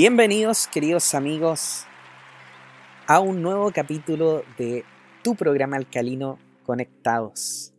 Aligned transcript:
Bienvenidos, 0.00 0.68
queridos 0.68 1.12
amigos, 1.16 1.82
a 3.08 3.18
un 3.18 3.42
nuevo 3.42 3.72
capítulo 3.72 4.44
de 4.56 4.84
tu 5.24 5.34
programa 5.34 5.76
alcalino 5.76 6.38
Conectados. 6.62 7.74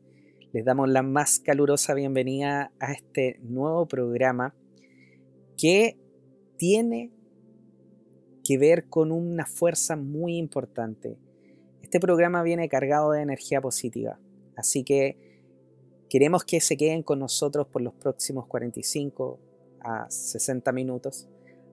Les 0.51 0.65
damos 0.65 0.89
la 0.89 1.01
más 1.01 1.39
calurosa 1.39 1.93
bienvenida 1.93 2.73
a 2.81 2.91
este 2.91 3.39
nuevo 3.41 3.87
programa 3.87 4.53
que 5.57 5.97
tiene 6.57 7.13
que 8.43 8.57
ver 8.57 8.89
con 8.89 9.13
una 9.13 9.45
fuerza 9.45 9.95
muy 9.95 10.35
importante. 10.35 11.17
Este 11.81 12.01
programa 12.01 12.43
viene 12.43 12.67
cargado 12.67 13.11
de 13.11 13.21
energía 13.21 13.61
positiva, 13.61 14.19
así 14.57 14.83
que 14.83 15.15
queremos 16.09 16.43
que 16.43 16.59
se 16.59 16.75
queden 16.75 17.01
con 17.01 17.19
nosotros 17.19 17.67
por 17.67 17.81
los 17.81 17.93
próximos 17.93 18.45
45 18.45 19.39
a 19.79 20.11
60 20.11 20.73
minutos 20.73 21.29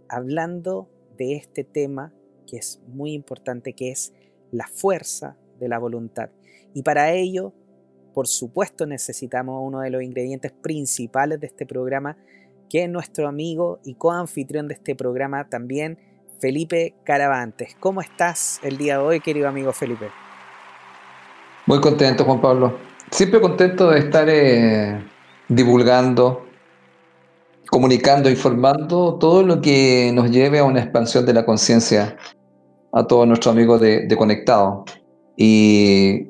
hablando 0.09 0.89
de 1.17 1.37
este 1.37 1.65
tema 1.65 2.13
que 2.47 2.57
es 2.59 2.81
muy 2.87 3.13
importante, 3.13 3.73
que 3.73 3.91
es 3.91 4.13
la 4.53 4.67
fuerza 4.67 5.37
de 5.59 5.69
la 5.69 5.79
voluntad. 5.79 6.31
Y 6.75 6.83
para 6.83 7.13
ello, 7.13 7.53
por 8.15 8.27
supuesto, 8.27 8.87
necesitamos 8.87 9.61
uno 9.63 9.81
de 9.81 9.91
los 9.91 10.03
ingredientes 10.03 10.53
principales 10.53 11.41
de 11.41 11.49
este 11.49 11.67
programa, 11.67 12.17
que 12.69 12.85
es 12.85 12.91
nuestro 12.91 13.29
amigo 13.29 13.81
y 13.85 13.95
coanfitrión 13.95 14.69
de 14.69 14.75
este 14.75 14.95
programa 14.95 15.49
también, 15.49 15.99
Felipe 16.39 16.95
Caravantes. 17.05 17.77
¿Cómo 17.81 18.01
estás 18.01 18.61
el 18.63 18.77
día 18.77 18.99
de 18.99 19.05
hoy, 19.05 19.21
querido 19.21 19.49
amigo 19.49 19.73
Felipe? 19.73 20.11
Muy 21.67 21.81
contento, 21.81 22.25
Juan 22.25 22.41
Pablo. 22.41 22.79
Siempre 23.11 23.41
contento 23.41 23.91
de 23.91 23.99
estar 23.99 24.29
eh, 24.29 25.05
divulgando, 25.49 26.46
comunicando, 27.77 28.31
informando 28.31 29.19
todo 29.21 29.43
lo 29.43 29.61
que 29.61 30.11
nos 30.15 30.31
lleve 30.31 30.61
a 30.61 30.65
una 30.65 30.81
expansión 30.81 31.27
de 31.27 31.35
la 31.35 31.45
conciencia 31.45 32.17
a 32.91 33.07
todos 33.07 33.29
nuestros 33.29 33.55
amigos 33.55 33.83
de, 33.83 34.17
Conectado. 34.17 34.87
Y, 35.37 36.29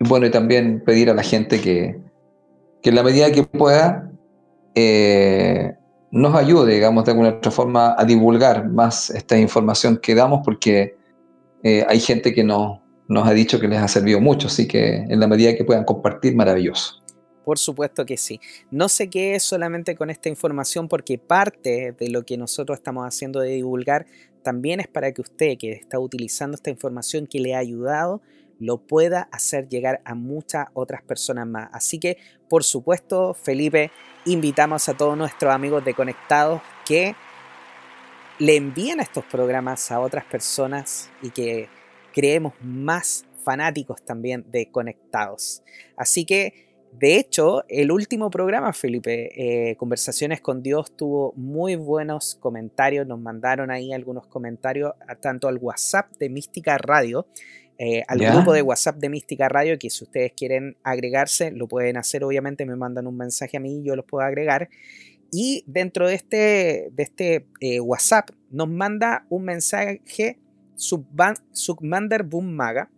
bueno, 0.00 0.24
y 0.24 0.30
también 0.30 0.82
pedir 0.86 1.10
a 1.10 1.14
la 1.14 1.22
gente 1.22 1.60
que, 1.60 2.00
que 2.80 2.88
en 2.88 2.94
la 2.94 3.02
medida 3.02 3.30
que 3.30 3.42
pueda 3.42 4.10
eh, 4.74 5.74
nos 6.12 6.34
ayude, 6.34 6.72
digamos, 6.72 7.04
de 7.04 7.10
alguna 7.10 7.28
otra 7.28 7.50
forma 7.50 7.94
a 7.98 8.02
divulgar 8.06 8.66
más 8.66 9.10
esta 9.10 9.36
información 9.36 9.98
que 9.98 10.14
damos, 10.14 10.40
porque 10.46 10.96
eh, 11.62 11.84
hay 11.86 12.00
gente 12.00 12.32
que 12.32 12.42
nos 12.42 12.80
ha 13.10 13.32
dicho 13.34 13.60
que 13.60 13.68
les 13.68 13.82
ha 13.82 13.88
servido 13.88 14.18
mucho, 14.18 14.46
así 14.46 14.66
que 14.66 14.96
en 14.96 15.20
la 15.20 15.26
medida 15.26 15.54
que 15.54 15.64
puedan 15.66 15.84
compartir, 15.84 16.34
maravilloso. 16.34 17.02
Por 17.46 17.60
supuesto 17.60 18.04
que 18.04 18.16
sí. 18.16 18.40
No 18.72 18.88
se 18.88 19.08
quede 19.08 19.38
solamente 19.38 19.94
con 19.94 20.10
esta 20.10 20.28
información 20.28 20.88
porque 20.88 21.16
parte 21.16 21.94
de 21.96 22.08
lo 22.08 22.26
que 22.26 22.36
nosotros 22.36 22.76
estamos 22.76 23.06
haciendo 23.06 23.38
de 23.38 23.50
divulgar 23.50 24.06
también 24.42 24.80
es 24.80 24.88
para 24.88 25.12
que 25.12 25.20
usted 25.20 25.56
que 25.56 25.70
está 25.70 26.00
utilizando 26.00 26.56
esta 26.56 26.70
información 26.70 27.28
que 27.28 27.38
le 27.38 27.54
ha 27.54 27.58
ayudado 27.58 28.20
lo 28.58 28.78
pueda 28.78 29.28
hacer 29.30 29.68
llegar 29.68 30.00
a 30.04 30.16
muchas 30.16 30.66
otras 30.74 31.02
personas 31.02 31.46
más. 31.46 31.70
Así 31.72 32.00
que, 32.00 32.18
por 32.48 32.64
supuesto, 32.64 33.32
Felipe, 33.32 33.92
invitamos 34.24 34.88
a 34.88 34.96
todos 34.96 35.16
nuestros 35.16 35.54
amigos 35.54 35.84
de 35.84 35.94
Conectados 35.94 36.60
que 36.84 37.14
le 38.40 38.56
envíen 38.56 38.98
estos 38.98 39.24
programas 39.24 39.92
a 39.92 40.00
otras 40.00 40.24
personas 40.24 41.10
y 41.22 41.30
que 41.30 41.68
creemos 42.12 42.54
más 42.60 43.24
fanáticos 43.44 44.04
también 44.04 44.44
de 44.50 44.68
Conectados. 44.68 45.62
Así 45.96 46.24
que 46.24 46.65
de 46.98 47.16
hecho, 47.16 47.64
el 47.68 47.90
último 47.90 48.30
programa, 48.30 48.72
Felipe, 48.72 49.70
eh, 49.70 49.76
Conversaciones 49.76 50.40
con 50.40 50.62
Dios, 50.62 50.96
tuvo 50.96 51.34
muy 51.36 51.76
buenos 51.76 52.36
comentarios. 52.40 53.06
Nos 53.06 53.20
mandaron 53.20 53.70
ahí 53.70 53.92
algunos 53.92 54.26
comentarios 54.26 54.92
tanto 55.20 55.48
al 55.48 55.58
WhatsApp 55.58 56.10
de 56.18 56.30
Mística 56.30 56.78
Radio, 56.78 57.26
eh, 57.78 58.02
al 58.08 58.18
grupo 58.18 58.54
de 58.54 58.62
WhatsApp 58.62 58.96
de 58.96 59.10
Mística 59.10 59.48
Radio, 59.48 59.78
que 59.78 59.90
si 59.90 60.04
ustedes 60.04 60.32
quieren 60.32 60.78
agregarse, 60.82 61.50
lo 61.50 61.68
pueden 61.68 61.98
hacer. 61.98 62.24
Obviamente, 62.24 62.64
me 62.64 62.76
mandan 62.76 63.06
un 63.06 63.16
mensaje 63.18 63.58
a 63.58 63.60
mí 63.60 63.80
y 63.80 63.84
yo 63.84 63.94
los 63.94 64.06
puedo 64.06 64.24
agregar. 64.24 64.70
Y 65.30 65.64
dentro 65.66 66.08
de 66.08 66.14
este, 66.14 66.88
de 66.92 67.02
este 67.02 67.46
eh, 67.60 67.80
WhatsApp 67.80 68.30
nos 68.50 68.70
manda 68.70 69.26
un 69.28 69.44
mensaje 69.44 70.38
Submander 70.76 72.22
Boom 72.22 72.54
Maga 72.54 72.90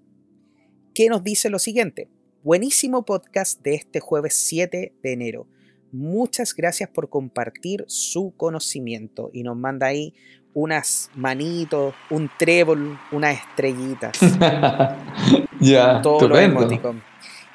que 0.95 1.09
nos 1.09 1.25
dice 1.25 1.51
lo 1.51 1.59
siguiente. 1.59 2.09
Buenísimo 2.45 3.05
podcast 3.05 3.61
de 3.65 3.75
este 3.75 3.99
jueves 3.99 4.33
7 4.35 4.93
de 5.03 5.13
enero. 5.13 5.49
Muchas 5.91 6.55
gracias 6.55 6.89
por 6.89 7.09
compartir 7.09 7.85
su 7.89 8.33
conocimiento 8.37 9.31
y 9.33 9.43
nos 9.43 9.57
manda 9.57 9.89
ahí 9.89 10.15
unas 10.55 11.11
manitos, 11.17 11.97
un 12.11 12.31
trébol, 12.39 12.97
unas 13.11 13.41
estrellitas. 13.41 14.21
ya, 15.61 16.01
todo 16.01 16.29
lo 16.29 16.37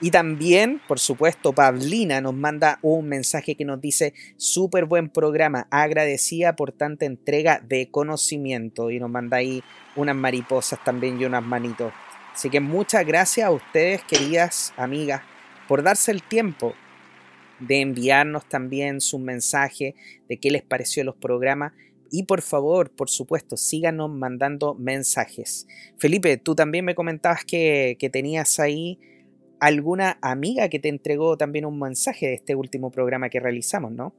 Y 0.02 0.12
también, 0.12 0.82
por 0.86 1.00
supuesto, 1.00 1.54
Pablina 1.54 2.20
nos 2.20 2.34
manda 2.34 2.80
un 2.82 3.08
mensaje 3.08 3.56
que 3.56 3.64
nos 3.64 3.80
dice, 3.80 4.14
súper 4.36 4.84
buen 4.84 5.08
programa, 5.08 5.66
agradecida 5.72 6.58
por 6.58 6.74
tanta 6.74 7.06
entrega 7.06 7.62
de 7.66 7.90
conocimiento. 7.90 8.92
Y 8.92 9.00
nos 9.00 9.10
manda 9.10 9.38
ahí 9.38 9.64
unas 9.96 10.16
mariposas 10.18 10.84
también 10.84 11.22
y 11.22 11.24
unas 11.24 11.44
manitos. 11.46 11.94
Así 12.34 12.50
que 12.50 12.60
muchas 12.60 13.06
gracias 13.06 13.48
a 13.48 13.52
ustedes, 13.52 14.04
queridas 14.04 14.74
amigas, 14.76 15.22
por 15.68 15.84
darse 15.84 16.12
el 16.12 16.24
tiempo 16.24 16.74
de 17.60 17.82
enviarnos 17.82 18.48
también 18.50 19.02
su 19.02 19.20
mensaje 19.20 19.96
de 20.28 20.40
qué 20.40 20.50
les 20.50 20.64
pareció 20.64 21.04
los 21.04 21.16
programas. 21.16 21.74
Y 22.12 22.24
por 22.24 22.42
favor, 22.42 22.92
por 22.92 23.10
supuesto, 23.10 23.58
síganos 23.58 24.10
mandando 24.10 24.76
mensajes. 24.76 25.68
Felipe, 25.98 26.38
tú 26.38 26.56
también 26.56 26.86
me 26.86 26.96
comentabas 26.96 27.46
que, 27.46 27.98
que 28.00 28.10
tenías 28.10 28.60
ahí 28.60 29.00
alguna 29.60 30.18
amiga 30.22 30.70
que 30.70 30.80
te 30.80 30.90
entregó 30.90 31.38
también 31.38 31.66
un 31.66 31.80
mensaje 31.80 32.28
de 32.28 32.34
este 32.34 32.56
último 32.56 32.92
programa 32.92 33.30
que 33.30 33.40
realizamos, 33.40 33.92
¿no? 33.92 34.14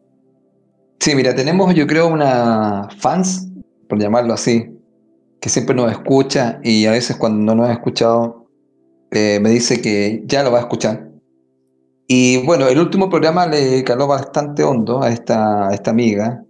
Sí, 1.00 1.14
mira, 1.14 1.34
tenemos 1.34 1.74
yo 1.74 1.86
creo 1.86 2.08
una 2.08 2.88
fans, 2.98 3.48
por 3.88 3.98
llamarlo 4.00 4.32
así, 4.32 4.70
que 5.44 5.50
siempre 5.50 5.76
nos 5.76 5.92
escucha 5.92 6.58
y 6.64 6.86
a 6.86 6.92
veces 6.92 7.18
cuando 7.18 7.38
no 7.44 7.54
nos 7.54 7.68
ha 7.68 7.74
escuchado 7.74 8.48
eh, 9.10 9.38
me 9.42 9.50
dice 9.50 9.82
que 9.82 10.22
ya 10.24 10.42
lo 10.42 10.50
va 10.50 10.56
a 10.56 10.60
escuchar. 10.62 11.10
Y 12.08 12.38
bueno, 12.46 12.66
el 12.66 12.78
último 12.78 13.10
programa 13.10 13.46
le 13.46 13.84
caló 13.84 14.06
bastante 14.06 14.64
hondo 14.64 15.02
a 15.02 15.10
esta, 15.10 15.68
esta 15.74 15.90
amiga, 15.90 16.42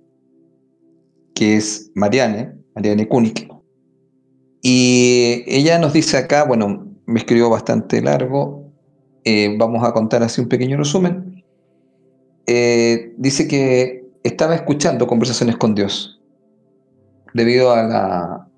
que 1.35 1.57
es 1.57 1.91
Mariane, 1.97 2.55
Mariane 2.77 3.09
Kunik. 3.09 3.49
Y 4.63 5.43
ella 5.49 5.81
nos 5.81 5.93
dice 5.93 6.17
acá, 6.17 6.45
bueno, 6.45 6.87
me 7.07 7.19
escribió 7.19 7.51
bastante 7.51 8.01
largo, 8.01 8.73
eh, 9.25 9.57
vamos 9.59 9.83
a 9.83 9.93
contar 9.93 10.23
así 10.23 10.41
un 10.41 10.49
pequeño 10.49 10.77
resumen. 10.77 11.43
Eh, 12.47 13.13
dice 13.19 13.49
que 13.49 14.09
estaba 14.23 14.55
escuchando 14.55 15.09
conversaciones 15.09 15.57
con 15.57 15.75
Dios 15.75 16.21
debido 17.33 17.73
a 17.73 17.83
la, 17.83 18.49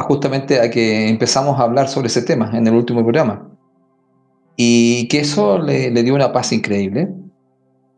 justamente 0.00 0.60
a 0.60 0.70
que 0.70 1.08
empezamos 1.08 1.58
a 1.58 1.64
hablar 1.64 1.88
sobre 1.88 2.08
ese 2.08 2.22
tema 2.22 2.50
en 2.54 2.66
el 2.66 2.74
último 2.74 3.02
programa. 3.02 3.48
Y 4.56 5.08
que 5.08 5.20
eso 5.20 5.58
le, 5.58 5.90
dio 5.90 6.14
una 6.14 6.32
paz 6.32 6.52
increíble 6.52 7.08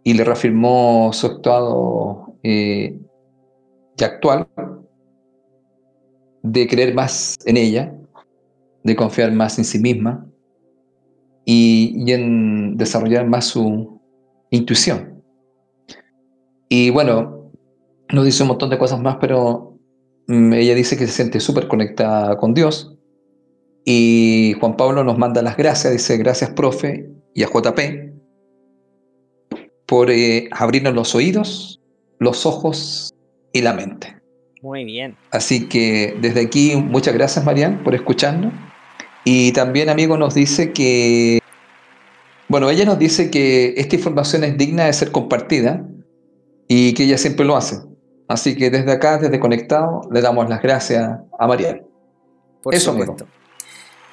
y 0.05 0.15
le 0.15 0.25
reafirmó 0.25 1.11
su 1.13 1.27
estado 1.27 2.37
eh, 2.43 2.99
actual 4.01 4.47
de 6.43 6.67
creer 6.67 6.95
más 6.95 7.37
en 7.47 7.57
ella, 7.57 7.95
de 8.83 8.97
confiar 8.97 9.33
más 9.33 9.59
en 9.59 9.65
sí 9.65 9.79
misma 9.79 10.27
y, 11.45 11.95
y 12.05 12.13
en 12.13 12.77
desarrollar 12.77 13.27
más 13.27 13.47
su 13.47 14.01
intuición. 14.51 15.23
Y 16.69 16.91
bueno, 16.91 17.51
nos 18.13 18.25
dice 18.25 18.43
un 18.43 18.51
montón 18.51 18.71
de 18.71 18.79
cosas 18.79 19.01
más, 19.01 19.17
pero 19.21 19.72
ella 20.29 20.75
dice 20.75 20.97
que 20.97 21.07
se 21.07 21.13
siente 21.13 21.41
súper 21.41 21.69
conectada 21.69 22.37
con 22.37 22.55
Dios. 22.55 22.97
Y 23.85 24.55
Juan 24.61 24.77
Pablo 24.77 25.03
nos 25.03 25.19
manda 25.19 25.43
las 25.43 25.57
gracias, 25.57 25.93
dice 25.93 26.17
gracias 26.17 26.51
profe 26.51 27.11
y 27.35 27.43
a 27.43 27.49
JP 27.49 28.13
por 29.87 30.11
eh, 30.11 30.49
abrirnos 30.53 30.95
los 30.95 31.15
oídos, 31.15 31.79
los 32.19 32.47
ojos 32.47 33.13
y 33.53 33.61
la 33.61 33.75
mente. 33.75 34.17
Muy 34.63 34.85
bien. 34.85 35.17
Así 35.31 35.69
que 35.69 36.17
desde 36.21 36.41
aquí 36.41 36.77
muchas 36.77 37.13
gracias 37.13 37.45
Marian 37.45 37.85
por 37.85 37.95
escucharnos. 37.95 38.55
Y 39.25 39.53
también 39.53 39.91
amigo 39.91 40.17
nos 40.17 40.35
dice 40.35 40.73
que, 40.73 41.41
bueno, 42.49 42.71
ella 42.71 42.87
nos 42.87 42.99
dice 42.99 43.31
que 43.31 43.75
esta 43.77 43.97
información 43.97 44.45
es 44.45 44.57
digna 44.57 44.87
de 44.87 44.95
ser 44.95 45.13
compartida 45.13 45.87
y 46.69 46.95
que 46.95 47.05
ella 47.05 47.19
siempre 47.19 47.45
lo 47.45 47.57
hace. 47.57 47.77
Así 48.29 48.57
que 48.57 48.71
desde 48.71 48.93
acá, 48.93 49.19
desde 49.19 49.39
Conectado, 49.39 50.09
le 50.11 50.21
damos 50.21 50.49
las 50.49 50.63
gracias 50.63 51.21
a 51.39 51.47
Mariel. 51.47 51.83
Por 52.63 52.77
supuesto. 52.77 53.27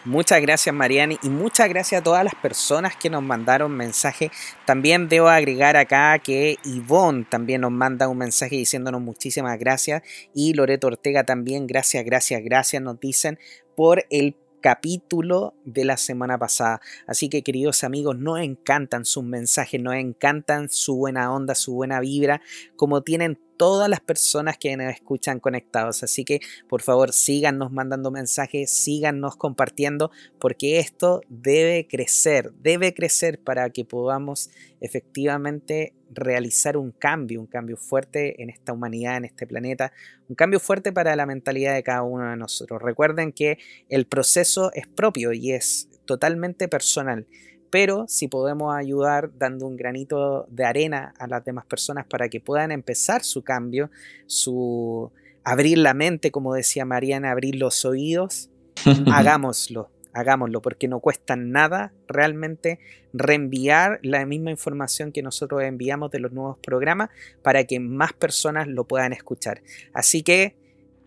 Muchas 0.06 0.42
gracias 0.42 0.74
Mariani 0.74 1.20
y 1.22 1.30
muchas 1.30 1.68
gracias 1.68 2.00
a 2.00 2.04
todas 2.04 2.24
las 2.24 2.34
personas 2.34 2.96
que 2.96 3.10
nos 3.10 3.22
mandaron 3.22 3.72
mensaje. 3.72 4.32
También 4.66 5.10
debo 5.10 5.28
agregar 5.28 5.76
acá 5.76 6.18
que 6.20 6.58
Ivonne 6.64 7.26
también 7.30 7.62
nos 7.62 7.72
manda 7.72 8.08
un 8.08 8.18
mensaje 8.18 8.56
diciéndonos 8.56 9.02
muchísimas 9.02 9.60
gracias 9.60 10.02
y 10.34 10.54
Loreto 10.54 10.88
Ortega 10.88 11.26
también 11.26 11.68
gracias, 11.68 12.06
gracias, 12.06 12.42
gracias 12.44 12.82
nos 12.82 12.98
dicen 12.98 13.40
por 13.76 14.06
el 14.10 14.38
capítulo 14.62 15.54
de 15.66 15.84
la 15.84 15.98
semana 15.98 16.38
pasada. 16.38 16.80
Así 17.06 17.28
que 17.28 17.44
queridos 17.44 17.84
amigos, 17.84 18.18
nos 18.18 18.40
encantan 18.40 19.04
sus 19.04 19.26
mensajes, 19.26 19.82
nos 19.82 19.96
encantan 19.96 20.70
su 20.70 20.96
buena 20.96 21.34
onda, 21.34 21.56
su 21.56 21.74
buena 21.74 22.00
vibra, 22.00 22.42
como 22.78 23.02
tienen 23.02 23.38
todas 23.60 23.90
las 23.90 24.00
personas 24.00 24.58
que 24.58 24.78
nos 24.78 24.90
escuchan 24.94 25.42
conectados. 25.42 26.02
Así 26.02 26.24
que 26.24 26.40
por 26.70 26.82
favor 26.82 27.12
síganos 27.12 27.74
mandando 27.74 28.10
mensajes, 28.10 28.72
síganos 28.72 29.36
compartiendo, 29.36 30.12
porque 30.40 30.80
esto 30.80 31.20
debe 31.28 31.86
crecer, 31.86 32.54
debe 32.54 32.94
crecer 32.94 33.38
para 33.44 33.70
que 33.70 33.84
podamos 33.84 34.50
efectivamente 34.80 35.94
realizar 36.10 36.78
un 36.78 36.92
cambio, 36.92 37.42
un 37.42 37.48
cambio 37.48 37.76
fuerte 37.76 38.42
en 38.42 38.50
esta 38.50 38.72
humanidad, 38.72 39.18
en 39.18 39.26
este 39.26 39.46
planeta, 39.46 39.92
un 40.30 40.38
cambio 40.38 40.62
fuerte 40.62 40.94
para 40.94 41.18
la 41.18 41.26
mentalidad 41.26 41.74
de 41.74 41.84
cada 41.84 42.04
uno 42.04 42.30
de 42.30 42.38
nosotros. 42.38 42.82
Recuerden 42.82 43.34
que 43.34 43.58
el 43.90 44.06
proceso 44.06 44.72
es 44.74 44.88
propio 44.88 45.34
y 45.34 45.52
es 45.52 45.90
totalmente 46.06 46.70
personal 46.70 47.28
pero 47.70 48.06
si 48.08 48.28
podemos 48.28 48.76
ayudar 48.76 49.32
dando 49.38 49.68
un 49.68 49.78
granito 49.78 50.46
de 50.50 50.66
arena 50.66 51.14
a 51.20 51.28
las 51.28 51.44
demás 51.46 51.66
personas 51.66 52.06
para 52.08 52.30
que 52.30 52.40
puedan 52.40 52.72
empezar 52.72 53.24
su 53.24 53.44
cambio, 53.44 53.90
su 54.26 55.12
abrir 55.44 55.78
la 55.78 55.94
mente, 55.94 56.32
como 56.32 56.54
decía 56.54 56.86
Mariana, 56.86 57.32
abrir 57.32 57.56
los 57.56 57.86
oídos, 57.86 58.50
hagámoslo, 59.12 59.90
hagámoslo, 60.14 60.62
porque 60.62 60.88
no 60.88 61.00
cuesta 61.00 61.36
nada 61.36 61.92
realmente 62.08 62.80
reenviar 63.14 64.00
la 64.04 64.26
misma 64.26 64.52
información 64.52 65.12
que 65.12 65.22
nosotros 65.22 65.64
enviamos 65.64 66.12
de 66.12 66.20
los 66.20 66.32
nuevos 66.32 66.58
programas 66.60 67.10
para 67.42 67.64
que 67.64 67.80
más 67.80 68.14
personas 68.14 68.68
lo 68.68 68.86
puedan 68.86 69.14
escuchar. 69.14 69.62
Así 69.94 70.24
que 70.24 70.56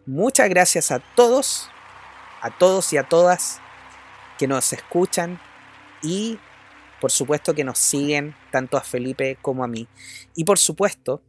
muchas 0.06 0.48
gracias 0.48 0.90
a 0.90 1.00
todos, 1.14 1.68
a 2.40 2.56
todos 2.56 2.92
y 2.92 2.96
a 2.96 3.04
todas 3.04 3.60
que 4.38 4.48
nos 4.48 4.72
escuchan 4.72 5.38
y 6.02 6.38
por 7.02 7.10
supuesto 7.10 7.52
que 7.52 7.64
nos 7.64 7.81
siguen 7.81 8.37
tanto 8.52 8.76
a 8.76 8.81
Felipe 8.81 9.37
como 9.43 9.64
a 9.64 9.66
mí. 9.66 9.88
Y 10.37 10.44
por 10.44 10.56
supuesto, 10.56 11.20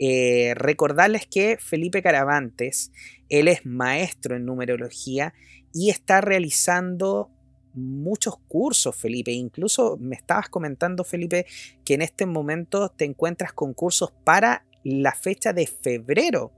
eh, 0.00 0.54
recordarles 0.56 1.24
que 1.24 1.56
Felipe 1.56 2.02
Caravantes, 2.02 2.90
él 3.28 3.46
es 3.46 3.64
maestro 3.64 4.34
en 4.34 4.44
numerología 4.44 5.32
y 5.72 5.90
está 5.90 6.20
realizando 6.20 7.30
muchos 7.74 8.38
cursos, 8.48 8.96
Felipe. 8.96 9.30
Incluso 9.30 9.96
me 10.00 10.16
estabas 10.16 10.48
comentando, 10.48 11.04
Felipe, 11.04 11.46
que 11.84 11.94
en 11.94 12.02
este 12.02 12.26
momento 12.26 12.88
te 12.88 13.04
encuentras 13.04 13.52
con 13.52 13.72
cursos 13.72 14.12
para 14.24 14.66
la 14.82 15.12
fecha 15.12 15.52
de 15.52 15.68
febrero. 15.68 16.50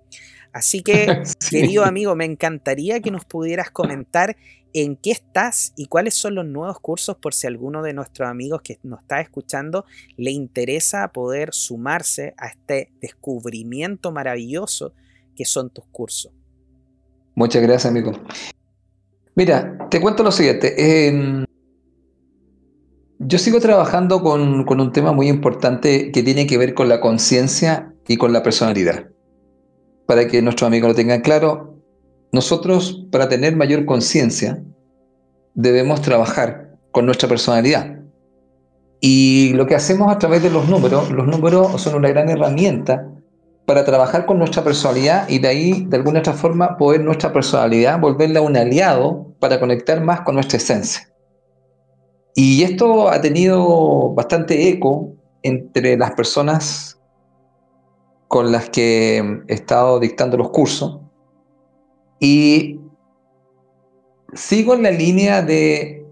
Así 0.54 0.82
que, 0.82 1.22
querido 1.50 1.84
amigo, 1.84 2.16
me 2.16 2.24
encantaría 2.24 3.00
que 3.00 3.10
nos 3.10 3.26
pudieras 3.26 3.70
comentar 3.70 4.34
en 4.74 4.96
qué 4.96 5.10
estás 5.10 5.72
y 5.76 5.86
cuáles 5.86 6.14
son 6.14 6.34
los 6.34 6.46
nuevos 6.46 6.80
cursos 6.80 7.16
por 7.16 7.34
si 7.34 7.46
alguno 7.46 7.82
de 7.82 7.92
nuestros 7.92 8.28
amigos 8.28 8.62
que 8.62 8.78
nos 8.82 9.00
está 9.00 9.20
escuchando 9.20 9.84
le 10.16 10.30
interesa 10.30 11.08
poder 11.08 11.52
sumarse 11.52 12.34
a 12.36 12.48
este 12.48 12.92
descubrimiento 13.00 14.12
maravilloso 14.12 14.94
que 15.36 15.44
son 15.44 15.70
tus 15.70 15.84
cursos. 15.86 16.32
Muchas 17.34 17.62
gracias, 17.62 17.86
amigo. 17.86 18.12
Mira, 19.34 19.88
te 19.90 20.00
cuento 20.00 20.22
lo 20.22 20.30
siguiente. 20.30 21.06
Em, 21.08 21.44
yo 23.18 23.38
sigo 23.38 23.60
trabajando 23.60 24.20
con, 24.22 24.64
con 24.64 24.80
un 24.80 24.92
tema 24.92 25.12
muy 25.12 25.28
importante 25.28 26.12
que 26.12 26.22
tiene 26.22 26.46
que 26.46 26.58
ver 26.58 26.74
con 26.74 26.88
la 26.88 27.00
conciencia 27.00 27.94
y 28.06 28.16
con 28.16 28.32
la 28.32 28.42
personalidad. 28.42 29.08
Para 30.06 30.26
que 30.26 30.42
nuestros 30.42 30.66
amigos 30.66 30.90
lo 30.90 30.94
tengan 30.94 31.22
claro, 31.22 31.71
nosotros, 32.32 33.04
para 33.12 33.28
tener 33.28 33.54
mayor 33.54 33.84
conciencia, 33.84 34.62
debemos 35.52 36.00
trabajar 36.00 36.78
con 36.90 37.04
nuestra 37.04 37.28
personalidad. 37.28 38.00
Y 39.00 39.52
lo 39.52 39.66
que 39.66 39.74
hacemos 39.74 40.10
a 40.10 40.18
través 40.18 40.42
de 40.42 40.48
los 40.48 40.66
números, 40.66 41.10
los 41.10 41.26
números 41.26 41.80
son 41.82 41.96
una 41.96 42.08
gran 42.08 42.30
herramienta 42.30 43.06
para 43.66 43.84
trabajar 43.84 44.24
con 44.24 44.38
nuestra 44.38 44.64
personalidad 44.64 45.28
y 45.28 45.40
de 45.40 45.48
ahí, 45.48 45.84
de 45.86 45.96
alguna 45.98 46.20
otra 46.20 46.32
forma, 46.32 46.78
poder 46.78 47.02
nuestra 47.02 47.34
personalidad 47.34 48.00
volverla 48.00 48.40
un 48.40 48.56
aliado 48.56 49.34
para 49.38 49.60
conectar 49.60 50.00
más 50.00 50.22
con 50.22 50.34
nuestra 50.34 50.56
esencia. 50.56 51.12
Y 52.34 52.62
esto 52.62 53.10
ha 53.10 53.20
tenido 53.20 54.14
bastante 54.14 54.70
eco 54.70 55.12
entre 55.42 55.98
las 55.98 56.12
personas 56.12 56.98
con 58.26 58.50
las 58.50 58.70
que 58.70 59.18
he 59.48 59.52
estado 59.52 60.00
dictando 60.00 60.38
los 60.38 60.48
cursos 60.48 61.01
y 62.22 62.78
sigo 64.32 64.74
en 64.74 64.84
la 64.84 64.92
línea 64.92 65.42
de 65.42 66.06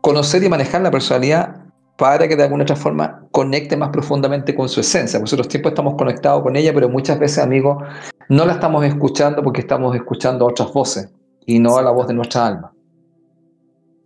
conocer 0.00 0.42
y 0.42 0.48
manejar 0.48 0.80
la 0.80 0.90
personalidad 0.90 1.66
para 1.98 2.26
que 2.26 2.34
de 2.34 2.44
alguna 2.44 2.62
otra 2.62 2.76
forma 2.76 3.26
conecte 3.30 3.76
más 3.76 3.90
profundamente 3.90 4.54
con 4.54 4.70
su 4.70 4.80
esencia. 4.80 5.20
Nosotros 5.20 5.48
tiempos 5.48 5.72
estamos 5.72 5.96
conectados 5.98 6.42
con 6.42 6.56
ella, 6.56 6.72
pero 6.72 6.88
muchas 6.88 7.18
veces, 7.18 7.44
amigos, 7.44 7.84
no 8.30 8.46
la 8.46 8.54
estamos 8.54 8.86
escuchando 8.86 9.42
porque 9.42 9.60
estamos 9.60 9.94
escuchando 9.94 10.46
otras 10.46 10.72
voces 10.72 11.10
y 11.44 11.58
no 11.58 11.76
a 11.76 11.82
la 11.82 11.90
voz 11.90 12.08
de 12.08 12.14
nuestra 12.14 12.46
alma. 12.46 12.72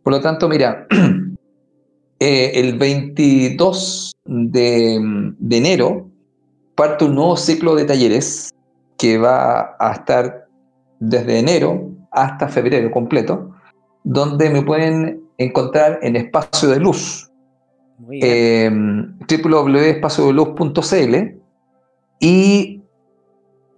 Por 0.03 0.13
lo 0.13 0.21
tanto, 0.21 0.49
mira, 0.49 0.89
eh, 2.19 2.51
el 2.53 2.77
22 2.77 4.17
de, 4.25 4.99
de 5.39 5.57
enero 5.57 6.09
parte 6.75 7.05
un 7.05 7.15
nuevo 7.15 7.37
ciclo 7.37 7.77
de 7.77 7.85
talleres 7.85 8.53
que 8.99 9.19
va 9.19 9.77
a 9.79 9.93
estar 9.93 10.46
desde 10.99 11.39
enero 11.39 11.91
hasta 12.11 12.49
febrero 12.49 12.91
completo, 12.91 13.53
donde 14.05 14.51
me 14.51 14.63
pueden 14.63 15.23
encontrar 15.39 16.01
en 16.03 16.17
Espacio 16.17 16.69
de 16.71 16.81
Luz, 16.81 17.31
eh, 18.11 18.71
www.espaciodeluz.cl 18.71 21.37
y 22.21 22.83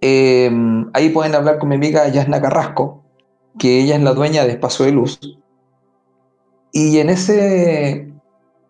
eh, 0.01 0.51
ahí 0.93 1.09
pueden 1.09 1.35
hablar 1.35 1.59
con 1.59 1.69
mi 1.69 1.75
amiga 1.75 2.07
Yasna 2.07 2.41
Carrasco, 2.41 3.03
que 3.57 3.81
ella 3.81 3.95
es 3.95 4.03
la 4.03 4.13
dueña 4.13 4.45
de 4.45 4.51
Espacio 4.51 4.85
de 4.85 4.91
Luz. 4.91 5.19
Y 6.71 6.99
en 6.99 7.09
ese, 7.09 8.11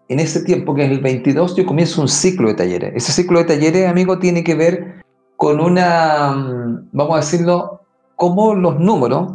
en 0.08 0.20
ese 0.20 0.44
tiempo, 0.44 0.74
que 0.74 0.86
es 0.86 0.92
el 0.92 1.02
22, 1.02 1.56
yo 1.56 1.66
comienzo 1.66 2.02
un 2.02 2.08
ciclo 2.08 2.48
de 2.48 2.56
talleres. 2.56 2.94
Ese 2.96 3.12
ciclo 3.12 3.40
de 3.40 3.46
talleres, 3.46 3.88
amigo, 3.88 4.20
tiene 4.20 4.44
que 4.44 4.56
ver 4.56 5.04
con 5.36 5.60
una, 5.60 6.84
vamos 6.92 7.14
a 7.14 7.20
decirlo, 7.20 7.79
cómo 8.20 8.54
los 8.54 8.78
números, 8.82 9.30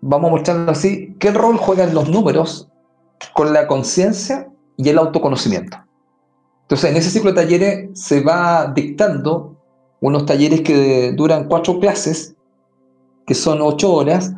vamos 0.00 0.28
a 0.28 0.30
mostrarlo 0.30 0.70
así, 0.72 1.14
qué 1.20 1.30
rol 1.30 1.58
juegan 1.58 1.94
los 1.94 2.08
números 2.08 2.68
con 3.34 3.52
la 3.52 3.66
conciencia 3.66 4.48
y 4.78 4.88
el 4.88 4.96
autoconocimiento. 4.96 5.76
Entonces, 6.62 6.90
en 6.90 6.96
ese 6.96 7.10
ciclo 7.10 7.32
de 7.32 7.42
talleres 7.42 7.90
se 7.92 8.22
va 8.22 8.72
dictando 8.74 9.56
unos 10.00 10.24
talleres 10.24 10.62
que 10.62 11.12
duran 11.12 11.48
cuatro 11.48 11.78
clases, 11.78 12.34
que 13.26 13.34
son 13.34 13.60
ocho 13.60 13.92
horas, 13.92 14.32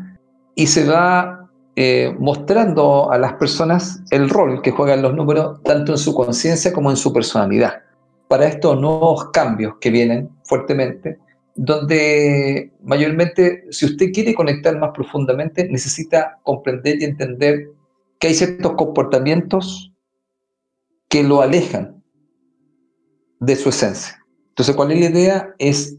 y 0.57 0.66
se 0.66 0.88
va 0.88 1.49
eh, 1.76 2.16
mostrando 2.18 3.12
a 3.12 3.18
las 3.18 3.35
personas 3.35 4.02
el 4.11 4.28
rol 4.28 4.62
que 4.62 4.73
juegan 4.73 5.00
los 5.00 5.14
números, 5.14 5.62
tanto 5.62 5.92
en 5.92 5.99
su 5.99 6.12
conciencia 6.12 6.73
como 6.73 6.90
en 6.90 6.97
su 6.97 7.12
personalidad, 7.12 7.83
para 8.26 8.49
estos 8.49 8.80
nuevos 8.80 9.30
cambios 9.30 9.75
que 9.80 9.90
vienen 9.90 10.28
fuertemente 10.42 11.21
donde 11.59 12.73
mayormente, 12.85 13.65
si 13.71 13.87
usted 13.87 14.12
quiere 14.12 14.33
conectar 14.33 14.79
más 14.79 14.93
profundamente, 14.95 15.69
necesita 15.69 16.38
comprender 16.45 17.03
y 17.03 17.05
entender 17.05 17.67
que 18.21 18.29
hay 18.29 18.35
ciertos 18.35 18.75
comportamientos 18.75 19.93
que 21.09 21.25
lo 21.25 21.43
alejan 21.43 22.00
de 23.41 23.57
su 23.57 23.71
esencia. 23.71 24.25
Entonces, 24.50 24.77
¿cuál 24.77 24.93
es 24.93 25.00
la 25.00 25.07
idea? 25.07 25.55
Es, 25.59 25.99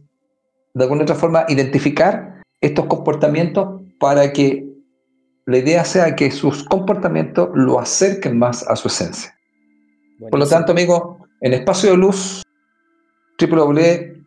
de 0.74 0.84
alguna 0.84 1.04
otra 1.04 1.16
forma, 1.16 1.46
identificar 1.50 2.42
estos 2.62 2.86
comportamientos 2.86 3.82
para 4.00 4.32
que 4.32 4.66
la 5.46 5.58
idea 5.58 5.84
sea 5.84 6.16
que 6.16 6.32
sus 6.32 6.63
comportamientos 6.63 7.50
lo 7.54 7.80
acerquen 7.80 8.39
más 8.39 8.66
a 8.66 8.78
su 8.78 8.88
esencia. 8.88 9.38
Por 10.32 10.39
lo 10.39 10.48
tanto, 10.48 10.72
amigo, 10.72 11.20
en 11.42 11.54
Espacio 11.54 11.92
de 11.92 11.98
Luz, 11.98 12.44
www 13.38 14.19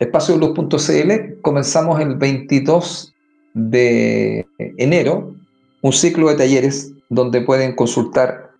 espacioluz.cl 0.00 1.40
comenzamos 1.42 2.00
el 2.00 2.16
22 2.16 3.14
de 3.54 4.46
enero 4.58 5.34
un 5.82 5.92
ciclo 5.92 6.28
de 6.28 6.36
talleres 6.36 6.92
donde 7.08 7.40
pueden 7.40 7.74
consultar 7.74 8.50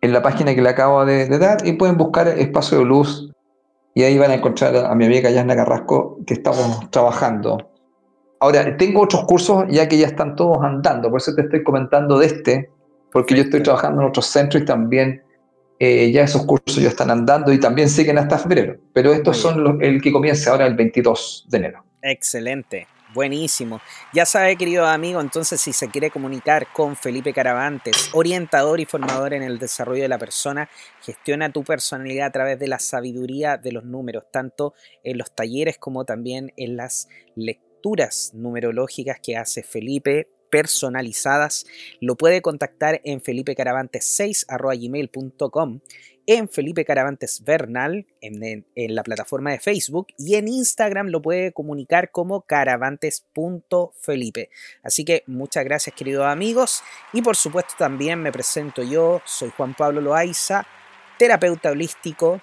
en 0.00 0.12
la 0.12 0.22
página 0.22 0.54
que 0.54 0.62
le 0.62 0.68
acabo 0.68 1.04
de, 1.04 1.26
dar 1.38 1.66
y 1.66 1.72
pueden 1.74 1.96
buscar 1.96 2.28
Espacio 2.28 2.78
de 2.78 2.84
Luz. 2.84 3.30
Y 3.94 4.02
ahí 4.02 4.18
van 4.18 4.30
a 4.30 4.34
encontrar 4.34 4.74
a 4.74 4.94
mi 4.94 5.04
amiga 5.04 5.30
Yasna 5.30 5.54
Carrasco 5.54 6.18
que 6.26 6.34
estamos 6.34 6.90
trabajando. 6.90 7.70
Ahora, 8.40 8.76
tengo 8.76 9.02
otros 9.02 9.24
cursos 9.24 9.64
ya 9.68 9.88
que 9.88 9.98
ya 9.98 10.06
están 10.06 10.34
todos 10.34 10.58
andando, 10.62 11.10
por 11.10 11.20
eso 11.20 11.34
te 11.34 11.42
estoy 11.42 11.62
comentando 11.62 12.18
de 12.18 12.26
este, 12.26 12.70
porque 13.12 13.36
yo 13.36 13.42
estoy 13.42 13.62
trabajando 13.62 14.02
en 14.02 14.08
otros 14.08 14.26
centros 14.26 14.62
y 14.62 14.66
también 14.66 15.22
eh, 15.84 16.12
ya 16.12 16.22
esos 16.22 16.46
cursos 16.46 16.80
ya 16.80 16.90
están 16.90 17.10
andando 17.10 17.52
y 17.52 17.58
también 17.58 17.88
siguen 17.88 18.16
hasta 18.16 18.38
febrero. 18.38 18.76
Pero 18.92 19.12
estos 19.12 19.36
son 19.36 19.64
los, 19.64 19.80
el 19.80 20.00
que 20.00 20.12
comienza 20.12 20.52
ahora 20.52 20.64
el 20.68 20.76
22 20.76 21.46
de 21.48 21.58
enero. 21.58 21.84
Excelente. 22.00 22.86
Buenísimo. 23.12 23.80
Ya 24.14 24.24
sabe, 24.24 24.54
querido 24.54 24.86
amigo, 24.86 25.20
entonces 25.20 25.60
si 25.60 25.72
se 25.72 25.88
quiere 25.88 26.12
comunicar 26.12 26.68
con 26.72 26.94
Felipe 26.94 27.32
Caravantes, 27.32 28.10
orientador 28.12 28.78
y 28.78 28.84
formador 28.84 29.34
en 29.34 29.42
el 29.42 29.58
desarrollo 29.58 30.02
de 30.02 30.08
la 30.08 30.18
persona, 30.18 30.70
gestiona 31.00 31.50
tu 31.50 31.64
personalidad 31.64 32.28
a 32.28 32.32
través 32.32 32.60
de 32.60 32.68
la 32.68 32.78
sabiduría 32.78 33.56
de 33.56 33.72
los 33.72 33.82
números, 33.82 34.26
tanto 34.30 34.74
en 35.02 35.18
los 35.18 35.34
talleres 35.34 35.78
como 35.78 36.04
también 36.04 36.52
en 36.56 36.76
las 36.76 37.08
lecturas 37.34 38.30
numerológicas 38.34 39.18
que 39.20 39.36
hace 39.36 39.64
Felipe 39.64 40.28
personalizadas, 40.52 41.66
lo 42.00 42.14
puede 42.14 42.40
contactar 42.42 43.00
en 43.04 43.20
felipecaravantes6.gmail.com 43.22 45.80
en 46.26 46.48
Felipe 46.48 46.84
Caravantes 46.84 47.42
Bernal, 47.42 48.06
en, 48.20 48.64
la 48.94 49.02
plataforma 49.02 49.50
de 49.50 49.58
Facebook, 49.58 50.06
y 50.18 50.36
en 50.36 50.46
Instagram 50.46 51.08
lo 51.08 51.22
puede 51.22 51.50
comunicar 51.52 52.12
como 52.12 52.42
caravantes.felipe. 52.42 54.50
Así 54.84 55.04
que 55.04 55.24
muchas 55.26 55.64
gracias 55.64 55.96
queridos 55.96 56.26
amigos, 56.26 56.84
y 57.12 57.22
por 57.22 57.34
supuesto 57.36 57.74
también 57.76 58.20
me 58.20 58.30
presento 58.30 58.84
yo, 58.84 59.20
soy 59.24 59.50
Juan 59.56 59.74
Pablo 59.74 60.00
Loaiza, 60.00 60.64
terapeuta 61.18 61.70
holístico. 61.70 62.40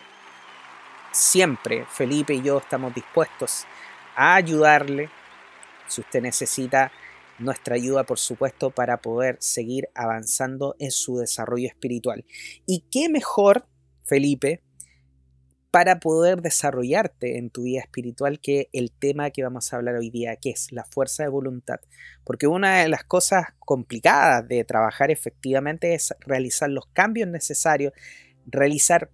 siempre 1.12 1.86
Felipe 1.88 2.34
y 2.34 2.42
yo 2.42 2.58
estamos 2.58 2.94
dispuestos 2.94 3.64
a 4.14 4.34
ayudarle 4.34 5.08
si 5.86 6.02
usted 6.02 6.20
necesita 6.20 6.92
nuestra 7.38 7.76
ayuda, 7.76 8.04
por 8.04 8.18
supuesto, 8.18 8.68
para 8.68 9.00
poder 9.00 9.38
seguir 9.40 9.88
avanzando 9.94 10.76
en 10.78 10.90
su 10.90 11.16
desarrollo 11.16 11.68
espiritual. 11.68 12.26
Y 12.66 12.84
qué 12.90 13.08
mejor, 13.08 13.66
Felipe, 14.04 14.60
para 15.70 16.00
poder 16.00 16.40
desarrollarte 16.40 17.38
en 17.38 17.50
tu 17.50 17.64
vida 17.64 17.80
espiritual 17.80 18.40
que 18.40 18.68
el 18.72 18.90
tema 18.90 19.30
que 19.30 19.42
vamos 19.42 19.72
a 19.72 19.76
hablar 19.76 19.96
hoy 19.96 20.10
día, 20.10 20.36
que 20.36 20.50
es 20.50 20.72
la 20.72 20.84
fuerza 20.84 21.24
de 21.24 21.28
voluntad. 21.28 21.80
Porque 22.24 22.46
una 22.46 22.80
de 22.80 22.88
las 22.88 23.04
cosas 23.04 23.48
complicadas 23.58 24.48
de 24.48 24.64
trabajar 24.64 25.10
efectivamente 25.10 25.94
es 25.94 26.14
realizar 26.20 26.70
los 26.70 26.86
cambios 26.86 27.28
necesarios, 27.28 27.92
realizar 28.46 29.10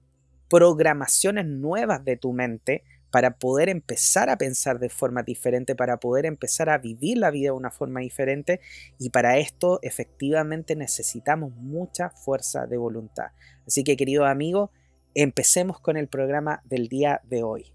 programaciones 0.49 1.47
nuevas 1.47 2.05
de 2.05 2.17
tu 2.17 2.33
mente 2.33 2.85
para 3.11 3.39
poder 3.39 3.69
empezar 3.69 4.29
a 4.29 4.39
pensar 4.39 4.79
de 4.79 4.89
forma 4.89 5.23
diferente, 5.23 5.77
para 5.77 5.99
poder 5.99 6.27
empezar 6.27 6.69
a 6.69 6.79
vivir 6.79 7.19
la 7.19 7.31
vida 7.31 7.49
de 7.49 7.57
una 7.57 7.71
forma 7.71 8.01
diferente 8.01 8.61
y 8.99 9.11
para 9.11 9.39
esto 9.39 9.79
efectivamente 9.83 10.75
necesitamos 10.75 11.53
mucha 11.55 12.11
fuerza 12.11 12.67
de 12.67 12.77
voluntad. 12.77 13.27
Así 13.67 13.85
que 13.85 13.97
querido 13.97 14.25
amigo, 14.25 14.73
empecemos 15.15 15.81
con 15.81 15.97
el 15.97 16.09
programa 16.09 16.61
del 16.65 16.89
día 16.89 17.21
de 17.25 17.43
hoy. 17.43 17.75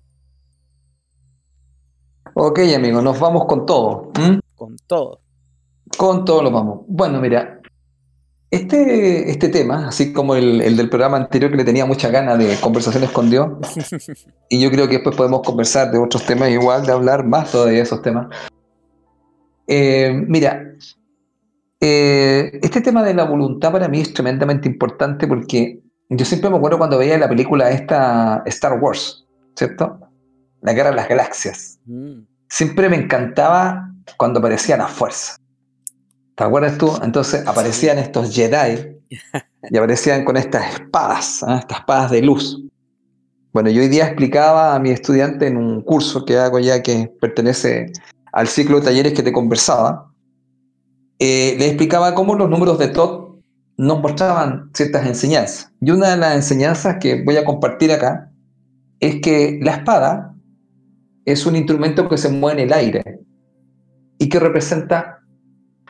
Ok 2.34 2.60
amigo, 2.76 3.02
nos 3.02 3.20
vamos 3.20 3.46
con 3.46 3.66
todo. 3.66 4.12
Con 4.56 4.78
todo. 4.88 5.22
Con 5.98 6.26
todo 6.26 6.44
lo 6.44 6.52
vamos. 6.52 6.82
Bueno, 6.88 7.20
mira, 7.20 7.60
este, 8.52 9.30
este 9.30 9.50
tema, 9.50 9.88
así 9.88 10.12
como 10.12 10.36
el, 10.36 10.76
del 10.76 10.90
programa 10.90 11.18
anterior 11.18 11.52
que 11.52 11.58
le 11.58 11.64
tenía 11.64 11.86
mucha 11.86 12.10
ganas 12.10 12.40
de 12.40 12.56
conversaciones 12.60 13.12
con 13.12 13.30
Dios, 13.30 13.50
y 14.50 14.60
yo 14.60 14.72
creo 14.72 14.88
que 14.88 14.96
después 14.96 15.16
podemos 15.16 15.42
conversar 15.44 15.92
de 15.92 16.00
otros 16.00 16.26
temas 16.26 16.50
igual, 16.50 16.86
de 16.86 16.92
hablar 16.92 17.26
más 17.26 17.52
todavía 17.52 17.78
de 17.78 17.84
esos 17.84 18.02
temas. 18.02 18.28
Eh, 19.68 20.12
mira, 20.28 20.64
eh, 21.80 22.60
este 22.64 22.82
tema 22.82 23.04
de 23.04 23.14
la 23.14 23.26
voluntad 23.26 23.72
para 23.72 23.88
mí 23.88 24.02
es 24.02 24.14
tremendamente 24.14 24.68
importante 24.68 25.28
porque 25.28 25.82
yo 26.10 26.26
siempre 26.26 26.50
me 26.50 26.58
acuerdo 26.58 26.78
cuando 26.78 26.98
veía 26.98 27.18
la 27.18 27.30
película 27.30 27.70
esta 27.70 28.42
Star 28.46 28.80
Wars, 28.80 29.26
¿cierto? 29.56 30.00
La 30.62 30.74
guerra 30.74 30.90
de 30.90 30.96
las 30.96 31.08
galaxias. 31.08 31.80
Mm. 31.86 32.22
Siempre 32.50 32.90
me 32.90 32.98
encantaba 32.98 33.94
cuando 34.18 34.40
aparecía 34.40 34.76
la 34.76 34.88
fuerza. 34.88 35.38
¿Te 36.36 36.44
acuerdas 36.44 36.78
tú? 36.78 36.92
Entonces 37.04 37.46
aparecían 37.46 38.00
estos 38.00 38.34
Jedi 38.34 38.98
y 39.70 39.78
aparecían 39.78 40.26
con 40.26 40.38
estas 40.38 40.74
espadas, 40.74 41.44
¿ah? 41.44 41.60
estas 41.60 41.80
espadas 41.80 42.12
de 42.12 42.22
luz. 42.24 42.60
Bueno, 43.52 43.70
yo 43.70 43.82
hoy 43.82 43.88
día 43.88 44.06
explicaba 44.06 44.76
a 44.76 44.80
mi 44.80 44.92
estudiante 44.92 45.48
en 45.48 45.58
un 45.58 45.82
curso 45.82 46.26
que 46.26 46.38
hago 46.38 46.60
ya 46.60 46.82
que 46.82 47.12
pertenece 47.20 47.92
al 48.32 48.48
ciclo 48.48 48.80
de 48.80 48.86
talleres 48.86 49.14
que 49.14 49.24
te 49.24 49.32
conversaba, 49.32 50.12
eh, 51.20 51.56
le 51.60 51.68
explicaba 51.68 52.16
cómo 52.16 52.36
los 52.36 52.50
números 52.50 52.80
de 52.80 52.88
Todd 52.88 53.29
nos 53.80 54.02
mostraban 54.02 54.70
ciertas 54.74 55.08
enseñanzas. 55.08 55.72
Y 55.80 55.92
una 55.92 56.10
de 56.10 56.18
las 56.18 56.36
enseñanzas 56.36 56.98
que 57.00 57.24
voy 57.24 57.38
a 57.38 57.46
compartir 57.46 57.94
acá 57.94 58.30
es 59.00 59.22
que 59.22 59.58
la 59.64 59.76
espada 59.76 60.36
es 61.24 61.46
un 61.46 61.56
instrumento 61.56 62.10
que 62.10 62.18
se 62.18 62.28
mueve 62.28 62.62
en 62.62 62.68
el 62.68 62.74
aire 62.74 63.22
y 64.18 64.28
que 64.28 64.38
representa 64.38 65.20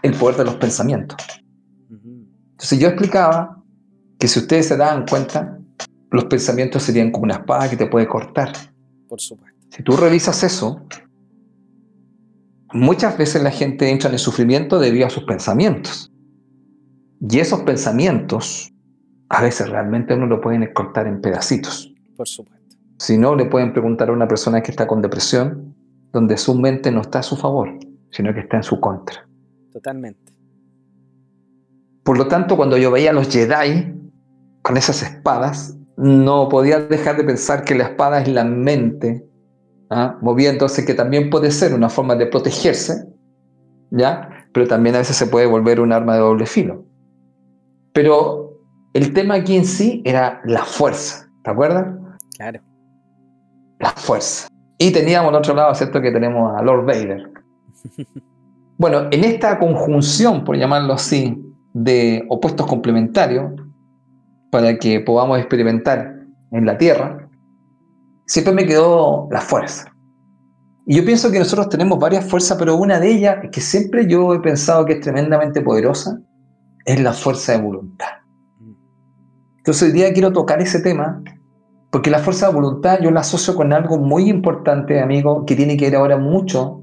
el 0.03 0.13
poder 0.13 0.37
de 0.37 0.45
los 0.45 0.55
pensamientos. 0.57 1.17
Entonces 2.51 2.77
yo 2.77 2.89
explicaba 2.89 3.63
que 4.19 4.27
si 4.27 4.37
ustedes 4.37 4.67
se 4.67 4.77
dan 4.77 5.07
cuenta, 5.07 5.57
los 6.11 6.25
pensamientos 6.25 6.83
serían 6.83 7.09
como 7.09 7.23
una 7.23 7.37
espada 7.37 7.67
que 7.71 7.75
te 7.75 7.87
puede 7.87 8.07
cortar. 8.07 8.51
Por 9.07 9.19
supuesto. 9.19 9.57
Si 9.71 9.81
tú 9.81 9.97
revisas 9.97 10.43
eso, 10.43 10.85
muchas 12.71 13.17
veces 13.17 13.41
la 13.41 13.49
gente 13.49 13.89
entra 13.89 14.09
en 14.09 14.13
el 14.13 14.19
sufrimiento 14.19 14.77
debido 14.77 15.07
a 15.07 15.09
sus 15.09 15.23
pensamientos. 15.23 16.08
Y 17.21 17.39
esos 17.39 17.61
pensamientos 17.61 18.73
a 19.29 19.41
veces 19.41 19.69
realmente 19.69 20.13
uno 20.13 20.25
lo 20.25 20.41
pueden 20.41 20.67
cortar 20.73 21.07
en 21.07 21.21
pedacitos. 21.21 21.93
Por 22.15 22.27
supuesto. 22.27 22.75
Si 22.97 23.17
no, 23.17 23.35
le 23.35 23.45
pueden 23.45 23.71
preguntar 23.73 24.09
a 24.09 24.11
una 24.11 24.27
persona 24.27 24.61
que 24.61 24.71
está 24.71 24.87
con 24.87 25.01
depresión, 25.01 25.75
donde 26.11 26.37
su 26.37 26.55
mente 26.55 26.91
no 26.91 27.01
está 27.01 27.19
a 27.19 27.23
su 27.23 27.37
favor, 27.37 27.69
sino 28.11 28.33
que 28.33 28.41
está 28.41 28.57
en 28.57 28.63
su 28.63 28.79
contra. 28.79 29.27
Totalmente. 29.71 30.33
Por 32.03 32.17
lo 32.17 32.27
tanto, 32.27 32.57
cuando 32.57 32.77
yo 32.77 32.91
veía 32.91 33.11
a 33.11 33.13
los 33.13 33.29
Jedi 33.29 33.93
con 34.63 34.77
esas 34.77 35.03
espadas, 35.03 35.77
no 35.95 36.49
podía 36.49 36.79
dejar 36.79 37.17
de 37.17 37.23
pensar 37.23 37.63
que 37.63 37.75
la 37.75 37.85
espada 37.85 38.21
es 38.21 38.27
la 38.27 38.43
mente, 38.43 39.25
¿ah? 39.89 40.17
moviéndose, 40.21 40.85
que 40.85 40.93
también 40.93 41.29
puede 41.29 41.51
ser 41.51 41.73
una 41.73 41.89
forma 41.89 42.15
de 42.15 42.25
protegerse, 42.25 43.05
¿ya? 43.91 44.29
Pero 44.53 44.67
también 44.67 44.95
a 44.95 44.99
veces 44.99 45.17
se 45.17 45.27
puede 45.27 45.45
volver 45.45 45.79
un 45.79 45.93
arma 45.93 46.15
de 46.15 46.21
doble 46.21 46.45
filo. 46.45 46.88
Pero 48.01 48.53
el 48.93 49.11
tema 49.11 49.35
aquí 49.35 49.57
en 49.57 49.65
sí 49.65 50.01
era 50.05 50.39
la 50.45 50.63
fuerza, 50.63 51.29
¿te 51.43 51.51
acuerdas? 51.51 51.85
Claro. 52.37 52.61
La 53.77 53.89
fuerza. 53.89 54.47
Y 54.77 54.91
teníamos 54.91 55.31
al 55.31 55.35
otro 55.35 55.53
lado, 55.53 55.75
¿cierto? 55.75 55.99
Que 55.99 56.09
tenemos 56.09 56.57
a 56.57 56.63
Lord 56.63 56.85
Vader. 56.85 57.29
Bueno, 58.77 59.09
en 59.11 59.25
esta 59.25 59.59
conjunción, 59.59 60.45
por 60.45 60.55
llamarlo 60.55 60.93
así, 60.93 61.37
de 61.73 62.25
opuestos 62.29 62.65
complementarios, 62.65 63.51
para 64.49 64.77
que 64.77 65.01
podamos 65.01 65.37
experimentar 65.37 66.15
en 66.51 66.65
la 66.65 66.77
Tierra, 66.77 67.27
siempre 68.25 68.53
me 68.53 68.65
quedó 68.65 69.27
la 69.31 69.41
fuerza. 69.41 69.93
Y 70.85 70.95
yo 70.95 71.03
pienso 71.03 71.29
que 71.29 71.39
nosotros 71.39 71.67
tenemos 71.67 71.99
varias 71.99 72.23
fuerzas, 72.23 72.57
pero 72.57 72.77
una 72.77 73.01
de 73.01 73.11
ellas, 73.11 73.39
que 73.51 73.59
siempre 73.59 74.07
yo 74.07 74.33
he 74.33 74.39
pensado 74.39 74.85
que 74.85 74.93
es 74.93 75.01
tremendamente 75.01 75.59
poderosa, 75.59 76.17
es 76.89 76.99
la 76.99 77.13
fuerza 77.13 77.51
de 77.51 77.61
voluntad. 77.61 78.07
Entonces 79.57 79.83
hoy 79.83 79.91
día 79.91 80.11
quiero 80.11 80.33
tocar 80.33 80.59
ese 80.59 80.81
tema, 80.81 81.21
porque 81.91 82.09
la 82.09 82.17
fuerza 82.17 82.47
de 82.47 82.55
voluntad 82.55 82.99
yo 82.99 83.11
la 83.11 83.19
asocio 83.19 83.53
con 83.53 83.71
algo 83.73 83.99
muy 83.99 84.27
importante, 84.27 84.99
amigo, 84.99 85.45
que 85.45 85.55
tiene 85.55 85.77
que 85.77 85.85
ver 85.85 85.97
ahora 85.97 86.17
mucho 86.17 86.81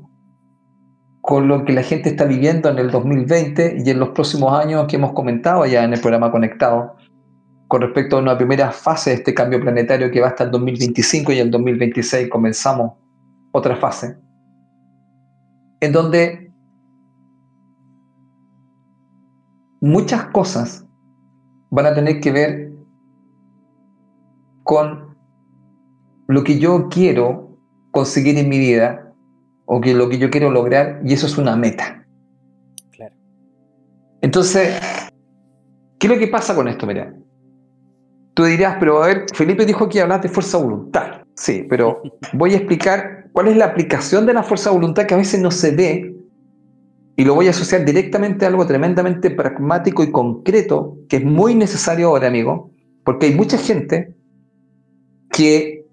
con 1.20 1.48
lo 1.48 1.64
que 1.64 1.72
la 1.72 1.82
gente 1.82 2.10
está 2.10 2.24
viviendo 2.24 2.68
en 2.68 2.78
el 2.78 2.92
2020 2.92 3.82
y 3.84 3.90
en 3.90 3.98
los 3.98 4.10
próximos 4.10 4.52
años 4.52 4.86
que 4.86 4.94
hemos 4.94 5.10
comentado 5.12 5.66
ya 5.66 5.82
en 5.82 5.92
el 5.92 6.00
programa 6.00 6.30
Conectado, 6.30 6.94
con 7.66 7.80
respecto 7.80 8.16
a 8.16 8.20
una 8.20 8.38
primera 8.38 8.70
fase 8.70 9.10
de 9.10 9.16
este 9.16 9.34
cambio 9.34 9.60
planetario 9.60 10.12
que 10.12 10.20
va 10.20 10.28
hasta 10.28 10.44
el 10.44 10.52
2025 10.52 11.32
y 11.32 11.40
en 11.40 11.46
el 11.46 11.50
2026 11.50 12.28
comenzamos 12.28 12.92
otra 13.50 13.74
fase, 13.74 14.16
en 15.80 15.90
donde 15.90 16.45
muchas 19.80 20.26
cosas 20.26 20.86
van 21.70 21.86
a 21.86 21.94
tener 21.94 22.20
que 22.20 22.32
ver 22.32 22.72
con 24.62 25.16
lo 26.28 26.42
que 26.42 26.58
yo 26.58 26.88
quiero 26.88 27.56
conseguir 27.90 28.36
en 28.38 28.48
mi 28.48 28.58
vida 28.58 29.14
o 29.64 29.80
que 29.80 29.94
lo 29.94 30.08
que 30.08 30.18
yo 30.18 30.30
quiero 30.30 30.50
lograr 30.50 31.00
y 31.04 31.12
eso 31.12 31.26
es 31.26 31.38
una 31.38 31.56
meta. 31.56 32.06
Claro. 32.92 33.14
Entonces, 34.22 34.80
¿qué 35.98 36.06
es 36.06 36.12
lo 36.12 36.18
que 36.18 36.28
pasa 36.28 36.54
con 36.54 36.68
esto? 36.68 36.86
Mira, 36.86 37.14
tú 38.34 38.44
dirás, 38.44 38.76
pero 38.78 39.02
a 39.02 39.06
ver, 39.06 39.26
Felipe 39.34 39.64
dijo 39.64 39.88
que 39.88 40.00
hablas 40.00 40.22
de 40.22 40.28
fuerza 40.28 40.58
voluntad. 40.58 41.22
Sí, 41.34 41.66
pero 41.68 42.02
voy 42.32 42.54
a 42.54 42.56
explicar 42.56 43.28
cuál 43.32 43.48
es 43.48 43.56
la 43.56 43.66
aplicación 43.66 44.26
de 44.26 44.34
la 44.34 44.42
fuerza 44.42 44.70
voluntad 44.70 45.06
que 45.06 45.14
a 45.14 45.18
veces 45.18 45.40
no 45.40 45.50
se 45.50 45.74
ve 45.74 46.16
y 47.16 47.24
lo 47.24 47.34
voy 47.34 47.46
a 47.46 47.50
asociar 47.50 47.84
directamente 47.84 48.44
a 48.44 48.48
algo 48.48 48.66
tremendamente 48.66 49.30
pragmático 49.30 50.02
y 50.02 50.12
concreto 50.12 50.98
que 51.08 51.16
es 51.16 51.24
muy 51.24 51.54
necesario 51.54 52.08
ahora, 52.08 52.28
amigo, 52.28 52.70
porque 53.04 53.26
hay 53.26 53.34
mucha 53.34 53.56
gente 53.56 54.14
que 55.30 55.86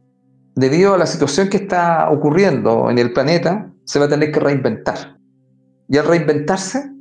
debido 0.56 0.94
a 0.94 0.98
la 0.98 1.06
situación 1.06 1.50
que 1.50 1.58
está 1.58 2.10
ocurriendo 2.12 2.89
en 2.89 3.00
el 3.00 3.13
planeta, 3.13 3.72
se 3.86 4.00
va 4.00 4.06
a 4.06 4.10
tener 4.10 4.32
que 4.32 4.39
reinventar. 4.39 5.18
Y 5.88 5.98
al 5.98 6.06
reinventarse, 6.06 6.92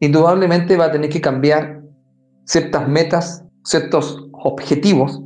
indudablemente 0.00 0.76
va 0.76 0.86
a 0.86 0.92
tener 0.92 1.10
que 1.10 1.20
cambiar 1.20 1.82
ciertas 2.44 2.88
metas, 2.88 3.44
ciertos 3.64 4.28
objetivos, 4.32 5.22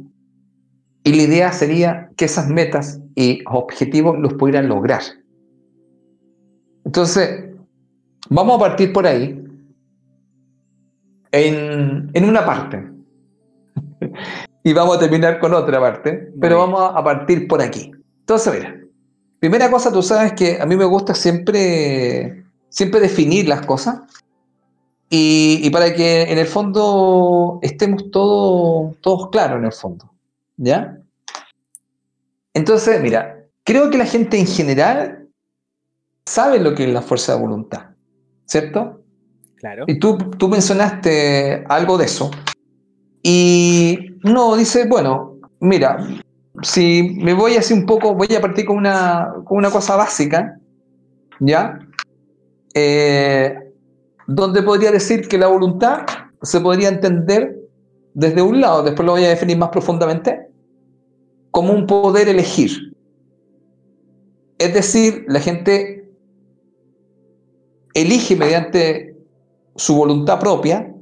y 1.05 1.15
la 1.15 1.23
idea 1.23 1.53
sería 1.53 2.11
que 2.17 2.27
esas 2.27 2.49
metas 2.49 3.01
y 3.15 3.43
objetivos 3.47 4.19
los 4.19 4.35
pudieran 4.35 4.69
lograr. 4.69 5.03
Entonces, 6.85 7.52
vamos 8.29 8.57
a 8.57 8.61
partir 8.61 8.93
por 8.93 9.07
ahí, 9.07 9.39
en, 11.31 12.11
en 12.13 12.25
una 12.25 12.45
parte, 12.45 12.91
y 14.65 14.73
vamos 14.73 14.97
a 14.97 15.01
terminar 15.01 15.39
con 15.39 15.55
otra 15.55 15.81
parte, 15.81 16.33
pero 16.41 16.59
vamos 16.59 16.93
a 16.95 17.03
partir 17.03 17.49
por 17.49 17.63
aquí. 17.63 17.93
Entonces, 18.21 18.55
mira, 18.55 18.77
primera 19.39 19.71
cosa, 19.71 19.93
tú 19.93 20.03
sabes 20.03 20.33
que 20.35 20.61
a 20.61 20.67
mí 20.67 20.77
me 20.77 20.85
gusta 20.85 21.15
siempre, 21.15 22.45
siempre 22.69 23.01
definir 23.01 23.49
las 23.49 23.67
cosas 23.67 24.01
y, 25.15 25.69
para 25.69 25.93
que 25.93 26.23
en 26.23 26.39
el 26.39 26.47
fondo 26.47 27.59
estemos 27.61 28.11
todos, 28.11 28.97
todos 29.03 29.29
claros 29.29 29.59
en 29.59 29.67
el 29.67 29.73
fondo. 29.73 30.11
¿Ya? 30.57 30.99
Entonces, 32.55 32.99
mira, 33.03 33.45
creo 33.63 33.91
que 33.91 33.99
la 33.99 34.07
gente 34.07 34.39
en 34.39 34.47
general 34.47 35.29
sabe 36.25 36.61
lo 36.61 36.75
que 36.75 36.85
es 36.85 36.91
la 36.91 37.03
fuerza 37.03 37.35
de 37.35 37.43
voluntad, 37.43 37.91
¿cierto? 38.47 39.03
Claro. 39.57 39.85
Y 39.87 39.99
tú, 39.99 40.19
tú 40.19 40.49
mencionaste 40.49 41.65
algo 41.69 41.97
de 41.99 42.05
eso. 42.07 42.31
Y 43.23 44.17
uno 44.25 44.57
dice, 44.57 44.87
bueno, 44.89 45.37
mira, 45.61 45.99
si 46.63 47.17
me 47.23 47.35
voy 47.35 47.57
así 47.57 47.73
un 47.73 47.87
poco, 47.87 48.15
voy 48.15 48.35
a 48.37 48.41
partir 48.41 48.67
con 48.67 48.77
una, 48.77 49.33
con 49.45 49.59
una 49.59 49.71
cosa 49.71 49.97
básica, 49.97 50.59
¿ya? 51.41 51.79
Eh, 52.75 53.55
donde 54.27 54.63
podría 54.63 54.91
decir 54.91 55.29
que 55.29 55.39
la 55.39 55.47
voluntad 55.47 56.07
se 56.43 56.61
podría 56.61 56.89
entender 56.89 57.57
desde 58.15 58.43
un 58.43 58.61
lado, 58.61 58.83
después 58.83 59.07
lo 59.07 59.13
voy 59.13 59.25
a 59.25 59.31
definir 59.31 59.57
más 59.57 59.71
profundamente, 59.71 60.49
como 61.51 61.73
un 61.73 61.87
poder 61.87 62.29
elegir. 62.29 62.95
Es 64.59 64.75
decir, 64.75 65.25
la 65.29 65.41
gente 65.41 66.02
elige 67.95 68.37
mediante 68.37 69.17
su 69.77 69.95
voluntad 69.95 70.39
propia 70.39 70.93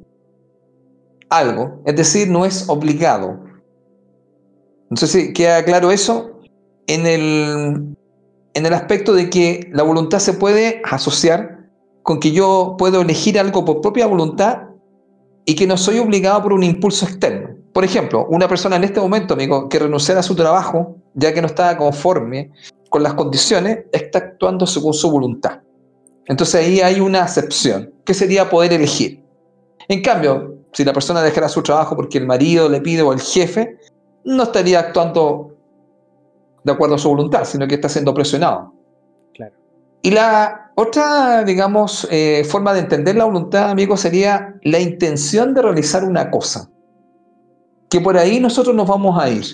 algo, 1.28 1.80
es 1.86 1.96
decir, 1.96 2.28
no 2.28 2.44
es 2.44 2.68
obligado. 2.68 3.40
No 4.90 4.96
sé 4.96 5.06
si 5.06 5.32
queda 5.32 5.64
claro 5.64 5.92
eso 5.92 6.40
en 6.88 7.06
el, 7.06 7.96
en 8.54 8.66
el 8.66 8.74
aspecto 8.74 9.14
de 9.14 9.30
que 9.30 9.70
la 9.72 9.84
voluntad 9.84 10.18
se 10.18 10.32
puede 10.32 10.82
asociar 10.84 11.68
con 12.02 12.18
que 12.18 12.32
yo 12.32 12.74
puedo 12.76 13.00
elegir 13.02 13.38
algo 13.38 13.64
por 13.64 13.80
propia 13.80 14.06
voluntad 14.06 14.62
y 15.44 15.54
que 15.54 15.66
no 15.66 15.76
soy 15.76 15.98
obligado 15.98 16.42
por 16.42 16.52
un 16.52 16.64
impulso 16.64 17.06
externo. 17.06 17.56
Por 17.72 17.84
ejemplo, 17.84 18.26
una 18.28 18.48
persona 18.48 18.76
en 18.76 18.84
este 18.84 19.00
momento, 19.00 19.34
amigo, 19.34 19.68
que 19.68 19.78
renunciara 19.78 20.20
a 20.20 20.24
su 20.24 20.34
trabajo, 20.34 20.96
ya 21.14 21.32
que 21.32 21.40
no 21.40 21.46
estaba 21.46 21.76
conforme 21.76 22.50
con 22.88 23.04
las 23.04 23.14
condiciones, 23.14 23.84
está 23.92 24.18
actuando 24.18 24.66
según 24.66 24.92
su 24.92 25.08
voluntad. 25.08 25.60
Entonces 26.30 26.54
ahí 26.54 26.80
hay 26.80 27.00
una 27.00 27.24
acepción, 27.24 27.92
que 28.04 28.14
sería 28.14 28.48
poder 28.48 28.72
elegir. 28.72 29.20
En 29.88 30.00
cambio, 30.00 30.58
si 30.72 30.84
la 30.84 30.92
persona 30.92 31.22
dejara 31.22 31.48
su 31.48 31.60
trabajo 31.60 31.96
porque 31.96 32.18
el 32.18 32.26
marido 32.26 32.68
le 32.68 32.80
pide 32.80 33.02
o 33.02 33.12
el 33.12 33.20
jefe, 33.20 33.76
no 34.22 34.44
estaría 34.44 34.78
actuando 34.78 35.56
de 36.62 36.70
acuerdo 36.70 36.94
a 36.94 36.98
su 36.98 37.08
voluntad, 37.08 37.44
sino 37.44 37.66
que 37.66 37.74
está 37.74 37.88
siendo 37.88 38.14
presionado. 38.14 38.72
Claro. 39.34 39.56
Y 40.02 40.12
la 40.12 40.70
otra, 40.76 41.42
digamos, 41.42 42.06
eh, 42.12 42.44
forma 42.48 42.74
de 42.74 42.78
entender 42.78 43.16
la 43.16 43.24
voluntad, 43.24 43.68
amigo, 43.68 43.96
sería 43.96 44.54
la 44.62 44.78
intención 44.78 45.52
de 45.52 45.62
realizar 45.62 46.04
una 46.04 46.30
cosa. 46.30 46.70
Que 47.88 48.00
por 48.00 48.16
ahí 48.16 48.38
nosotros 48.38 48.76
nos 48.76 48.86
vamos 48.86 49.20
a 49.20 49.28
ir. 49.28 49.44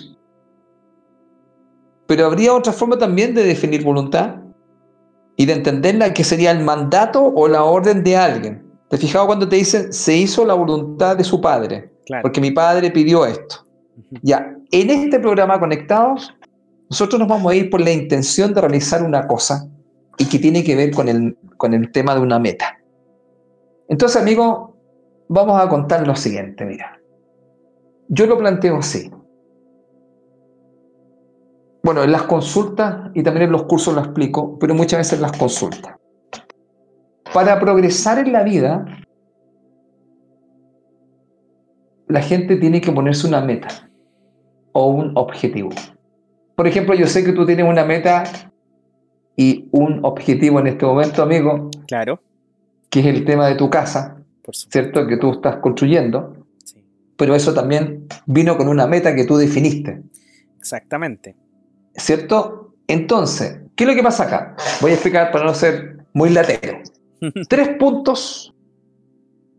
Pero 2.05 2.27
habría 2.27 2.53
otra 2.53 2.71
forma 2.71 2.99
también 2.99 3.33
de 3.33 3.43
definir 3.43 3.83
voluntad 3.83 4.35
y 5.37 5.45
de 5.45 5.53
entenderla 5.53 6.13
que 6.13 6.23
sería 6.23 6.51
el 6.51 6.63
mandato 6.63 7.23
o 7.23 7.47
la 7.47 7.63
orden 7.63 8.03
de 8.03 8.17
alguien. 8.17 8.63
¿Te 8.89 8.97
fijas 8.97 9.25
cuando 9.25 9.47
te 9.47 9.55
dicen 9.55 9.93
se 9.93 10.17
hizo 10.17 10.43
la 10.45 10.55
voluntad 10.55 11.15
de 11.15 11.23
su 11.23 11.39
padre? 11.39 11.91
Porque 12.21 12.41
mi 12.41 12.51
padre 12.51 12.89
pidió 12.91 13.25
esto. 13.25 13.65
Ya, 14.23 14.55
en 14.71 14.89
este 14.89 15.19
programa 15.19 15.59
Conectados, 15.59 16.33
nosotros 16.89 17.19
nos 17.19 17.27
vamos 17.27 17.51
a 17.51 17.55
ir 17.55 17.69
por 17.69 17.81
la 17.81 17.91
intención 17.91 18.53
de 18.53 18.61
realizar 18.61 19.03
una 19.03 19.27
cosa 19.27 19.67
y 20.17 20.25
que 20.25 20.39
tiene 20.39 20.63
que 20.63 20.75
ver 20.75 20.91
con 20.91 21.07
el, 21.07 21.37
con 21.57 21.73
el 21.73 21.91
tema 21.91 22.15
de 22.15 22.21
una 22.21 22.39
meta. 22.39 22.79
Entonces, 23.89 24.19
amigo, 24.19 24.75
vamos 25.27 25.61
a 25.61 25.69
contar 25.69 26.07
lo 26.07 26.15
siguiente, 26.15 26.65
mira. 26.65 26.99
Yo 28.07 28.25
lo 28.25 28.37
planteo 28.37 28.77
así. 28.77 29.11
Bueno, 31.87 32.03
en 32.03 32.11
las 32.11 32.23
consultas 32.23 33.11
y 33.13 33.23
también 33.23 33.45
en 33.45 33.53
los 33.53 33.63
cursos 33.63 33.95
lo 33.95 34.01
explico, 34.01 34.59
pero 34.59 34.75
muchas 34.75 34.99
veces 34.99 35.13
en 35.13 35.21
las 35.21 35.31
consultas. 35.31 35.95
Para 37.33 37.61
progresar 37.61 38.19
en 38.19 38.33
la 38.33 38.43
vida, 38.43 38.85
la 42.09 42.21
gente 42.21 42.57
tiene 42.57 42.81
que 42.81 42.91
ponerse 42.91 43.25
una 43.25 43.39
meta 43.39 43.89
o 44.73 44.87
un 44.87 45.13
objetivo. 45.15 45.69
Por 46.55 46.67
ejemplo, 46.67 46.93
yo 46.93 47.07
sé 47.07 47.23
que 47.23 47.31
tú 47.31 47.45
tienes 47.45 47.65
una 47.65 47.85
meta 47.85 48.25
y 49.37 49.69
un 49.71 50.01
objetivo 50.03 50.59
en 50.59 50.67
este 50.67 50.85
momento, 50.85 51.23
amigo. 51.23 51.69
Claro. 51.87 52.19
Que 52.89 52.99
es 52.99 53.05
el 53.05 53.23
tema 53.23 53.47
de 53.47 53.55
tu 53.55 53.69
casa, 53.69 54.17
¿cierto? 54.51 55.07
Que 55.07 55.15
tú 55.15 55.31
estás 55.31 55.55
construyendo. 55.61 56.35
Sí. 56.65 56.83
Pero 57.15 57.33
eso 57.33 57.53
también 57.53 58.09
vino 58.25 58.57
con 58.57 58.67
una 58.67 58.87
meta 58.87 59.15
que 59.15 59.23
tú 59.23 59.37
definiste. 59.37 60.01
Exactamente. 60.57 61.46
¿Cierto? 61.97 62.75
Entonces, 62.87 63.59
¿qué 63.75 63.83
es 63.83 63.89
lo 63.89 63.95
que 63.95 64.03
pasa 64.03 64.23
acá? 64.23 64.55
Voy 64.81 64.91
a 64.91 64.93
explicar 64.93 65.31
para 65.31 65.45
no 65.45 65.53
ser 65.53 66.05
muy 66.13 66.29
latero. 66.29 66.79
tres 67.49 67.69
puntos 67.77 68.53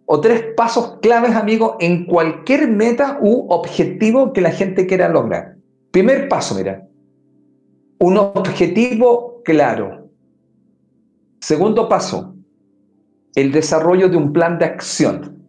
o 0.06 0.20
tres 0.20 0.54
pasos 0.56 0.98
claves, 1.02 1.34
amigo, 1.34 1.76
en 1.80 2.06
cualquier 2.06 2.68
meta 2.68 3.18
u 3.20 3.52
objetivo 3.52 4.32
que 4.32 4.40
la 4.40 4.52
gente 4.52 4.86
quiera 4.86 5.08
lograr. 5.08 5.56
Primer 5.90 6.28
paso, 6.28 6.54
mira. 6.54 6.86
Un 7.98 8.16
objetivo 8.16 9.42
claro. 9.44 10.08
Segundo 11.40 11.88
paso, 11.88 12.34
el 13.34 13.52
desarrollo 13.52 14.08
de 14.08 14.16
un 14.16 14.32
plan 14.32 14.58
de 14.58 14.64
acción. 14.64 15.46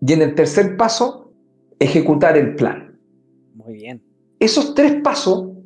Y 0.00 0.12
en 0.12 0.22
el 0.22 0.34
tercer 0.34 0.76
paso, 0.76 1.32
ejecutar 1.78 2.36
el 2.36 2.54
plan. 2.54 2.98
Muy 3.54 3.74
bien. 3.74 4.02
Esos 4.38 4.74
tres 4.74 5.02
pasos 5.02 5.57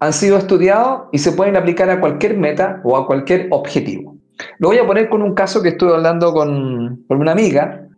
han 0.00 0.12
sido 0.12 0.38
estudiados 0.38 1.08
y 1.12 1.18
se 1.18 1.32
pueden 1.32 1.56
aplicar 1.56 1.90
a 1.90 2.00
cualquier 2.00 2.36
meta 2.36 2.80
o 2.84 2.96
a 2.96 3.06
cualquier 3.06 3.48
objetivo. 3.50 4.16
Lo 4.58 4.68
voy 4.68 4.78
a 4.78 4.86
poner 4.86 5.08
con 5.08 5.22
un 5.22 5.34
caso 5.34 5.62
que 5.62 5.70
estuve 5.70 5.94
hablando 5.94 6.32
con, 6.32 7.04
con 7.08 7.20
una 7.20 7.32
amiga, 7.32 7.88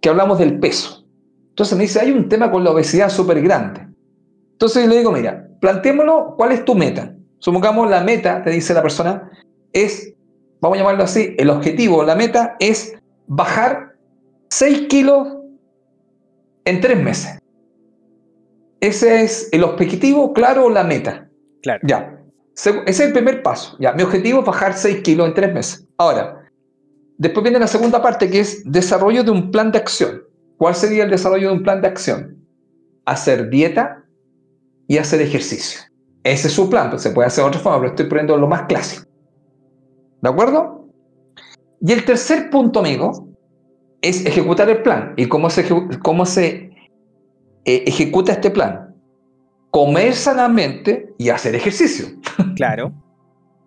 que 0.00 0.08
hablamos 0.08 0.38
del 0.38 0.58
peso. 0.58 1.06
Entonces 1.50 1.76
me 1.76 1.84
dice, 1.84 2.00
hay 2.00 2.10
un 2.10 2.28
tema 2.28 2.50
con 2.50 2.64
la 2.64 2.70
obesidad 2.70 3.08
súper 3.08 3.40
grande. 3.40 3.86
Entonces 4.52 4.86
le 4.88 4.98
digo, 4.98 5.12
mira, 5.12 5.48
planteémoslo, 5.60 6.34
¿cuál 6.36 6.52
es 6.52 6.64
tu 6.64 6.74
meta? 6.74 7.14
Supongamos 7.38 7.88
la 7.90 8.02
meta, 8.02 8.42
te 8.42 8.50
dice 8.50 8.74
la 8.74 8.82
persona, 8.82 9.30
es, 9.72 10.14
vamos 10.60 10.76
a 10.76 10.80
llamarlo 10.80 11.04
así, 11.04 11.34
el 11.38 11.50
objetivo, 11.50 12.04
la 12.04 12.14
meta 12.14 12.56
es 12.60 12.94
bajar 13.26 13.96
6 14.50 14.86
kilos 14.88 15.28
en 16.64 16.80
3 16.80 17.02
meses. 17.02 17.41
Ese 18.82 19.22
es 19.22 19.48
el 19.52 19.62
objetivo, 19.62 20.32
claro, 20.32 20.66
o 20.66 20.70
la 20.70 20.82
meta. 20.82 21.28
Claro. 21.62 21.80
Ya. 21.86 22.18
Ese 22.52 22.82
es 22.84 22.98
el 22.98 23.12
primer 23.12 23.40
paso. 23.40 23.76
Ya. 23.78 23.92
Mi 23.92 24.02
objetivo 24.02 24.40
es 24.40 24.44
bajar 24.44 24.76
6 24.76 25.02
kilos 25.02 25.28
en 25.28 25.34
3 25.34 25.54
meses. 25.54 25.86
Ahora, 25.98 26.50
después 27.16 27.44
viene 27.44 27.60
la 27.60 27.68
segunda 27.68 28.02
parte 28.02 28.28
que 28.28 28.40
es 28.40 28.64
desarrollo 28.64 29.22
de 29.22 29.30
un 29.30 29.52
plan 29.52 29.70
de 29.70 29.78
acción. 29.78 30.24
¿Cuál 30.56 30.74
sería 30.74 31.04
el 31.04 31.10
desarrollo 31.10 31.50
de 31.50 31.54
un 31.54 31.62
plan 31.62 31.80
de 31.80 31.86
acción? 31.86 32.44
Hacer 33.04 33.50
dieta 33.50 34.04
y 34.88 34.98
hacer 34.98 35.22
ejercicio. 35.22 35.80
Ese 36.24 36.48
es 36.48 36.52
su 36.52 36.68
plan, 36.68 36.90
pues 36.90 37.02
se 37.02 37.10
puede 37.10 37.28
hacer 37.28 37.44
de 37.44 37.48
otra 37.50 37.60
forma, 37.60 37.78
pero 37.78 37.90
estoy 37.90 38.06
poniendo 38.06 38.36
lo 38.36 38.48
más 38.48 38.62
clásico. 38.62 39.06
¿De 40.20 40.28
acuerdo? 40.28 40.88
Y 41.80 41.92
el 41.92 42.04
tercer 42.04 42.50
punto, 42.50 42.80
amigo, 42.80 43.28
es 44.00 44.26
ejecutar 44.26 44.68
el 44.68 44.82
plan. 44.82 45.14
¿Y 45.16 45.28
cómo 45.28 45.50
se, 45.50 45.68
cómo 46.02 46.26
se 46.26 46.71
eh, 47.64 47.84
ejecuta 47.86 48.32
este 48.32 48.50
plan? 48.50 48.94
Comer 49.70 50.14
sanamente 50.14 51.14
y 51.18 51.30
hacer 51.30 51.54
ejercicio. 51.54 52.06
Claro. 52.56 52.92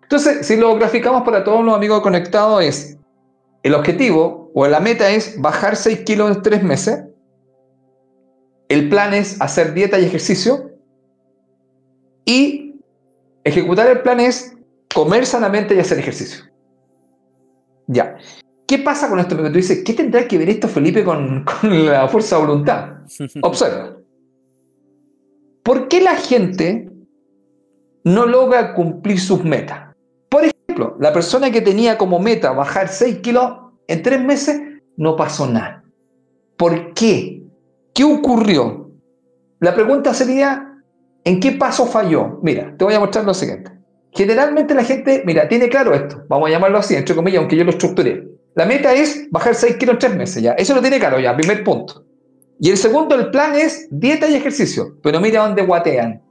Entonces, 0.02 0.46
si 0.46 0.56
lo 0.56 0.76
graficamos 0.76 1.22
para 1.22 1.42
todos 1.42 1.64
los 1.64 1.74
amigos 1.74 2.00
conectados, 2.00 2.62
es 2.62 2.96
el 3.64 3.74
objetivo 3.74 4.52
o 4.54 4.66
la 4.68 4.78
meta 4.78 5.10
es 5.10 5.40
bajar 5.40 5.74
6 5.74 6.00
kilos 6.00 6.36
en 6.36 6.42
3 6.42 6.62
meses. 6.62 7.04
El 8.68 8.88
plan 8.88 9.12
es 9.12 9.40
hacer 9.40 9.74
dieta 9.74 9.98
y 9.98 10.04
ejercicio. 10.04 10.70
Y 12.24 12.80
ejecutar 13.42 13.88
el 13.88 14.02
plan 14.02 14.20
es 14.20 14.56
comer 14.94 15.26
sanamente 15.26 15.74
y 15.74 15.80
hacer 15.80 15.98
ejercicio. 15.98 16.44
Ya. 17.88 18.16
¿Qué 18.66 18.78
pasa 18.78 19.08
con 19.08 19.20
esto? 19.20 19.36
Porque 19.36 19.50
tú 19.50 19.56
dices, 19.56 19.82
¿qué 19.84 19.94
tendrá 19.94 20.26
que 20.26 20.38
ver 20.38 20.50
esto, 20.50 20.68
Felipe, 20.68 21.04
con, 21.04 21.44
con 21.60 21.86
la 21.86 22.08
fuerza 22.08 22.36
de 22.36 22.46
voluntad? 22.46 22.98
Observa. 23.42 23.96
¿Por 25.62 25.88
qué 25.88 26.00
la 26.00 26.16
gente 26.16 26.90
no 28.04 28.26
logra 28.26 28.74
cumplir 28.74 29.20
sus 29.20 29.42
metas? 29.44 29.94
Por 30.28 30.44
ejemplo, 30.44 30.96
la 31.00 31.12
persona 31.12 31.50
que 31.50 31.60
tenía 31.60 31.98
como 31.98 32.18
meta 32.18 32.52
bajar 32.52 32.88
6 32.88 33.18
kilos 33.18 33.52
en 33.88 34.02
3 34.02 34.24
meses, 34.24 34.60
no 34.96 35.16
pasó 35.16 35.46
nada. 35.46 35.84
¿Por 36.56 36.94
qué? 36.94 37.42
¿Qué 37.94 38.04
ocurrió? 38.04 38.90
La 39.60 39.74
pregunta 39.74 40.14
sería, 40.14 40.82
¿en 41.24 41.40
qué 41.40 41.52
paso 41.52 41.86
falló? 41.86 42.40
Mira, 42.42 42.74
te 42.76 42.84
voy 42.84 42.94
a 42.94 43.00
mostrar 43.00 43.24
lo 43.24 43.34
siguiente. 43.34 43.72
Generalmente 44.12 44.74
la 44.74 44.84
gente, 44.84 45.22
mira, 45.26 45.48
tiene 45.48 45.68
claro 45.68 45.94
esto, 45.94 46.24
vamos 46.28 46.48
a 46.48 46.52
llamarlo 46.52 46.78
así, 46.78 46.94
entre 46.94 47.14
comillas, 47.14 47.40
aunque 47.40 47.56
yo 47.56 47.64
lo 47.64 47.70
estructuré. 47.70 48.35
La 48.56 48.64
meta 48.64 48.92
es 48.92 49.30
bajar 49.30 49.54
6 49.54 49.76
kilos 49.76 49.94
en 49.94 49.98
3 49.98 50.16
meses, 50.16 50.42
ya. 50.42 50.52
Eso 50.52 50.74
lo 50.74 50.80
tiene 50.80 50.98
claro, 50.98 51.20
ya, 51.20 51.36
primer 51.36 51.62
punto. 51.62 52.04
Y 52.58 52.70
el 52.70 52.78
segundo, 52.78 53.14
el 53.14 53.30
plan 53.30 53.54
es 53.54 53.86
dieta 53.90 54.28
y 54.28 54.34
ejercicio. 54.34 54.96
Pero 55.02 55.20
mira 55.20 55.46
dónde 55.46 55.62
guatean. 55.62 56.22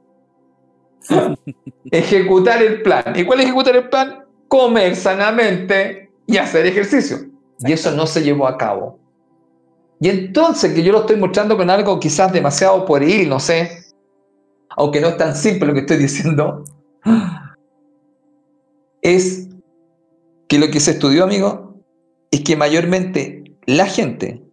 ejecutar 1.92 2.64
el 2.64 2.82
plan. 2.82 3.14
¿Y 3.16 3.26
cuál 3.26 3.40
es 3.40 3.46
ejecutar 3.46 3.76
el 3.76 3.90
plan? 3.90 4.26
Comer 4.48 4.96
sanamente 4.96 6.10
y 6.26 6.38
hacer 6.38 6.66
ejercicio. 6.66 7.20
Y 7.60 7.72
eso 7.72 7.92
no 7.92 8.08
se 8.08 8.24
llevó 8.24 8.48
a 8.48 8.58
cabo. 8.58 9.00
Y 10.00 10.10
entonces, 10.10 10.74
que 10.74 10.82
yo 10.82 10.92
lo 10.92 11.02
estoy 11.02 11.18
mostrando 11.18 11.56
con 11.56 11.70
algo 11.70 12.00
quizás 12.00 12.34
demasiado 12.34 12.86
por 12.86 13.04
ir, 13.04 13.28
no 13.28 13.40
sé, 13.40 13.84
aunque 14.70 15.00
no 15.00 15.10
es 15.10 15.18
tan 15.18 15.36
simple 15.36 15.68
lo 15.68 15.74
que 15.74 15.82
estoy 15.82 15.98
diciendo, 15.98 16.64
es 19.04 19.48
que 20.48 20.58
lo 20.58 20.70
que 20.70 20.80
se 20.80 20.92
estudió, 20.92 21.24
amigo, 21.24 21.65
es 22.32 22.42
que 22.42 22.56
mayormente 22.56 23.44
la 23.66 23.86
gente 23.86 24.44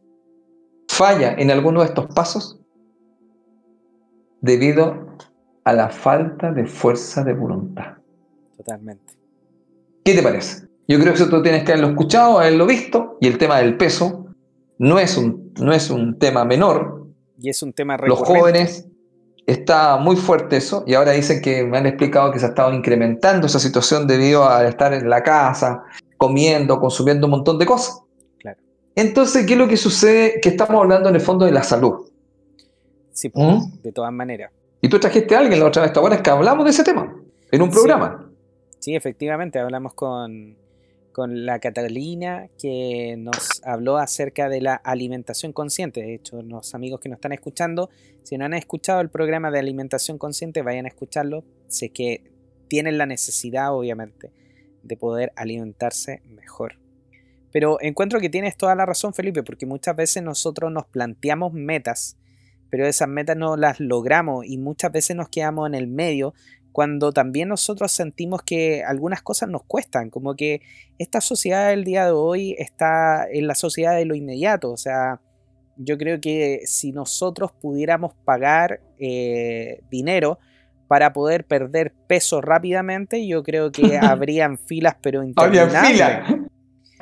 falla 0.88 1.34
en 1.34 1.50
alguno 1.50 1.80
de 1.80 1.86
estos 1.86 2.06
pasos 2.14 2.60
debido 4.40 5.06
a 5.64 5.72
la 5.72 5.88
falta 5.88 6.52
de 6.52 6.66
fuerza 6.66 7.22
de 7.24 7.32
voluntad. 7.32 7.96
Totalmente. 8.56 9.14
¿Qué 10.04 10.14
te 10.14 10.22
parece? 10.22 10.66
Yo 10.88 10.98
creo 10.98 11.12
que 11.12 11.22
eso 11.22 11.30
tú 11.30 11.42
tienes 11.42 11.64
que 11.64 11.72
haberlo 11.72 11.90
escuchado, 11.90 12.40
haberlo 12.40 12.66
visto, 12.66 13.16
y 13.20 13.28
el 13.28 13.38
tema 13.38 13.58
del 13.58 13.76
peso 13.76 14.26
no 14.78 14.98
es 14.98 15.16
un, 15.16 15.52
no 15.60 15.72
es 15.72 15.90
un 15.90 16.18
tema 16.18 16.44
menor. 16.44 17.06
Y 17.38 17.48
es 17.48 17.62
un 17.62 17.72
tema 17.72 17.96
Los 17.96 18.18
jóvenes 18.18 18.88
está 19.46 19.96
muy 19.96 20.16
fuerte 20.16 20.56
eso, 20.56 20.84
y 20.86 20.94
ahora 20.94 21.12
dicen 21.12 21.40
que 21.40 21.64
me 21.64 21.78
han 21.78 21.86
explicado 21.86 22.32
que 22.32 22.38
se 22.38 22.46
ha 22.46 22.48
estado 22.50 22.72
incrementando 22.72 23.46
esa 23.46 23.60
situación 23.60 24.06
debido 24.06 24.48
a 24.48 24.66
estar 24.66 24.92
en 24.92 25.08
la 25.08 25.22
casa, 25.22 25.84
comiendo, 26.22 26.78
consumiendo 26.78 27.26
un 27.26 27.32
montón 27.32 27.58
de 27.58 27.66
cosas. 27.66 28.00
Entonces, 28.94 29.44
¿qué 29.44 29.54
es 29.54 29.58
lo 29.58 29.66
que 29.66 29.76
sucede? 29.76 30.40
Que 30.40 30.50
estamos 30.50 30.80
hablando 30.80 31.08
en 31.08 31.16
el 31.16 31.20
fondo 31.20 31.44
de 31.44 31.50
la 31.50 31.64
salud. 31.64 32.12
Sí, 33.10 33.28
pues, 33.28 33.44
¿Mm? 33.44 33.82
de 33.82 33.90
todas 33.90 34.12
maneras. 34.12 34.52
Y 34.80 34.88
tú 34.88 35.00
trajiste 35.00 35.34
a 35.34 35.40
alguien 35.40 35.58
la 35.58 35.66
otra 35.66 35.82
vez, 35.82 35.92
¿te 35.92 36.00
es 36.00 36.20
que 36.20 36.30
hablamos 36.30 36.64
de 36.64 36.70
ese 36.70 36.84
tema? 36.84 37.12
En 37.50 37.60
un 37.60 37.70
programa. 37.70 38.30
Sí, 38.78 38.94
efectivamente, 38.94 39.58
hablamos 39.58 39.94
con, 39.94 40.56
con 41.10 41.44
la 41.44 41.58
Catalina 41.58 42.46
que 42.56 43.16
nos 43.18 43.60
habló 43.64 43.96
acerca 43.96 44.48
de 44.48 44.60
la 44.60 44.76
alimentación 44.76 45.52
consciente. 45.52 46.02
De 46.02 46.14
hecho, 46.14 46.40
los 46.42 46.72
amigos 46.76 47.00
que 47.00 47.08
nos 47.08 47.16
están 47.16 47.32
escuchando, 47.32 47.90
si 48.22 48.38
no 48.38 48.44
han 48.44 48.54
escuchado 48.54 49.00
el 49.00 49.08
programa 49.08 49.50
de 49.50 49.58
alimentación 49.58 50.18
consciente, 50.18 50.62
vayan 50.62 50.84
a 50.84 50.88
escucharlo. 50.88 51.42
Sé 51.66 51.88
que 51.88 52.30
tienen 52.68 52.96
la 52.96 53.06
necesidad, 53.06 53.74
obviamente, 53.74 54.30
de 54.82 54.96
poder 54.96 55.32
alimentarse 55.36 56.22
mejor. 56.26 56.78
Pero 57.52 57.78
encuentro 57.80 58.20
que 58.20 58.30
tienes 58.30 58.56
toda 58.56 58.74
la 58.74 58.86
razón, 58.86 59.12
Felipe, 59.12 59.42
porque 59.42 59.66
muchas 59.66 59.94
veces 59.94 60.22
nosotros 60.22 60.72
nos 60.72 60.86
planteamos 60.86 61.52
metas, 61.52 62.16
pero 62.70 62.86
esas 62.86 63.08
metas 63.08 63.36
no 63.36 63.56
las 63.56 63.78
logramos 63.78 64.46
y 64.46 64.56
muchas 64.56 64.90
veces 64.90 65.14
nos 65.14 65.28
quedamos 65.28 65.68
en 65.68 65.74
el 65.74 65.86
medio 65.86 66.32
cuando 66.72 67.12
también 67.12 67.48
nosotros 67.48 67.92
sentimos 67.92 68.42
que 68.42 68.82
algunas 68.82 69.20
cosas 69.20 69.50
nos 69.50 69.62
cuestan, 69.64 70.08
como 70.08 70.34
que 70.34 70.62
esta 70.98 71.20
sociedad 71.20 71.68
del 71.68 71.84
día 71.84 72.06
de 72.06 72.12
hoy 72.12 72.56
está 72.58 73.26
en 73.30 73.46
la 73.46 73.54
sociedad 73.54 73.94
de 73.94 74.06
lo 74.06 74.14
inmediato, 74.14 74.72
o 74.72 74.78
sea, 74.78 75.20
yo 75.76 75.98
creo 75.98 76.20
que 76.20 76.62
si 76.64 76.92
nosotros 76.92 77.52
pudiéramos 77.52 78.14
pagar 78.24 78.80
eh, 78.98 79.80
dinero 79.90 80.38
para 80.92 81.14
poder 81.14 81.46
perder 81.46 81.94
peso 82.06 82.42
rápidamente, 82.42 83.26
yo 83.26 83.42
creo 83.42 83.72
que 83.72 83.96
habrían 84.02 84.58
filas, 84.58 84.94
pero 85.00 85.24
interminables. 85.24 86.50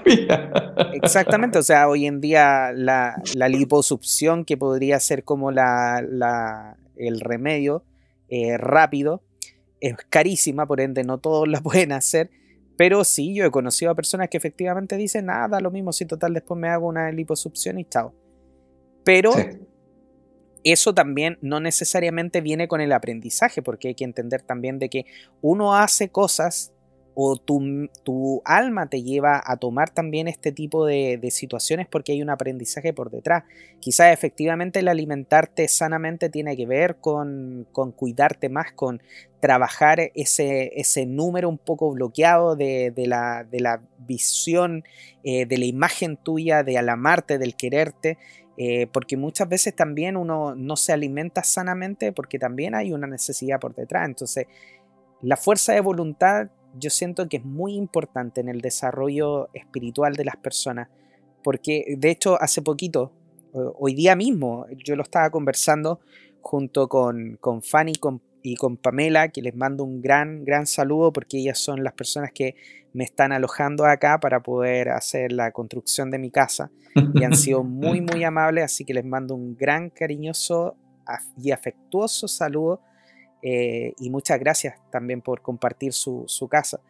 Exactamente, 0.93 1.59
o 1.59 1.63
sea, 1.65 1.89
hoy 1.89 2.07
en 2.07 2.21
día 2.21 2.71
la, 2.73 3.21
liposucción, 3.49 4.45
que 4.45 4.57
podría 4.57 5.01
ser 5.01 5.25
como 5.25 5.51
la, 5.51 6.77
el 6.95 7.19
remedio 7.19 7.83
eh, 8.29 8.57
rápido, 8.59 9.25
es 9.81 9.97
carísima, 10.09 10.67
por 10.67 10.81
ende 10.81 11.03
no 11.03 11.19
todos 11.19 11.49
la 11.49 11.61
pueden 11.61 11.91
hacer, 11.91 12.31
pero 12.77 13.03
sí, 13.03 13.35
yo 13.35 13.45
he 13.45 13.51
conocido 13.51 13.91
a 13.91 13.97
personas 13.97 14.29
que 14.29 14.37
efectivamente 14.37 14.97
dicen, 14.99 15.27
nada, 15.27 15.59
lo 15.59 15.73
mismo, 15.73 15.93
si 15.93 16.07
total 16.07 16.33
después 16.33 16.61
me 16.61 16.69
hago 16.69 16.87
una 16.87 17.11
liposucción 17.11 17.81
y 17.81 17.87
chao. 17.87 18.15
Pero 19.03 19.33
eso 20.65 20.95
también 20.95 21.39
no 21.41 21.61
necesariamente 21.61 22.41
viene 22.41 22.69
con 22.69 22.81
el 22.81 22.93
aprendizaje, 22.93 23.63
porque 23.63 23.89
hay 23.89 23.95
que 23.95 24.05
entender 24.05 24.43
también 24.43 24.79
de 24.79 24.89
que 24.89 25.07
uno 25.41 25.75
hace 25.75 26.09
cosas 26.09 26.73
o 27.15 27.37
tu, 27.37 28.41
alma 28.45 28.89
te 28.89 29.03
lleva 29.03 29.43
a 29.45 29.57
tomar 29.57 29.91
también 29.91 30.29
este 30.29 30.53
tipo 30.53 30.87
de, 30.87 31.21
situaciones 31.31 31.87
porque 31.87 32.13
hay 32.13 32.23
un 32.23 32.31
aprendizaje 32.31 32.93
por 32.93 33.11
detrás. 33.11 33.45
Quizás 33.81 34.13
efectivamente 34.13 34.79
el 34.79 34.89
alimentarte 34.89 35.69
sanamente 35.69 36.31
tiene 36.31 36.57
que 36.57 36.67
ver 36.67 36.97
con, 36.97 37.67
cuidarte 37.97 38.49
más, 38.49 38.73
con 38.73 39.03
trabajar 39.41 40.01
ese, 40.15 40.73
ese 40.77 41.07
número 41.07 41.49
un 41.49 41.59
poco 41.59 41.91
bloqueado 41.93 42.57
de, 42.57 42.93
la, 43.07 43.81
visión, 43.99 44.85
eh, 45.23 45.47
de 45.47 45.59
la 45.59 45.65
imagen 45.67 46.17
tuya, 46.17 46.63
de 46.63 46.79
alamarte, 46.79 47.39
del 47.39 47.55
quererte. 47.55 48.19
Eh, 48.63 48.89
porque 48.89 49.17
muchas 49.17 49.49
veces 49.49 49.75
también 49.75 50.19
uno 50.19 50.55
no 50.55 50.77
se 50.77 50.93
alimenta 50.93 51.43
sanamente 51.43 52.13
porque 52.13 52.39
también 52.39 52.75
hay 52.75 52.93
una 52.93 53.07
necesidad 53.07 53.59
por 53.59 53.75
detrás. 53.75 54.07
Entonces, 54.07 54.49
la 55.23 55.39
fuerza 55.39 55.73
de 55.73 55.81
voluntad 55.81 56.51
yo 56.79 56.91
siento 56.91 57.27
que 57.27 57.39
es 57.39 57.45
muy 57.47 57.75
importante 57.75 58.43
en 58.43 58.51
el 58.51 58.61
desarrollo 58.61 59.49
espiritual 59.55 60.15
de 60.15 60.27
las 60.27 60.37
personas, 60.37 60.91
porque 61.43 61.97
de 61.97 62.11
hecho 62.11 62.39
hace 62.39 62.61
poquito 62.61 63.13
hoy 63.53 63.95
día 63.95 64.15
mismo, 64.15 64.67
yo 64.85 64.95
lo 64.95 65.05
estaba 65.05 65.31
conversando 65.31 66.01
junto 66.43 66.87
con, 66.87 67.39
con 67.41 67.63
Fanny 67.63 67.95
y 68.43 68.57
con 68.57 68.77
Pamela, 68.77 69.29
que 69.29 69.43
les 69.43 69.55
mando 69.55 69.85
un 69.85 70.01
gran, 70.01 70.45
gran 70.45 70.67
saludo 70.67 71.13
porque 71.13 71.39
ellas 71.39 71.59
son 71.59 71.85
las 71.85 71.93
personas 71.95 72.31
que 72.33 72.55
me 72.93 73.05
están 73.05 73.33
alojando 73.33 73.85
acá 73.85 74.19
para 74.19 74.41
poder 74.41 74.91
hacer 74.91 75.33
la 75.33 75.53
construcción 75.53 76.11
de 76.11 76.19
mi 76.19 76.31
casa 76.31 76.71
y 77.15 77.23
han 77.23 77.35
sido 77.35 77.63
muy, 77.65 78.01
muy 78.01 78.25
amables, 78.25 78.65
así 78.65 78.85
que 78.85 78.95
les 78.95 79.05
mando 79.05 79.35
un 79.35 79.57
gran, 79.57 79.91
cariñoso 79.91 80.77
y 81.37 81.51
afectuoso 81.51 82.29
saludo 82.29 82.81
eh, 83.43 83.95
y 83.99 84.11
muchas 84.11 84.39
gracias 84.39 84.75
también 84.91 85.23
por 85.23 85.41
compartir 85.41 85.93
su, 85.93 86.27
casa. 86.51 86.81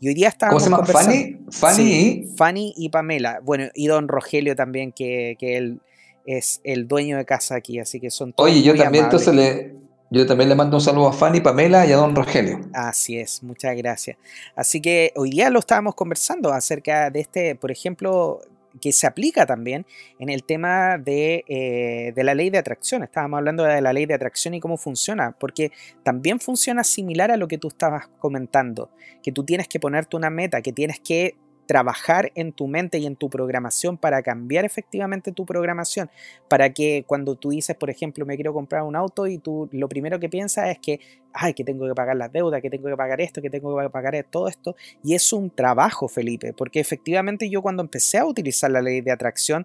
Y 0.00 0.08
hoy 0.08 0.14
día 0.14 0.28
estábamos 0.28 0.64
¿Cómo 0.64 0.84
se 0.84 0.92
llama? 0.92 1.00
Fanny, 1.00 1.38
Fanny, 1.50 2.26
Fanny 2.36 2.74
y 2.76 2.88
Pamela. 2.88 3.40
Bueno, 3.42 3.66
y 3.74 3.86
don 3.86 4.08
Rogelio 4.08 4.56
también, 4.56 4.92
que, 4.92 5.36
él 5.40 5.80
es 6.26 6.60
el 6.64 6.88
dueño 6.88 7.16
de 7.16 7.24
casa 7.24 7.56
aquí, 7.56 7.78
así 7.78 8.00
que 8.00 8.10
son 8.10 8.32
todos 8.32 8.50
Oye, 8.50 8.62
yo 8.62 8.74
también 8.76 9.04
entonces 9.04 9.34
le, 9.34 9.76
yo 10.10 10.26
también 10.26 10.48
le 10.48 10.56
mando 10.56 10.76
un 10.76 10.80
saludo 10.80 11.08
a 11.08 11.12
Fanny, 11.12 11.40
Pamela 11.40 11.86
y 11.86 11.92
a 11.92 11.96
don 11.96 12.16
Rogelio. 12.16 12.60
Así 12.72 13.18
es, 13.18 13.42
muchas 13.42 13.76
gracias. 13.76 14.16
Así 14.56 14.80
que 14.80 15.12
hoy 15.14 15.30
día 15.30 15.50
lo 15.50 15.60
estábamos 15.60 15.94
conversando 15.94 16.52
acerca 16.52 17.10
de 17.10 17.20
este, 17.20 17.54
por 17.54 17.70
ejemplo, 17.70 18.40
que 18.80 18.92
se 18.92 19.06
aplica 19.06 19.46
también 19.46 19.86
en 20.18 20.28
el 20.28 20.44
tema 20.44 20.98
de, 20.98 21.44
eh, 21.48 22.12
de, 22.14 22.24
la 22.24 22.34
ley 22.34 22.50
de 22.50 22.58
atracción. 22.58 23.04
Estábamos 23.04 23.38
hablando 23.38 23.62
de 23.62 23.80
la 23.80 23.92
ley 23.92 24.06
de 24.06 24.14
atracción 24.14 24.54
y 24.54 24.60
cómo 24.60 24.76
funciona, 24.76 25.36
porque 25.38 25.70
también 26.02 26.40
funciona 26.40 26.82
similar 26.82 27.30
a 27.30 27.36
lo 27.36 27.46
que 27.46 27.58
tú 27.58 27.68
estabas 27.68 28.08
comentando, 28.18 28.90
que 29.22 29.32
tú 29.32 29.44
tienes 29.44 29.68
que 29.68 29.80
ponerte 29.80 30.16
una 30.16 30.30
meta, 30.30 30.60
que 30.60 30.72
tienes 30.72 30.98
que 31.00 31.36
trabajar 31.70 32.32
en 32.34 32.50
tu 32.50 32.66
mente 32.66 32.98
y 32.98 33.06
en 33.06 33.14
tu 33.14 33.30
programación 33.30 33.96
para 33.96 34.24
cambiar 34.24 34.64
efectivamente 34.64 35.30
tu 35.30 35.46
programación, 35.46 36.10
para 36.48 36.72
que 36.72 37.04
cuando 37.06 37.36
tú 37.36 37.50
dices, 37.50 37.76
por 37.76 37.90
ejemplo, 37.90 38.26
me 38.26 38.34
quiero 38.34 38.52
comprar 38.52 38.82
un 38.82 38.96
auto 38.96 39.28
y 39.28 39.38
tú 39.38 39.68
lo 39.70 39.88
primero 39.88 40.18
que 40.18 40.28
piensas 40.28 40.68
es 40.68 40.80
que, 40.80 40.98
ay, 41.32 41.54
que 41.54 41.62
tengo 41.62 41.86
que 41.86 41.94
pagar 41.94 42.16
las 42.16 42.32
deudas, 42.32 42.60
que 42.60 42.70
tengo 42.70 42.88
que 42.88 42.96
pagar 42.96 43.20
esto, 43.20 43.40
que 43.40 43.50
tengo 43.50 43.80
que 43.80 43.88
pagar 43.88 44.16
todo 44.28 44.48
esto, 44.48 44.74
y 45.04 45.14
es 45.14 45.32
un 45.32 45.48
trabajo, 45.48 46.08
Felipe, 46.08 46.52
porque 46.52 46.80
efectivamente 46.80 47.48
yo 47.48 47.62
cuando 47.62 47.84
empecé 47.84 48.18
a 48.18 48.26
utilizar 48.26 48.68
la 48.72 48.82
ley 48.82 49.00
de 49.00 49.12
atracción, 49.12 49.64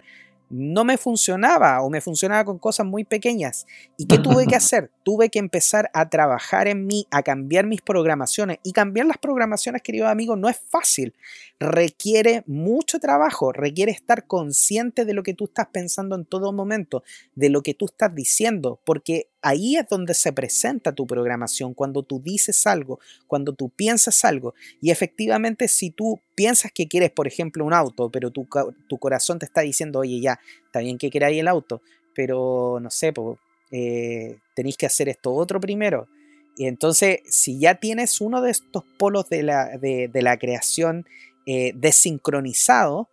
no 0.52 0.86
me 0.86 1.00
funcionaba 1.00 1.82
o 1.82 1.89
me 1.89 2.02
funcionaba 2.02 2.46
con 2.46 2.60
cosas 2.60 2.86
muy 2.86 3.04
pequeñas. 3.04 3.65
¿Y 3.98 4.06
qué 4.06 4.20
tuve 4.20 4.46
que 4.46 4.56
hacer? 4.56 4.91
Tuve 5.06 5.30
que 5.30 5.38
empezar 5.38 5.91
a 5.94 6.10
trabajar 6.10 6.68
en 6.68 6.88
mí, 6.88 7.06
a 7.12 7.22
cambiar 7.22 7.68
mis 7.68 7.80
programaciones. 7.80 8.58
Y 8.63 8.72
cambiar 8.72 9.06
las 9.06 9.20
programaciones, 9.20 9.84
queridos 9.84 10.10
amigos, 10.10 10.36
no 10.36 10.50
es 10.50 10.58
fácil. 10.68 11.13
Requiere 11.60 12.44
mucho 12.48 12.98
trabajo, 12.98 13.52
requiere 13.52 13.91
estar 13.91 14.26
consciente 14.26 15.06
de 15.06 15.13
lo 15.13 15.22
que 15.22 15.36
tú 15.36 15.44
estás 15.44 15.68
pensando 15.68 16.15
en 16.15 16.26
todo 16.26 16.52
momento, 16.52 17.04
de 17.36 17.50
lo 17.50 17.62
que 17.62 17.76
tú 17.76 17.86
estás 17.86 18.15
diciendo, 18.15 18.80
porque 18.84 19.30
ahí 19.44 19.76
es 19.76 19.88
donde 19.88 20.15
se 20.15 20.34
presenta 20.34 20.91
tu 20.91 21.06
programación, 21.06 21.76
cuando 21.76 22.02
tú 22.02 22.20
dices 22.20 22.65
algo, 22.65 23.00
cuando 23.28 23.54
tú 23.54 23.70
piensas 23.70 24.26
algo. 24.26 24.56
Y 24.82 24.89
efectivamente, 24.89 25.68
si 25.68 25.91
tú 25.91 26.20
piensas 26.34 26.72
que 26.72 26.88
quieres, 26.88 27.12
por 27.12 27.28
ejemplo, 27.28 27.63
un 27.63 27.74
auto, 27.74 28.10
pero 28.10 28.32
tu, 28.32 28.48
tu 28.89 28.98
corazón 28.98 29.38
te 29.38 29.46
está 29.46 29.62
diciendo, 29.62 30.00
oye, 30.00 30.20
ya, 30.20 30.39
está 30.65 30.80
bien 30.80 30.98
que 30.98 31.12
queráis 31.12 31.39
el 31.39 31.48
auto, 31.48 31.84
pero 32.15 32.80
no 32.82 32.89
sé, 32.89 33.13
eh, 33.71 34.38
tenéis 34.56 34.78
que 34.78 34.86
hacer 34.86 35.10
esto 35.10 35.34
otro 35.34 35.60
primero. 35.60 36.08
Y 36.58 36.67
entonces, 36.67 37.19
si 37.30 37.60
ya 37.60 37.75
tienes 37.75 38.21
uno 38.21 38.41
de 38.41 38.51
estos 38.51 38.84
polos 38.97 39.30
de 39.30 39.43
la, 39.43 39.78
de, 39.78 40.10
la 40.13 40.38
creación 40.38 41.06
eh, 41.45 41.73
desincronizado, 41.75 43.10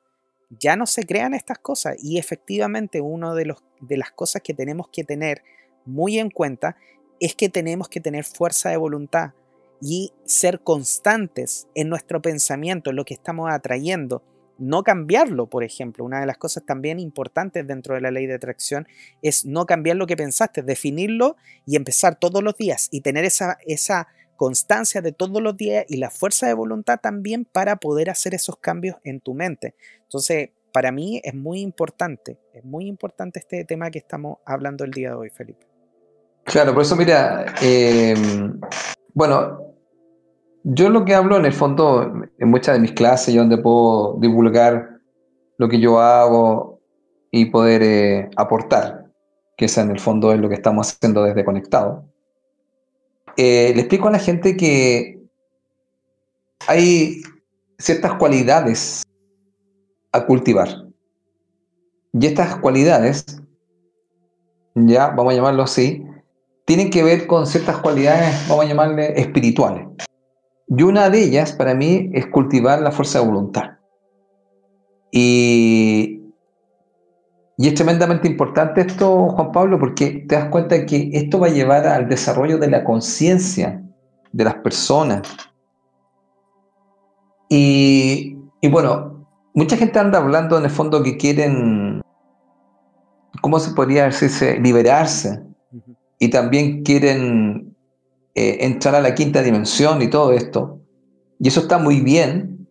ya 0.51 0.77
no 0.77 0.87
se 0.87 1.05
crean 1.05 1.35
estas 1.35 1.59
cosas. 1.59 1.97
Y 2.03 2.19
efectivamente, 2.19 3.01
una 3.01 3.35
de, 3.35 3.55
de 3.81 3.97
las 3.97 4.13
cosas 4.13 4.43
que 4.43 4.55
tenemos 4.55 4.89
que 4.93 5.03
tener 5.03 5.43
muy 5.85 6.19
en 6.19 6.31
cuenta 6.31 6.77
es 7.19 7.35
que 7.35 7.49
tenemos 7.49 7.89
que 7.89 8.01
tener 8.01 8.25
fuerza 8.25 8.71
de 8.71 8.77
voluntad 8.77 9.33
y 9.81 10.13
ser 10.25 10.61
constantes 10.61 11.67
en 11.75 11.89
nuestro 11.89 12.23
pensamiento, 12.23 12.91
en 12.91 12.97
lo 12.97 13.05
que 13.05 13.15
estamos 13.15 13.51
atrayendo. 13.51 14.23
No 14.59 14.83
cambiarlo, 14.83 15.49
por 15.49 15.65
ejemplo. 15.65 16.05
Una 16.05 16.21
de 16.21 16.27
las 16.27 16.39
cosas 16.39 16.65
también 16.65 16.99
importantes 17.01 17.67
dentro 17.67 17.95
de 17.95 18.01
la 18.01 18.11
ley 18.11 18.27
de 18.27 18.35
atracción 18.35 18.87
es 19.23 19.45
no 19.45 19.67
cambiar 19.67 19.97
lo 19.97 20.07
que 20.07 20.17
pensaste, 20.17 20.63
definirlo 20.63 21.37
y 21.67 21.77
empezar 21.77 22.19
todos 22.19 22.43
los 22.43 22.57
días 22.57 22.89
y 22.91 23.01
tener 23.01 23.25
esa, 23.25 23.59
esa 23.67 24.09
constancia 24.37 25.01
de 25.03 25.13
todos 25.13 25.41
los 25.41 25.57
días 25.57 25.85
y 25.89 25.99
la 25.99 26.11
fuerza 26.11 26.47
de 26.47 26.55
voluntad 26.55 26.99
también 27.01 27.45
para 27.45 27.77
poder 27.77 28.11
hacer 28.11 28.35
esos 28.35 28.57
cambios 28.57 28.97
en 29.05 29.21
tu 29.21 29.35
mente. 29.35 29.75
Entonces, 30.03 30.51
para 30.73 30.91
mí 30.91 31.21
es 31.23 31.35
muy 31.35 31.61
importante, 31.61 32.39
es 32.53 32.65
muy 32.65 32.87
importante 32.87 33.39
este 33.39 33.65
tema 33.65 33.91
que 33.91 33.99
estamos 33.99 34.39
hablando 34.45 34.85
el 34.85 34.91
día 34.91 35.11
de 35.11 35.15
hoy, 35.15 35.31
Felipe. 35.31 35.67
Claro, 36.45 36.75
por 36.75 36.83
eso 36.83 36.97
mira, 36.97 37.55
eh, 37.63 38.15
bueno, 39.15 39.72
yo 40.65 40.91
lo 40.91 41.05
que 41.05 41.15
hablo 41.15 41.37
en 41.37 41.45
el 41.45 41.53
fondo, 41.53 42.25
en 42.39 42.49
muchas 42.49 42.75
de 42.75 42.81
mis 42.81 42.93
clases, 42.93 43.35
yo 43.35 43.41
donde 43.41 43.59
puedo 43.59 44.17
divulgar 44.21 45.01
lo 45.59 45.69
que 45.69 45.81
yo 45.81 46.01
hago 46.01 46.81
y 47.31 47.47
poder 47.47 47.83
eh, 47.83 48.31
aportar, 48.37 49.07
que 49.57 49.65
esa 49.65 49.83
en 49.83 49.91
el 49.91 50.01
fondo 50.01 50.33
es 50.33 50.41
lo 50.41 50.49
que 50.49 50.55
estamos 50.55 50.93
haciendo 50.93 51.25
desde 51.25 51.45
Conectado. 51.45 52.05
Eh, 53.37 53.73
le 53.75 53.81
explico 53.81 54.09
a 54.09 54.13
la 54.13 54.19
gente 54.19 54.57
que 54.57 55.21
hay 56.69 57.23
ciertas 57.79 58.15
cualidades 58.15 59.03
a 60.13 60.27
cultivar. 60.27 60.69
Y 62.13 62.27
estas 62.27 62.57
cualidades, 62.57 63.25
ya 64.75 65.09
vamos 65.09 65.33
a 65.33 65.37
llamarlo 65.37 65.63
así, 65.63 66.05
tienen 66.67 66.91
que 66.91 67.03
ver 67.03 67.27
con 67.27 67.47
ciertas 67.47 67.79
cualidades, 67.79 68.47
vamos 68.49 68.67
a 68.67 68.69
llamarle 68.69 69.19
espirituales. 69.19 69.87
Y 70.69 70.83
una 70.83 71.11
de 71.11 71.25
ellas, 71.25 71.53
para 71.53 71.75
mí, 71.75 72.11
es 72.13 72.27
cultivar 72.27 72.81
la 72.81 72.93
fuerza 72.93 73.21
de 73.21 73.27
voluntad. 73.27 73.79
Y, 75.11 76.23
y 77.59 77.69
es 77.69 77.75
tremendamente 77.75 78.27
importante 78.29 78.81
esto, 78.81 79.29
Juan 79.29 79.53
Pablo, 79.53 79.79
porque 79.79 80.25
te 80.29 80.35
das 80.35 80.49
cuenta 80.49 80.87
que 80.87 81.11
esto 81.13 81.39
va 81.39 81.49
a 81.49 81.51
llevar 81.51 81.87
al 81.87 82.09
desarrollo 82.09 82.59
de 82.59 82.71
la 82.71 82.85
conciencia 82.85 83.83
de 84.33 84.45
las 84.45 84.55
personas. 84.57 85.23
Y, 87.49 88.39
y, 88.63 88.69
bueno, 88.71 89.27
mucha 89.53 89.77
gente 89.77 89.99
anda 89.99 90.19
hablando 90.19 90.57
en 90.57 90.65
el 90.65 90.71
fondo 90.71 91.03
que 91.03 91.19
quieren, 91.19 92.01
¿cómo 93.43 93.61
se 93.61 93.75
podría 93.75 94.05
decirse? 94.05 94.59
Liberarse 94.59 95.43
y 96.19 96.31
también 96.31 96.83
quieren 96.85 97.72
eh, 98.35 98.59
entrar 98.61 98.95
a 98.95 99.01
la 99.01 99.15
quinta 99.15 99.43
dimensión 99.43 100.01
y 100.03 100.09
todo 100.09 100.33
esto. 100.33 100.81
Y 101.39 101.49
eso 101.49 101.61
está 101.61 101.79
muy 101.79 102.01
bien, 102.01 102.67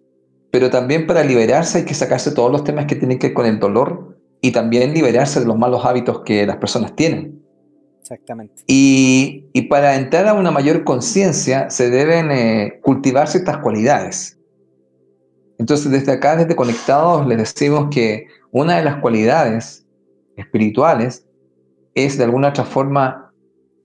pero 0.52 0.70
también 0.70 1.08
para 1.08 1.24
liberarse 1.24 1.80
hay 1.80 1.86
que 1.86 1.94
sacarse 1.94 2.32
todos 2.32 2.52
los 2.52 2.64
temas 2.64 2.86
que 2.86 2.96
tienen 2.96 3.20
que 3.20 3.28
ver 3.28 3.34
con 3.34 3.46
el 3.46 3.60
dolor 3.60 4.18
y 4.42 4.52
también 4.52 4.94
liberarse 4.94 5.40
de 5.40 5.46
los 5.46 5.58
malos 5.58 5.86
hábitos 5.86 6.22
que 6.26 6.46
las 6.46 6.58
personas 6.58 6.96
tienen. 6.96 7.42
Exactamente. 8.02 8.64
Y, 8.68 9.48
para 9.70 9.96
entrar 9.96 10.28
a 10.28 10.34
una 10.34 10.52
mayor 10.52 10.84
conciencia 10.84 11.70
se 11.70 11.90
deben 11.90 12.32
eh, 12.32 12.80
cultivar 12.82 13.28
ciertas 13.28 13.60
cualidades. 13.60 14.38
Entonces 15.60 15.92
desde 15.92 16.12
acá, 16.12 16.36
desde 16.36 16.56
Conectados, 16.56 17.26
les 17.28 17.38
decimos 17.38 17.90
que 17.92 18.26
una 18.52 18.78
de 18.78 18.84
las 18.84 18.98
cualidades 18.98 19.86
espirituales 20.36 21.26
es 21.94 22.18
de 22.18 22.24
alguna 22.24 22.50
otra 22.50 22.66
forma 22.66 23.31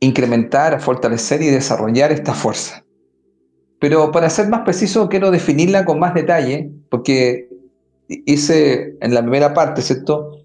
incrementar, 0.00 0.80
fortalecer 0.80 1.42
y 1.42 1.46
desarrollar 1.46 2.12
esta 2.12 2.34
fuerza. 2.34 2.84
Pero 3.78 4.10
para 4.10 4.30
ser 4.30 4.48
más 4.48 4.62
preciso, 4.62 5.08
quiero 5.08 5.30
definirla 5.30 5.84
con 5.84 5.98
más 5.98 6.14
detalle, 6.14 6.70
porque 6.90 7.48
hice 8.08 8.96
en 9.00 9.14
la 9.14 9.22
primera 9.22 9.52
parte, 9.52 9.82
¿cierto? 9.82 10.38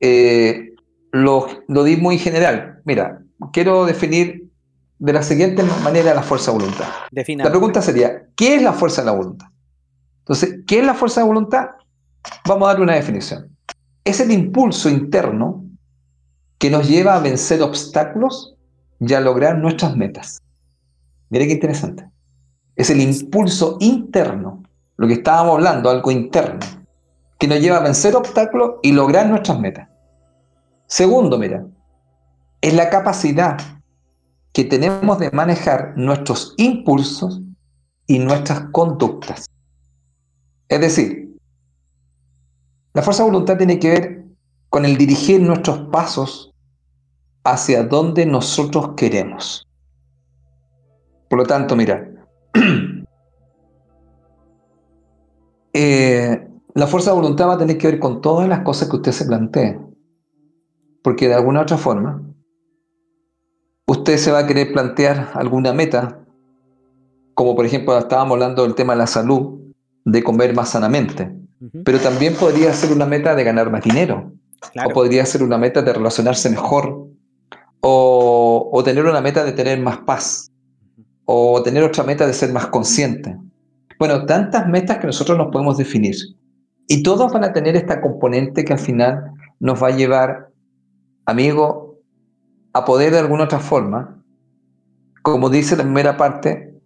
Eh, 0.00 0.74
lo, 1.12 1.46
lo, 1.68 1.84
di 1.84 1.96
muy 1.96 2.18
general. 2.18 2.80
Mira, 2.84 3.22
quiero 3.52 3.86
definir 3.86 4.48
de 4.98 5.12
la 5.12 5.22
siguiente 5.22 5.62
manera 5.84 6.14
la 6.14 6.22
fuerza 6.22 6.50
de 6.50 6.58
voluntad. 6.58 6.86
La 7.12 7.50
pregunta 7.50 7.80
sería, 7.80 8.26
¿qué 8.36 8.56
es 8.56 8.62
la 8.62 8.72
fuerza 8.72 9.02
de 9.02 9.06
la 9.06 9.12
voluntad? 9.12 9.46
Entonces, 10.20 10.60
¿qué 10.66 10.80
es 10.80 10.84
la 10.84 10.94
fuerza 10.94 11.20
de 11.20 11.26
voluntad? 11.26 11.68
Vamos 12.46 12.68
a 12.68 12.72
dar 12.72 12.82
una 12.82 12.94
definición. 12.94 13.56
Es 14.04 14.20
el 14.20 14.32
impulso 14.32 14.88
interno 14.88 15.64
que 16.58 16.70
nos 16.70 16.88
lleva 16.88 17.14
a 17.14 17.20
vencer 17.20 17.62
obstáculos 17.62 18.57
y 19.00 19.14
a 19.14 19.20
lograr 19.20 19.58
nuestras 19.58 19.96
metas. 19.96 20.42
Mire 21.30 21.46
qué 21.46 21.54
interesante. 21.54 22.08
Es 22.76 22.90
el 22.90 23.00
impulso 23.00 23.76
interno, 23.80 24.62
lo 24.96 25.06
que 25.06 25.14
estábamos 25.14 25.54
hablando, 25.54 25.90
algo 25.90 26.10
interno, 26.10 26.60
que 27.38 27.48
nos 27.48 27.60
lleva 27.60 27.78
a 27.78 27.82
vencer 27.82 28.16
obstáculos 28.16 28.76
y 28.82 28.92
lograr 28.92 29.28
nuestras 29.28 29.58
metas. 29.58 29.88
Segundo, 30.86 31.38
mira, 31.38 31.66
es 32.60 32.74
la 32.74 32.90
capacidad 32.90 33.58
que 34.52 34.64
tenemos 34.64 35.18
de 35.18 35.30
manejar 35.30 35.92
nuestros 35.96 36.54
impulsos 36.56 37.40
y 38.06 38.18
nuestras 38.18 38.60
conductas. 38.72 39.46
Es 40.68 40.80
decir, 40.80 41.38
la 42.94 43.02
fuerza 43.02 43.22
de 43.22 43.30
voluntad 43.30 43.56
tiene 43.56 43.78
que 43.78 43.90
ver 43.90 44.24
con 44.70 44.84
el 44.84 44.96
dirigir 44.96 45.40
nuestros 45.40 45.88
pasos 45.90 46.54
hacia 47.52 47.82
donde 47.82 48.26
nosotros 48.26 48.90
queremos. 48.96 49.66
Por 51.28 51.38
lo 51.38 51.46
tanto, 51.46 51.76
mira, 51.76 52.08
eh, 55.72 56.48
la 56.74 56.86
fuerza 56.86 57.10
de 57.10 57.16
voluntad 57.16 57.48
va 57.48 57.54
a 57.54 57.58
tener 57.58 57.78
que 57.78 57.88
ver 57.88 57.98
con 57.98 58.20
todas 58.20 58.48
las 58.48 58.60
cosas 58.60 58.88
que 58.88 58.96
usted 58.96 59.12
se 59.12 59.24
plantee. 59.26 59.78
Porque 61.02 61.28
de 61.28 61.34
alguna 61.34 61.62
otra 61.62 61.76
forma, 61.76 62.22
usted 63.86 64.16
se 64.16 64.30
va 64.30 64.40
a 64.40 64.46
querer 64.46 64.72
plantear 64.72 65.30
alguna 65.34 65.72
meta, 65.72 66.20
como 67.34 67.54
por 67.54 67.64
ejemplo 67.64 67.96
estábamos 67.96 68.34
hablando 68.34 68.62
del 68.62 68.74
tema 68.74 68.92
de 68.92 68.98
la 68.98 69.06
salud, 69.06 69.58
de 70.04 70.22
comer 70.22 70.54
más 70.54 70.70
sanamente. 70.70 71.34
Pero 71.84 71.98
también 71.98 72.34
podría 72.34 72.72
ser 72.72 72.92
una 72.92 73.06
meta 73.06 73.34
de 73.34 73.44
ganar 73.44 73.70
más 73.70 73.82
dinero. 73.82 74.32
O 74.86 74.90
podría 74.90 75.24
ser 75.26 75.42
una 75.42 75.58
meta 75.58 75.82
de 75.82 75.92
relacionarse 75.92 76.50
mejor. 76.50 77.08
O, 77.80 78.82
tener 78.84 79.04
una 79.06 79.20
meta 79.20 79.44
de 79.44 79.52
tener 79.52 79.80
más 79.80 79.98
paz 79.98 80.50
o 81.24 81.62
tener 81.62 81.84
otra 81.84 82.04
meta 82.04 82.26
de 82.26 82.32
ser 82.32 82.52
más 82.52 82.68
consciente. 82.68 83.36
Bueno, 83.98 84.24
tantas 84.24 84.66
metas 84.66 84.98
que 84.98 85.06
nosotros 85.06 85.36
nos 85.36 85.48
podemos 85.48 85.76
definir. 85.76 86.14
Y 86.86 87.02
todos 87.02 87.32
van 87.32 87.44
a 87.44 87.52
tener 87.52 87.76
esta 87.76 88.00
componente 88.00 88.64
que 88.64 88.72
al 88.72 88.78
final 88.78 89.32
nos 89.60 89.82
va 89.82 89.88
a 89.88 89.96
llevar, 89.96 90.48
amigo, 91.26 91.98
a 92.72 92.84
poder 92.84 93.12
de 93.12 93.18
alguna 93.18 93.44
otra 93.44 93.60
forma, 93.60 94.22
como 95.22 95.50
dice 95.50 95.76
la 95.76 95.82
primera 95.82 96.16
parte, 96.16 96.80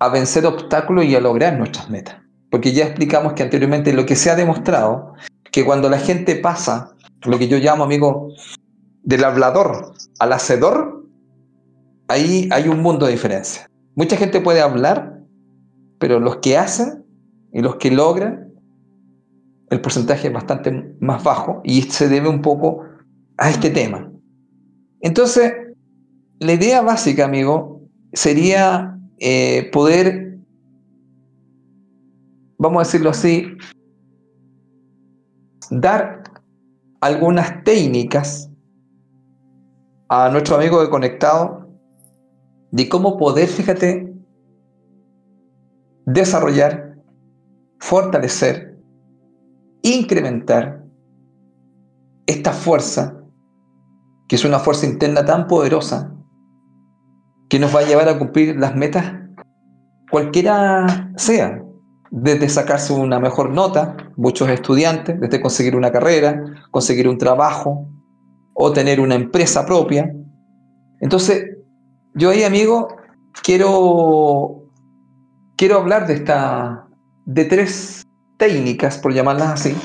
a 0.00 0.08
vencer 0.08 0.44
obstáculos 0.46 1.04
y 1.04 1.14
a 1.14 1.20
lograr 1.20 1.56
nuestras 1.56 1.88
metas. 1.88 2.16
Porque 2.50 2.72
ya 2.72 2.86
explicamos 2.86 3.34
que 3.34 3.44
anteriormente 3.44 3.92
lo 3.92 4.04
que 4.04 4.16
se 4.16 4.30
ha 4.30 4.34
demostrado, 4.34 5.14
que 5.52 5.64
cuando 5.64 5.88
la 5.88 5.98
gente 5.98 6.34
pasa, 6.36 6.92
lo 7.24 7.38
que 7.38 7.46
yo 7.46 7.58
llamo, 7.58 7.84
amigo, 7.84 8.30
del 9.02 9.24
hablador 9.24 9.94
al 10.18 10.32
hacedor, 10.32 11.06
ahí 12.08 12.48
hay 12.52 12.68
un 12.68 12.80
mundo 12.80 13.06
de 13.06 13.12
diferencia. 13.12 13.68
Mucha 13.94 14.16
gente 14.16 14.40
puede 14.40 14.60
hablar, 14.60 15.20
pero 15.98 16.20
los 16.20 16.36
que 16.36 16.56
hacen 16.56 17.04
y 17.52 17.60
los 17.60 17.76
que 17.76 17.90
logran, 17.90 18.52
el 19.70 19.80
porcentaje 19.80 20.28
es 20.28 20.34
bastante 20.34 20.94
más 21.00 21.24
bajo 21.24 21.60
y 21.64 21.82
se 21.82 22.08
debe 22.08 22.28
un 22.28 22.42
poco 22.42 22.84
a 23.38 23.50
este 23.50 23.70
tema. 23.70 24.10
Entonces, 25.00 25.52
la 26.38 26.52
idea 26.52 26.82
básica, 26.82 27.24
amigo, 27.24 27.80
sería 28.12 28.98
eh, 29.18 29.70
poder, 29.72 30.38
vamos 32.58 32.82
a 32.82 32.84
decirlo 32.84 33.10
así, 33.10 33.46
dar 35.70 36.22
algunas 37.00 37.64
técnicas 37.64 38.51
a 40.14 40.28
nuestro 40.28 40.56
amigo 40.56 40.82
de 40.82 40.90
conectado 40.90 41.70
de 42.70 42.86
cómo 42.86 43.16
poder, 43.16 43.48
fíjate, 43.48 44.12
desarrollar, 46.04 46.98
fortalecer, 47.78 48.78
incrementar 49.80 50.84
esta 52.26 52.52
fuerza, 52.52 53.22
que 54.28 54.36
es 54.36 54.44
una 54.44 54.58
fuerza 54.58 54.84
interna 54.84 55.24
tan 55.24 55.46
poderosa, 55.46 56.14
que 57.48 57.58
nos 57.58 57.74
va 57.74 57.80
a 57.80 57.86
llevar 57.86 58.10
a 58.10 58.18
cumplir 58.18 58.56
las 58.58 58.76
metas, 58.76 59.14
cualquiera 60.10 61.10
sea, 61.16 61.64
desde 62.10 62.50
sacarse 62.50 62.92
una 62.92 63.18
mejor 63.18 63.48
nota, 63.48 63.96
muchos 64.18 64.50
estudiantes, 64.50 65.18
desde 65.18 65.40
conseguir 65.40 65.74
una 65.74 65.90
carrera, 65.90 66.66
conseguir 66.70 67.08
un 67.08 67.16
trabajo 67.16 67.88
o 68.54 68.72
tener 68.72 69.00
una 69.00 69.14
empresa 69.14 69.64
propia. 69.66 70.14
Entonces, 71.00 71.56
yo 72.14 72.30
ahí, 72.30 72.44
amigo, 72.44 72.88
quiero, 73.42 74.68
quiero 75.56 75.76
hablar 75.78 76.06
de 76.06 76.14
esta, 76.14 76.86
de 77.24 77.44
tres 77.44 78.06
técnicas, 78.38 78.98
por 78.98 79.12
llamarlas 79.12 79.48
así, 79.48 79.76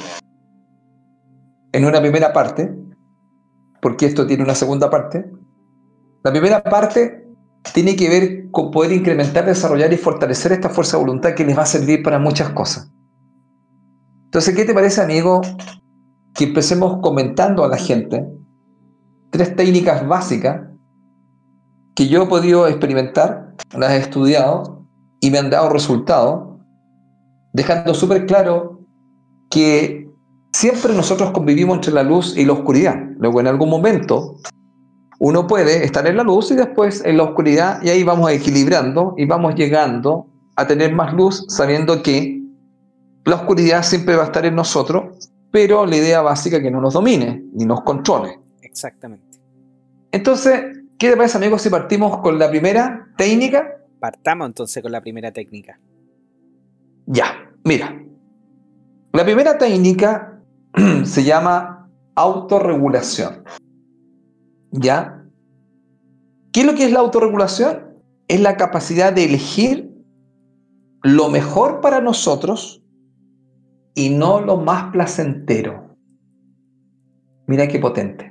en 1.72 1.86
una 1.86 2.02
primera 2.02 2.34
parte, 2.34 2.76
porque 3.82 4.06
esto 4.06 4.26
tiene 4.26 4.44
una 4.44 4.56
segunda 4.56 4.90
parte. 4.90 5.32
La 6.24 6.32
primera 6.32 6.64
parte 6.64 7.28
tiene 7.74 7.96
que 7.96 8.10
ver 8.10 8.52
con 8.52 8.72
poder 8.72 8.92
incrementar, 8.92 9.46
desarrollar 9.46 9.94
y 9.94 9.98
fortalecer 9.98 10.52
esta 10.52 10.70
fuerza 10.70 10.98
de 10.98 11.04
voluntad 11.04 11.34
que 11.34 11.46
les 11.46 11.58
va 11.58 11.64
a 11.64 11.68
servir 11.68 12.04
para 12.04 12.20
muchas 12.20 12.50
cosas. 12.50 12.92
Entonces, 14.26 14.56
¿qué 14.56 14.66
te 14.66 14.74
parece, 14.74 15.02
amigo, 15.02 15.42
que 16.34 16.46
empecemos 16.46 17.00
comentando 17.02 17.64
a 17.64 17.68
la 17.68 17.78
gente 17.78 18.26
tres 19.32 19.56
técnicas 19.56 20.08
básicas 20.08 20.62
que 21.96 22.08
yo 22.08 22.24
he 22.24 22.28
podido 22.28 22.68
experimentar, 22.68 23.56
las 23.76 23.92
he 23.92 23.98
estudiado 23.98 24.86
y 25.20 25.32
me 25.32 25.40
han 25.40 25.50
dado 25.50 25.70
resultados, 25.70 26.60
dejando 27.54 27.94
súper 27.94 28.26
claro 28.28 28.82
que 29.50 30.08
siempre 30.54 30.94
nosotros 30.94 31.32
convivimos 31.32 31.78
entre 31.78 31.94
la 31.94 32.04
luz 32.04 32.38
y 32.38 32.46
la 32.46 32.54
oscuridad. 32.54 32.96
Luego 33.18 33.40
en 33.40 33.48
algún 33.48 33.70
momento 33.70 34.36
uno 35.20 35.48
puede 35.48 35.84
estar 35.84 36.06
en 36.06 36.18
la 36.18 36.24
luz 36.24 36.52
y 36.52 36.56
después 36.56 37.04
en 37.04 37.18
la 37.18 37.24
oscuridad 37.24 37.82
y 37.82 37.90
ahí 37.90 38.04
vamos 38.04 38.32
equilibrando 38.32 39.16
y 39.18 39.26
vamos 39.26 39.56
llegando 39.56 40.28
a 40.56 40.68
tener 40.68 40.94
más 40.94 41.14
luz 41.14 41.46
sabiendo 41.48 42.04
que 42.04 42.40
la 43.26 43.36
oscuridad 43.36 43.84
siempre 43.84 44.16
va 44.16 44.24
a 44.24 44.28
estar 44.28 44.46
en 44.46 44.56
nosotros, 44.56 45.30
pero 45.52 45.86
la 45.86 45.98
idea 45.98 46.22
básica 46.22 46.58
es 46.58 46.64
que 46.64 46.72
no 46.72 46.80
nos 46.80 46.94
domine 46.94 47.44
ni 47.54 47.66
nos 47.66 47.82
controle. 47.82 48.40
Exactamente. 48.78 49.40
Entonces, 50.12 50.78
¿Qué 50.98 51.12
te 51.12 51.18
parece, 51.18 51.38
amigos, 51.38 51.62
si 51.62 51.70
partimos 51.70 52.18
con 52.18 52.40
la 52.40 52.50
primera 52.50 53.08
técnica? 53.18 53.78
Partamos 54.00 54.48
entonces 54.48 54.82
con 54.82 54.92
la 54.92 55.00
primera 55.00 55.32
técnica. 55.32 55.80
Ya, 57.06 57.52
mira. 57.64 58.04
La 59.14 59.24
primera 59.24 59.60
técnica 59.60 60.42
se 61.04 61.24
llama 61.24 61.88
autorregulación. 62.16 63.44
¿Ya? 64.72 65.24
¿Qué 66.52 66.62
es 66.62 66.66
lo 66.66 66.74
que 66.74 66.86
es 66.86 66.92
la 66.92 67.00
autorregulación? 67.00 68.02
Es 68.28 68.42
la 68.42 68.58
capacidad 68.58 69.14
de 69.14 69.26
elegir 69.26 69.92
lo 71.04 71.30
mejor 71.30 71.80
para 71.80 72.02
nosotros 72.02 72.84
y 73.94 74.10
no 74.10 74.42
lo 74.42 74.58
más 74.58 74.92
placentero. 74.92 75.96
Mira 77.46 77.68
qué 77.68 77.78
potente. 77.78 78.27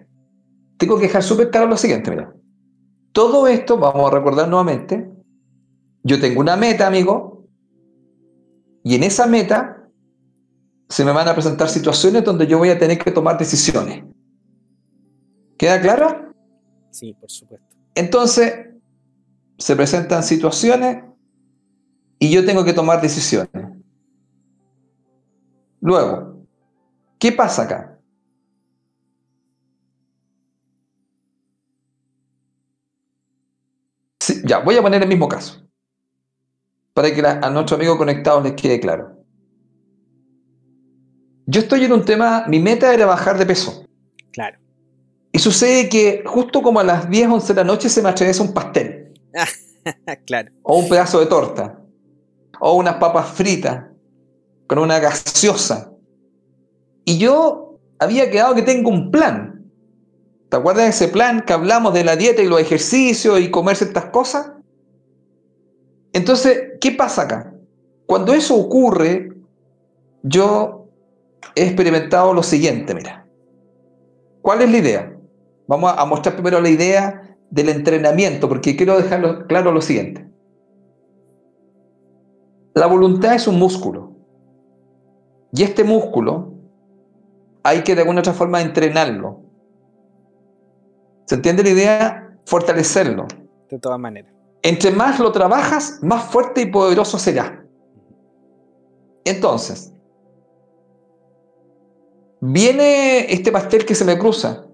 Tengo 0.76 0.96
que 0.96 1.04
dejar 1.04 1.22
súper 1.22 1.50
claro 1.50 1.66
lo 1.66 1.76
siguiente, 1.76 2.10
mira. 2.10 2.34
Todo 3.12 3.46
esto, 3.46 3.78
vamos 3.78 4.10
a 4.10 4.14
recordar 4.14 4.48
nuevamente, 4.48 5.10
yo 6.02 6.20
tengo 6.20 6.40
una 6.40 6.56
meta, 6.56 6.86
amigo, 6.86 7.46
y 8.84 8.94
en 8.94 9.02
esa 9.02 9.26
meta 9.26 9.88
se 10.88 11.04
me 11.04 11.12
van 11.12 11.26
a 11.26 11.34
presentar 11.34 11.68
situaciones 11.68 12.24
donde 12.24 12.46
yo 12.46 12.58
voy 12.58 12.70
a 12.70 12.78
tener 12.78 12.98
que 12.98 13.10
tomar 13.10 13.38
decisiones. 13.38 14.04
¿Queda 15.58 15.80
claro? 15.80 16.32
Sí, 16.90 17.14
por 17.14 17.30
supuesto. 17.30 17.66
Entonces, 17.94 18.68
se 19.58 19.74
presentan 19.74 20.22
situaciones 20.22 21.02
y 22.18 22.30
yo 22.30 22.44
tengo 22.44 22.64
que 22.64 22.72
tomar 22.72 23.00
decisiones. 23.00 23.50
Luego, 25.80 26.46
¿qué 27.18 27.32
pasa 27.32 27.62
acá? 27.62 27.95
Ya, 34.46 34.58
voy 34.60 34.76
a 34.76 34.82
poner 34.82 35.02
el 35.02 35.08
mismo 35.08 35.28
caso. 35.28 35.62
Para 36.94 37.12
que 37.12 37.20
a 37.20 37.50
nuestro 37.50 37.76
amigo 37.76 37.98
conectado 37.98 38.40
les 38.40 38.52
quede 38.52 38.80
claro. 38.80 39.16
Yo 41.46 41.60
estoy 41.60 41.84
en 41.84 41.92
un 41.92 42.04
tema, 42.04 42.44
mi 42.48 42.58
meta 42.58 42.92
era 42.94 43.06
bajar 43.06 43.38
de 43.38 43.46
peso. 43.46 43.84
Claro. 44.32 44.58
Y 45.32 45.38
sucede 45.38 45.88
que 45.88 46.22
justo 46.24 46.62
como 46.62 46.80
a 46.80 46.84
las 46.84 47.10
10, 47.10 47.28
11 47.28 47.54
de 47.54 47.60
la 47.60 47.64
noche 47.64 47.88
se 47.88 48.02
me 48.02 48.08
atraviesa 48.08 48.42
un 48.42 48.54
pastel. 48.54 49.14
claro. 50.26 50.50
O 50.62 50.78
un 50.78 50.88
pedazo 50.88 51.20
de 51.20 51.26
torta. 51.26 51.78
O 52.60 52.74
unas 52.76 52.94
papas 52.96 53.28
fritas. 53.32 53.84
Con 54.66 54.78
una 54.78 54.98
gaseosa. 54.98 55.92
Y 57.04 57.18
yo 57.18 57.78
había 57.98 58.30
quedado 58.30 58.54
que 58.54 58.62
tengo 58.62 58.90
un 58.90 59.10
plan. 59.10 59.55
¿Te 60.48 60.56
acuerdas 60.56 60.84
de 60.84 60.90
ese 60.90 61.08
plan 61.08 61.42
que 61.42 61.52
hablamos 61.52 61.92
de 61.92 62.04
la 62.04 62.16
dieta 62.16 62.42
y 62.42 62.48
los 62.48 62.60
ejercicios 62.60 63.40
y 63.40 63.50
comer 63.50 63.76
ciertas 63.76 64.06
cosas? 64.06 64.52
Entonces, 66.12 66.72
¿qué 66.80 66.92
pasa 66.92 67.22
acá? 67.22 67.52
Cuando 68.06 68.32
eso 68.32 68.56
ocurre, 68.56 69.32
yo 70.22 70.88
he 71.54 71.64
experimentado 71.64 72.32
lo 72.32 72.42
siguiente, 72.42 72.94
mira. 72.94 73.26
¿Cuál 74.40 74.62
es 74.62 74.70
la 74.70 74.78
idea? 74.78 75.16
Vamos 75.66 75.92
a 75.96 76.04
mostrar 76.04 76.34
primero 76.36 76.60
la 76.60 76.68
idea 76.68 77.36
del 77.50 77.68
entrenamiento, 77.68 78.48
porque 78.48 78.76
quiero 78.76 78.96
dejarlo 78.96 79.46
claro 79.46 79.72
lo 79.72 79.80
siguiente. 79.80 80.26
La 82.74 82.86
voluntad 82.86 83.34
es 83.34 83.48
un 83.48 83.58
músculo. 83.58 84.12
Y 85.52 85.62
este 85.62 85.82
músculo 85.82 86.52
hay 87.62 87.82
que 87.82 87.94
de 87.94 88.02
alguna 88.02 88.20
otra 88.20 88.32
forma 88.32 88.60
entrenarlo. 88.60 89.45
¿Se 91.26 91.34
entiende 91.34 91.62
la 91.62 91.70
idea? 91.70 92.38
Fortalecerlo. 92.46 93.26
De 93.68 93.78
todas 93.78 93.98
maneras. 93.98 94.32
Entre 94.62 94.90
más 94.90 95.20
lo 95.20 95.30
trabajas, 95.32 95.98
más 96.02 96.24
fuerte 96.24 96.62
y 96.62 96.66
poderoso 96.66 97.18
será. 97.18 97.64
Entonces, 99.24 99.92
viene 102.40 103.32
este 103.32 103.50
pastel 103.50 103.84
que 103.84 103.94
se 103.94 104.04
me 104.04 104.18
cruza. 104.18 104.66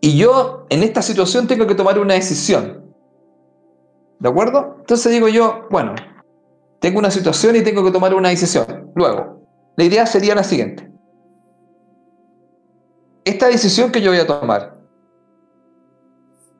Y 0.00 0.16
yo 0.16 0.66
en 0.70 0.82
esta 0.82 1.02
situación 1.02 1.48
tengo 1.48 1.66
que 1.66 1.74
tomar 1.74 1.98
una 1.98 2.14
decisión. 2.14 2.94
¿De 4.20 4.28
acuerdo? 4.28 4.76
Entonces 4.80 5.12
digo 5.12 5.28
yo, 5.28 5.66
bueno, 5.70 5.94
tengo 6.78 6.98
una 7.00 7.10
situación 7.10 7.56
y 7.56 7.62
tengo 7.62 7.84
que 7.84 7.90
tomar 7.90 8.14
una 8.14 8.28
decisión. 8.28 8.92
Luego, 8.94 9.42
la 9.76 9.84
idea 9.84 10.06
sería 10.06 10.34
la 10.34 10.44
siguiente. 10.44 10.90
Esta 13.24 13.48
decisión 13.48 13.90
que 13.90 14.00
yo 14.00 14.12
voy 14.12 14.20
a 14.20 14.26
tomar, 14.26 14.75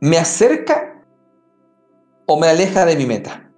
¿me 0.01 0.19
acerca 0.19 1.05
o 2.27 2.39
me 2.39 2.49
aleja 2.49 2.85
de 2.85 2.97
mi 2.97 3.07
meta? 3.07 3.51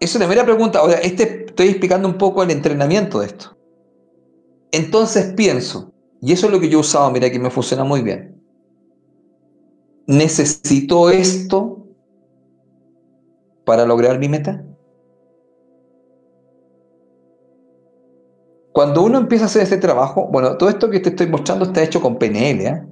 Es 0.00 0.14
una 0.14 0.26
primera 0.26 0.46
pregunta. 0.46 0.78
Ahora, 0.78 0.94
este, 0.94 1.44
estoy 1.46 1.68
explicando 1.68 2.08
un 2.08 2.16
poco 2.16 2.42
el 2.42 2.50
entrenamiento 2.50 3.20
de 3.20 3.26
esto. 3.26 3.56
Entonces 4.72 5.34
pienso, 5.34 5.92
y 6.22 6.32
eso 6.32 6.46
es 6.46 6.52
lo 6.52 6.60
que 6.60 6.68
yo 6.68 6.78
he 6.78 6.80
usado, 6.80 7.10
mira 7.10 7.30
que 7.30 7.38
me 7.38 7.50
funciona 7.50 7.84
muy 7.84 8.02
bien. 8.02 8.40
¿Necesito 10.06 11.10
esto 11.10 11.86
para 13.64 13.84
lograr 13.84 14.18
mi 14.18 14.28
meta? 14.28 14.64
Cuando 18.72 19.02
uno 19.02 19.18
empieza 19.18 19.44
a 19.44 19.46
hacer 19.46 19.62
este 19.62 19.76
trabajo, 19.76 20.28
bueno, 20.32 20.56
todo 20.56 20.68
esto 20.68 20.88
que 20.88 21.00
te 21.00 21.10
estoy 21.10 21.26
mostrando 21.26 21.66
está 21.66 21.82
hecho 21.82 22.00
con 22.00 22.18
PNL, 22.18 22.66
¿eh? 22.66 22.86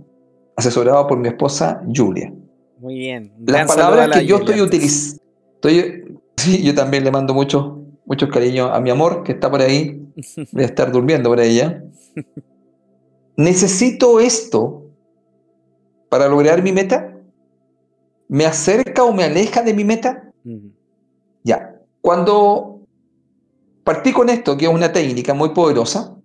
Asesorado 0.59 1.07
por 1.07 1.19
mi 1.19 1.29
esposa 1.29 1.83
Julia. 1.95 2.33
Muy 2.81 2.99
bien. 2.99 3.33
Las 3.47 3.69
palabras 3.69 4.11
que 4.11 4.27
yo 4.27 4.39
estoy 4.39 4.61
utilizando, 4.61 5.23
Sí, 6.37 6.63
yo 6.63 6.73
también 6.75 7.03
le 7.03 7.11
mando 7.11 7.35
muchos 7.35 7.79
mucho 8.05 8.29
cariños 8.29 8.71
a 8.73 8.81
mi 8.81 8.91
amor, 8.91 9.23
que 9.23 9.33
está 9.33 9.51
por 9.51 9.61
ahí. 9.61 10.07
Voy 10.53 10.63
a 10.63 10.67
estar 10.67 10.91
durmiendo 10.91 11.29
por 11.31 11.41
ella. 11.41 11.85
¿Necesito 13.37 14.19
esto 14.19 14.85
para 16.09 16.29
lograr 16.29 16.63
mi 16.63 16.73
meta? 16.73 17.17
¿Me 18.29 18.47
acerca 18.47 19.05
o 19.05 19.13
me 19.13 19.25
aleja 19.25 19.63
de 19.63 19.75
mi 19.75 19.85
meta? 19.85 20.33
Ya. 21.45 21.81
Cuando 22.01 22.81
partí 23.85 24.13
con 24.13 24.29
esto, 24.29 24.57
que 24.57 24.67
es 24.67 24.73
una 24.73 24.93
técnica 24.93 25.35
muy 25.35 25.51
poderosa, 25.51 26.18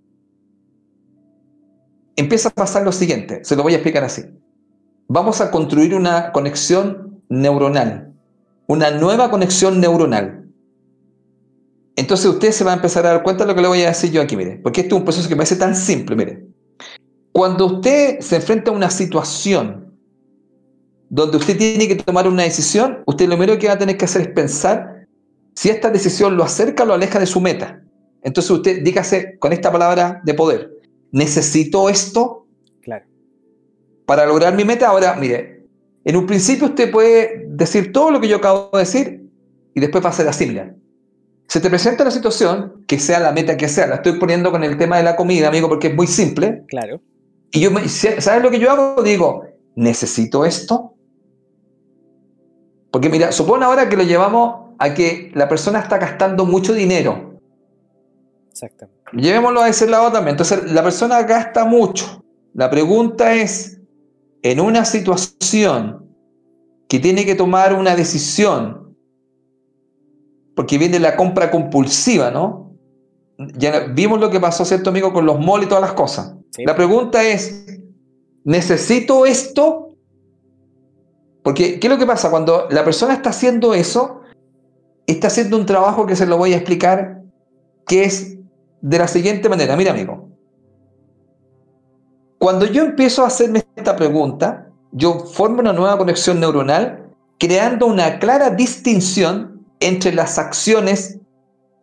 empieza 2.16 2.49
a 2.49 2.51
pasar 2.51 2.84
lo 2.84 2.91
siguiente. 2.91 3.43
Se 3.43 3.55
lo 3.55 3.64
voy 3.64 3.74
a 3.74 3.78
explicar 3.78 4.03
así. 4.03 4.24
Vamos 5.07 5.41
a 5.41 5.51
construir 5.51 5.95
una 5.95 6.32
conexión 6.32 7.22
neuronal 7.30 8.14
una 8.68 8.91
nueva 8.91 9.30
conexión 9.30 9.80
neuronal. 9.80 10.45
Entonces 11.95 12.26
usted 12.26 12.51
se 12.51 12.64
va 12.64 12.72
a 12.72 12.76
empezar 12.76 13.05
a 13.05 13.14
dar 13.14 13.24
cuenta 13.24 13.43
de 13.43 13.49
lo 13.49 13.55
que 13.55 13.61
le 13.61 13.68
voy 13.68 13.82
a 13.84 13.89
decir 13.89 14.11
yo 14.11 14.22
aquí, 14.22 14.36
mire, 14.36 14.57
porque 14.57 14.82
esto 14.82 14.95
es 14.95 14.99
un 14.99 15.05
proceso 15.05 15.28
que 15.28 15.36
me 15.36 15.39
parece 15.39 15.57
tan 15.57 15.76
simple, 15.76 16.16
mire. 16.16 16.47
Cuando 17.32 17.66
usted 17.66 18.20
se 18.20 18.38
enfrenta 18.38 18.72
a 18.72 18.74
una 18.74 18.89
situación 18.89 19.93
donde 21.09 21.38
usted 21.38 21.57
tiene 21.57 21.88
que 21.88 21.95
tomar 21.95 22.28
una 22.28 22.43
decisión, 22.43 23.03
usted 23.05 23.28
lo 23.28 23.38
primero 23.38 23.59
que 23.59 23.68
va 23.68 23.74
a 23.74 23.78
tener 23.78 23.97
que 23.97 24.05
hacer 24.05 24.22
es 24.22 24.28
pensar 24.30 25.05
si 25.55 25.70
esta 25.70 25.91
decisión 25.91 26.36
lo 26.36 26.43
acerca 26.43 26.84
o 26.84 26.86
lo 26.88 26.93
aleja 26.95 27.20
de 27.20 27.28
su 27.28 27.39
meta. 27.39 27.84
Entonces 28.24 28.49
usted 28.49 28.82
dígase 28.84 29.38
con 29.38 29.53
esta 29.53 29.72
palabra 29.72 30.22
de 30.24 30.34
poder, 30.34 30.72
necesito 31.14 31.89
esto 31.89 32.47
claro. 32.82 33.05
para 34.05 34.26
lograr 34.26 34.53
mi 34.55 34.66
meta. 34.66 34.89
Ahora, 34.89 35.16
mire, 35.16 35.66
en 36.03 36.18
un 36.18 36.26
principio 36.26 36.68
usted 36.68 36.91
puede 36.91 37.45
decir 37.47 37.93
todo 37.93 38.11
lo 38.11 38.20
que 38.20 38.28
yo 38.28 38.38
acabo 38.38 38.70
de 38.74 38.80
decir 38.80 39.30
y 39.74 39.80
después 39.80 40.03
va 40.03 40.09
a 40.09 40.14
ser 40.14 40.28
así, 40.28 40.45
mira. 40.47 40.76
Se 41.47 41.61
te 41.61 41.70
presenta 41.70 42.03
la 42.03 42.11
situación, 42.11 42.84
que 42.88 42.97
sea 42.97 43.20
la 43.20 43.32
meta 43.32 43.55
que 43.55 43.70
sea, 43.70 43.86
la 43.86 43.95
estoy 43.95 44.14
poniendo 44.14 44.49
con 44.49 44.64
el 44.64 44.78
tema 44.78 44.97
de 44.97 45.03
la 45.03 45.16
comida, 45.16 45.49
amigo, 45.49 45.70
porque 45.70 45.88
es 45.88 45.95
muy 45.95 46.07
simple. 46.07 46.64
Claro. 46.68 46.99
Y 47.51 47.59
yo, 47.59 47.70
¿sabes 47.88 48.41
lo 48.41 48.49
que 48.49 48.59
yo 48.59 48.72
hago? 48.72 49.03
Digo, 49.03 49.45
¿necesito 49.76 50.45
esto? 50.45 50.95
Porque 52.89 53.09
mira, 53.09 53.32
supone 53.32 53.66
ahora 53.66 53.88
que 53.88 53.97
lo 53.97 54.03
llevamos 54.03 54.72
a 54.80 54.93
que 54.93 55.32
la 55.36 55.47
persona 55.47 55.80
está 55.80 55.99
gastando 55.99 56.45
mucho 56.45 56.74
dinero. 56.74 57.39
Exactamente. 58.51 59.03
Llevémoslo 59.14 59.61
a 59.61 59.70
ese 59.70 59.88
lado 59.88 60.11
también. 60.11 60.34
Entonces, 60.34 60.72
la 60.72 60.84
persona 60.84 61.22
gasta 61.24 61.66
mucho. 61.66 62.24
La 62.53 62.70
pregunta 62.70 63.34
es, 63.34 63.80
en 64.41 64.59
una 64.59 64.86
situación 64.86 66.16
que 66.88 66.99
tiene 66.99 67.26
que 67.26 67.36
tomar 67.36 67.74
una 67.74 67.95
decisión, 67.95 68.95
porque 70.55 70.78
viene 70.78 70.99
la 70.99 71.16
compra 71.16 71.49
compulsiva, 71.49 72.30
¿no? 72.30 72.76
Ya 73.57 73.88
vimos 73.88 74.20
lo 74.20 74.30
que 74.30 74.39
pasó, 74.39 74.66
¿cierto, 74.66 74.89
amigo, 74.89 75.11
con 75.11 75.26
los 75.26 75.39
malls 75.39 75.66
y 75.66 75.70
todas 75.70 75.82
las 75.82 75.93
cosas. 75.93 76.36
La 76.57 76.76
pregunta 76.76 77.24
es, 77.24 77.66
¿necesito 78.43 79.26
esto? 79.26 79.95
Porque, 81.43 81.80
¿qué 81.80 81.88
es 81.88 81.93
lo 81.93 81.99
que 81.99 82.05
pasa? 82.05 82.30
Cuando 82.30 82.68
la 82.70 82.86
persona 82.86 83.14
está 83.14 83.32
haciendo 83.32 83.74
eso, 83.74 84.22
está 85.07 85.28
haciendo 85.28 85.57
un 85.57 85.66
trabajo 85.66 86.05
que 86.05 86.16
se 86.16 86.26
lo 86.26 86.38
voy 86.38 86.53
a 86.53 86.57
explicar, 86.57 87.24
que 87.88 88.03
es 88.03 88.38
de 88.84 88.98
la 89.00 89.08
siguiente 89.08 89.50
manera. 89.50 89.76
Mira, 89.76 89.92
amigo, 89.92 90.30
cuando 92.38 92.66
yo 92.66 92.84
empiezo 92.84 93.24
a 93.24 93.28
hacerme 93.28 93.64
esta 93.76 93.96
pregunta, 93.96 94.70
yo 94.92 95.20
formo 95.20 95.62
una 95.62 95.72
nueva 95.72 95.98
conexión 95.98 96.40
neuronal 96.40 97.10
creando 97.40 97.88
una 97.88 98.20
clara 98.20 98.50
distinción 98.50 99.66
entre 99.80 100.14
las 100.14 100.38
acciones 100.38 101.20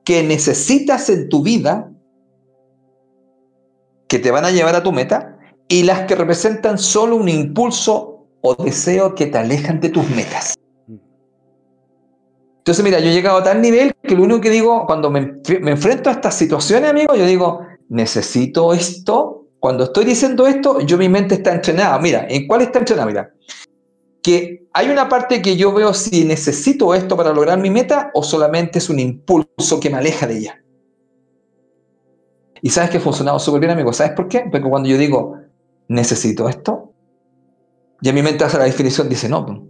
que 0.05 0.23
necesitas 0.23 1.09
en 1.09 1.29
tu 1.31 1.43
vida, 1.43 1.91
que 4.07 4.19
te 4.19 4.31
van 4.31 4.45
a 4.45 4.51
llevar 4.51 4.77
a 4.77 4.83
tu 4.83 4.93
meta, 4.93 5.39
y 5.69 5.85
las 5.85 6.01
que 6.01 6.17
representan 6.17 6.77
solo 6.79 7.17
un 7.17 7.29
impulso 7.29 8.27
o 8.43 8.55
deseo 8.57 9.15
que 9.15 9.27
te 9.27 9.39
alejan 9.39 9.81
de 9.81 9.89
tus 9.89 10.09
metas. 10.11 10.55
Entonces, 12.61 12.85
mira, 12.85 13.01
yo 13.01 13.09
he 13.09 13.13
llegado 13.13 13.39
a 13.39 13.43
tal 13.43 13.61
nivel 13.61 13.95
que 14.03 14.15
lo 14.15 14.23
único 14.23 14.41
que 14.41 14.51
digo, 14.51 14.85
cuando 14.87 15.11
me, 15.11 15.41
enfrento 15.49 16.11
a 16.11 16.13
estas 16.13 16.35
situaciones, 16.35 16.91
amigo, 16.91 17.15
yo 17.15 17.25
digo, 17.25 17.67
necesito 17.89 18.73
esto 18.75 19.41
cuando 19.61 19.85
estoy 19.85 20.07
diciendo 20.07 20.47
esto, 20.47 20.81
yo 20.81 20.97
mi 20.97 21.11
mente 21.11 21.35
está 21.35 21.55
entrenada. 21.55 21.99
Mira, 21.99 22.27
¿en 22.29 22.49
cuál 22.49 22.63
está 22.63 22.79
entrenada? 22.79 23.07
Mira, 23.07 23.35
que 24.23 24.67
hay 24.73 24.89
una 24.89 25.09
parte 25.09 25.43
que 25.43 25.57
yo 25.57 25.73
veo 25.73 25.93
si 25.93 26.25
necesito 26.25 26.95
esto 26.95 27.17
para 27.17 27.33
lograr 27.33 27.59
mi 27.59 27.69
meta 27.69 28.11
o 28.15 28.23
solamente 28.23 28.79
es 28.79 28.89
un 28.89 28.99
impulso 28.99 29.79
que 29.79 29.91
me 29.91 29.99
aleja 29.99 30.27
de 30.27 30.39
ella. 30.39 30.65
Y 32.63 32.71
sabes 32.71 32.91
que 32.91 32.97
ha 32.97 33.01
funcionado 33.01 33.39
súper 33.39 33.61
bien, 33.61 33.73
amigo. 33.73 33.93
¿Sabes 33.93 34.13
por 34.13 34.29
qué? 34.29 34.41
Porque 34.51 34.69
cuando 34.69 34.89
yo 34.89 34.97
digo, 34.97 35.37
necesito 35.89 36.49
esto, 36.49 36.93
ya 38.01 38.15
mi 38.15 38.23
mente 38.23 38.45
hace 38.45 38.57
la 38.57 38.65
definición, 38.65 39.11
dice, 39.11 39.29
no, 39.29 39.69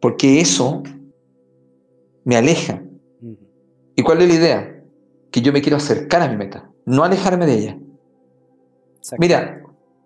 porque 0.00 0.40
eso 0.40 0.82
me 2.28 2.36
aleja. 2.36 2.82
¿Y 3.96 4.02
cuál 4.02 4.20
es 4.20 4.28
la 4.28 4.34
idea? 4.34 4.82
Que 5.30 5.40
yo 5.40 5.50
me 5.50 5.62
quiero 5.62 5.78
acercar 5.78 6.20
a 6.20 6.28
mi 6.28 6.36
meta, 6.36 6.70
no 6.84 7.02
alejarme 7.02 7.46
de 7.46 7.54
ella. 7.54 7.78
Mira, 9.18 9.62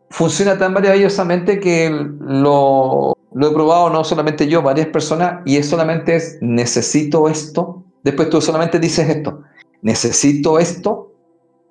funciona 0.08 0.56
tan 0.56 0.72
maravillosamente 0.72 1.58
que 1.58 1.90
lo, 1.90 3.16
lo, 3.32 3.48
he 3.48 3.52
probado 3.52 3.90
no 3.90 4.04
solamente 4.04 4.46
yo, 4.46 4.62
varias 4.62 4.86
personas, 4.86 5.40
y 5.46 5.56
es 5.56 5.68
solamente 5.68 6.14
es 6.14 6.38
necesito 6.40 7.28
esto. 7.28 7.82
Después 8.04 8.30
tú 8.30 8.40
solamente 8.40 8.78
dices 8.78 9.08
esto, 9.08 9.42
necesito 9.80 10.60
esto, 10.60 11.12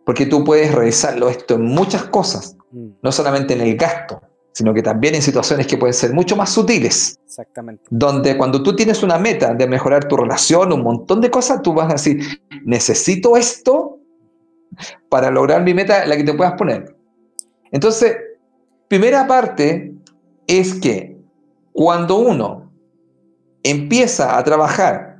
porque 0.05 0.25
tú 0.25 0.43
puedes 0.43 0.73
revisarlo 0.73 1.29
esto 1.29 1.55
en 1.55 1.63
muchas 1.63 2.03
cosas, 2.03 2.57
mm. 2.71 2.87
no 3.01 3.11
solamente 3.13 3.53
en 3.53 3.61
el 3.61 3.77
gasto, 3.77 4.21
sino 4.53 4.73
que 4.73 4.81
también 4.81 5.15
en 5.15 5.21
situaciones 5.21 5.67
que 5.67 5.77
pueden 5.77 5.93
ser 5.93 6.13
mucho 6.13 6.35
más 6.35 6.49
sutiles. 6.49 7.17
Exactamente. 7.25 7.83
Donde 7.89 8.37
cuando 8.37 8.61
tú 8.61 8.75
tienes 8.75 9.03
una 9.03 9.17
meta 9.17 9.53
de 9.53 9.67
mejorar 9.67 10.07
tu 10.07 10.17
relación, 10.17 10.73
un 10.73 10.83
montón 10.83 11.21
de 11.21 11.31
cosas, 11.31 11.61
tú 11.61 11.73
vas 11.73 11.89
a 11.89 11.93
decir, 11.93 12.41
necesito 12.65 13.37
esto 13.37 13.99
para 15.09 15.31
lograr 15.31 15.63
mi 15.63 15.73
meta, 15.73 16.05
la 16.05 16.17
que 16.17 16.23
te 16.23 16.33
puedas 16.33 16.53
poner. 16.53 16.95
Entonces, 17.71 18.17
primera 18.87 19.27
parte 19.27 19.93
es 20.47 20.75
que 20.75 21.17
cuando 21.71 22.17
uno 22.17 22.71
empieza 23.63 24.37
a 24.37 24.43
trabajar 24.43 25.19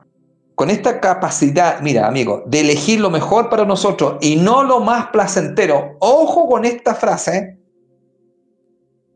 con 0.55 0.69
esta 0.69 0.99
capacidad, 0.99 1.79
mira 1.81 2.07
amigo, 2.07 2.43
de 2.45 2.59
elegir 2.59 2.99
lo 2.99 3.09
mejor 3.09 3.49
para 3.49 3.65
nosotros 3.65 4.17
y 4.21 4.35
no 4.35 4.63
lo 4.63 4.81
más 4.81 5.07
placentero, 5.07 5.95
ojo 5.99 6.47
con 6.49 6.65
esta 6.65 6.93
frase, 6.93 7.60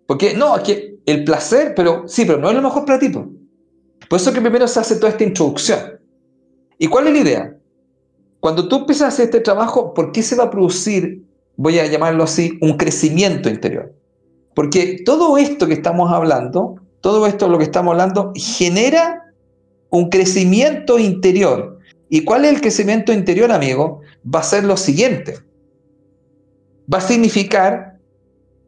porque 0.06 0.36
no, 0.36 0.62
que 0.64 0.99
el 1.06 1.24
placer, 1.24 1.74
pero 1.76 2.08
sí, 2.08 2.26
pero 2.26 2.39
no 2.39 2.49
es 2.49 2.56
lo 2.56 2.62
mejor 2.62 2.86
para 2.86 2.99
ti. 2.99 3.10
Por 3.10 4.20
eso 4.20 4.34
que 4.34 4.41
primero 4.41 4.68
se 4.68 4.80
hace 4.80 4.95
toda 4.95 5.10
esta 5.10 5.24
introducción. 5.24 5.99
¿Y 6.78 6.88
cuál 6.88 7.08
es 7.08 7.14
la 7.14 7.20
idea? 7.20 7.56
cuando 8.45 8.68
tú 8.68 8.76
empiezas 8.76 9.06
a 9.06 9.08
hacer 9.08 9.26
este 9.26 9.39
trabajo, 9.39 9.95
¿por 9.95 10.12
qué 10.12 10.22
se 10.22 10.36
va 10.36 10.43
a 10.43 10.51
producir, 10.51 11.26
voy 11.58 11.80
a 11.80 11.88
llamarlo 11.88 12.24
así, 12.24 12.60
un 12.62 12.78
crecimiento 12.78 13.49
interior? 13.49 13.91
Porque 14.53 15.01
todo 15.03 15.39
esto 15.39 15.66
que 15.66 15.74
estamos 15.74 16.12
hablando, 16.12 16.76
todo 17.01 17.26
esto 17.26 17.49
lo 17.49 17.58
que 17.58 17.64
estamos 17.64 17.93
hablando, 17.93 18.34
genera 18.36 19.34
un 19.89 20.10
crecimiento 20.10 20.99
interior. 20.99 21.80
¿Y 22.08 22.24
cuál 22.24 22.45
es 22.45 22.53
el 22.53 22.62
crecimiento 22.62 23.12
interior, 23.12 23.51
amigo? 23.51 24.01
Va 24.24 24.41
a 24.41 24.43
ser 24.43 24.64
lo 24.64 24.78
siguiente. 24.78 25.39
Va 26.93 26.99
a 26.99 27.01
significar 27.01 27.97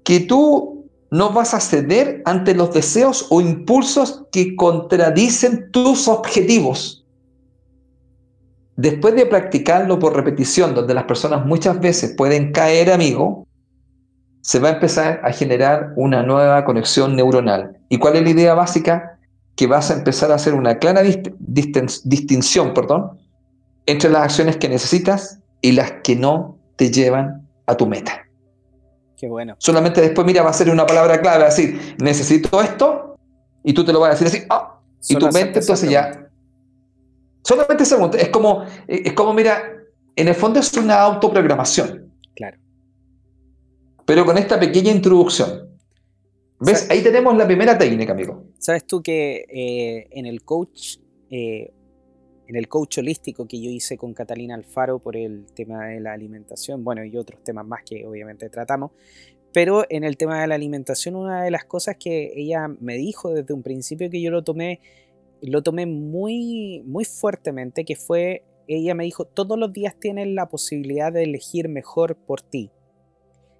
que 0.03 0.21
tú 0.21 0.76
no 1.09 1.31
vas 1.31 1.53
a 1.53 1.59
ceder 1.59 2.21
ante 2.25 2.53
los 2.53 2.73
deseos 2.73 3.27
o 3.29 3.41
impulsos 3.41 4.25
que 4.31 4.55
contradicen 4.55 5.71
tus 5.71 6.07
objetivos. 6.07 7.05
Después 8.75 9.15
de 9.15 9.25
practicarlo 9.25 9.97
por 9.97 10.15
repetición, 10.15 10.75
donde 10.75 10.93
las 10.93 11.05
personas 11.05 11.45
muchas 11.45 11.79
veces 11.79 12.13
pueden 12.15 12.51
caer, 12.51 12.91
amigo, 12.91 13.47
se 14.41 14.59
va 14.59 14.69
a 14.69 14.73
empezar 14.73 15.21
a 15.23 15.31
generar 15.31 15.93
una 15.95 16.23
nueva 16.23 16.63
conexión 16.63 17.15
neuronal. 17.15 17.77
¿Y 17.89 17.97
cuál 17.97 18.17
es 18.17 18.23
la 18.23 18.29
idea 18.29 18.53
básica? 18.53 19.17
Que 19.55 19.65
vas 19.65 19.89
a 19.89 19.95
empezar 19.95 20.31
a 20.31 20.35
hacer 20.35 20.53
una 20.53 20.77
clara 20.77 21.01
distinción 21.01 22.73
perdón, 22.73 23.17
entre 23.87 24.09
las 24.11 24.23
acciones 24.23 24.57
que 24.57 24.69
necesitas 24.69 25.39
y 25.61 25.71
las 25.71 25.91
que 26.03 26.15
no 26.15 26.59
te 26.75 26.91
llevan 26.91 27.47
a 27.65 27.75
tu 27.75 27.87
meta. 27.87 28.26
Qué 29.17 29.27
bueno. 29.27 29.55
Solamente 29.57 29.99
después, 29.99 30.25
mira, 30.27 30.43
va 30.43 30.51
a 30.51 30.53
ser 30.53 30.69
una 30.69 30.85
palabra 30.85 31.19
clave, 31.19 31.45
así, 31.45 31.77
necesito 31.99 32.61
esto, 32.61 33.17
y 33.63 33.73
tú 33.73 33.83
te 33.83 33.91
lo 33.91 33.99
vas 33.99 34.09
a 34.09 34.11
decir 34.11 34.27
así, 34.27 34.47
ah, 34.49 34.79
y 35.09 35.15
tu 35.15 35.25
mente 35.31 35.59
entonces 35.59 35.89
ya... 35.89 36.29
Solamente 37.43 37.85
se 37.85 37.95
es 38.19 38.29
como, 38.29 38.65
es 38.87 39.13
como, 39.13 39.33
mira, 39.33 39.77
en 40.15 40.27
el 40.27 40.35
fondo 40.35 40.59
es 40.59 40.73
una 40.73 40.99
autoprogramación. 40.99 42.11
Claro. 42.35 42.57
Pero 44.05 44.25
con 44.25 44.37
esta 44.37 44.59
pequeña 44.59 44.91
introducción. 44.91 45.69
¿Ves? 46.59 46.89
Ahí 46.89 47.01
tenemos 47.01 47.37
la 47.37 47.45
primera 47.45 47.77
técnica, 47.77 48.11
amigo. 48.11 48.43
¿Sabes 48.59 48.85
tú 48.85 49.01
que 49.01 49.45
eh, 49.47 50.07
en 50.11 50.25
el 50.25 50.43
coach, 50.43 50.97
eh, 51.29 51.71
en 52.47 52.55
el 52.55 52.67
coach 52.67 52.99
holístico 52.99 53.47
que 53.47 53.61
yo 53.61 53.69
hice 53.69 53.97
con 53.97 54.13
Catalina 54.13 54.55
Alfaro 54.55 54.99
por 54.99 55.17
el 55.17 55.45
tema 55.53 55.87
de 55.87 55.99
la 55.99 56.13
alimentación, 56.13 56.83
bueno, 56.83 57.03
y 57.03 57.17
otros 57.17 57.43
temas 57.43 57.67
más 57.67 57.83
que 57.83 58.05
obviamente 58.05 58.49
tratamos, 58.49 58.91
pero 59.53 59.85
en 59.89 60.03
el 60.03 60.17
tema 60.17 60.41
de 60.41 60.47
la 60.47 60.55
alimentación, 60.55 61.15
una 61.15 61.43
de 61.43 61.51
las 61.51 61.65
cosas 61.65 61.97
que 61.99 62.31
ella 62.35 62.67
me 62.79 62.95
dijo 62.95 63.33
desde 63.33 63.53
un 63.53 63.63
principio 63.63 64.09
que 64.09 64.21
yo 64.21 64.31
lo 64.31 64.43
tomé, 64.43 64.79
lo 65.41 65.61
tomé 65.61 65.85
muy, 65.85 66.83
muy 66.85 67.05
fuertemente, 67.05 67.83
que 67.83 67.95
fue, 67.95 68.43
ella 68.67 68.95
me 68.95 69.03
dijo, 69.03 69.25
todos 69.25 69.57
los 69.57 69.73
días 69.73 69.95
tienes 69.99 70.27
la 70.27 70.47
posibilidad 70.47 71.11
de 71.11 71.23
elegir 71.23 71.69
mejor 71.69 72.15
por 72.15 72.41
ti. 72.41 72.71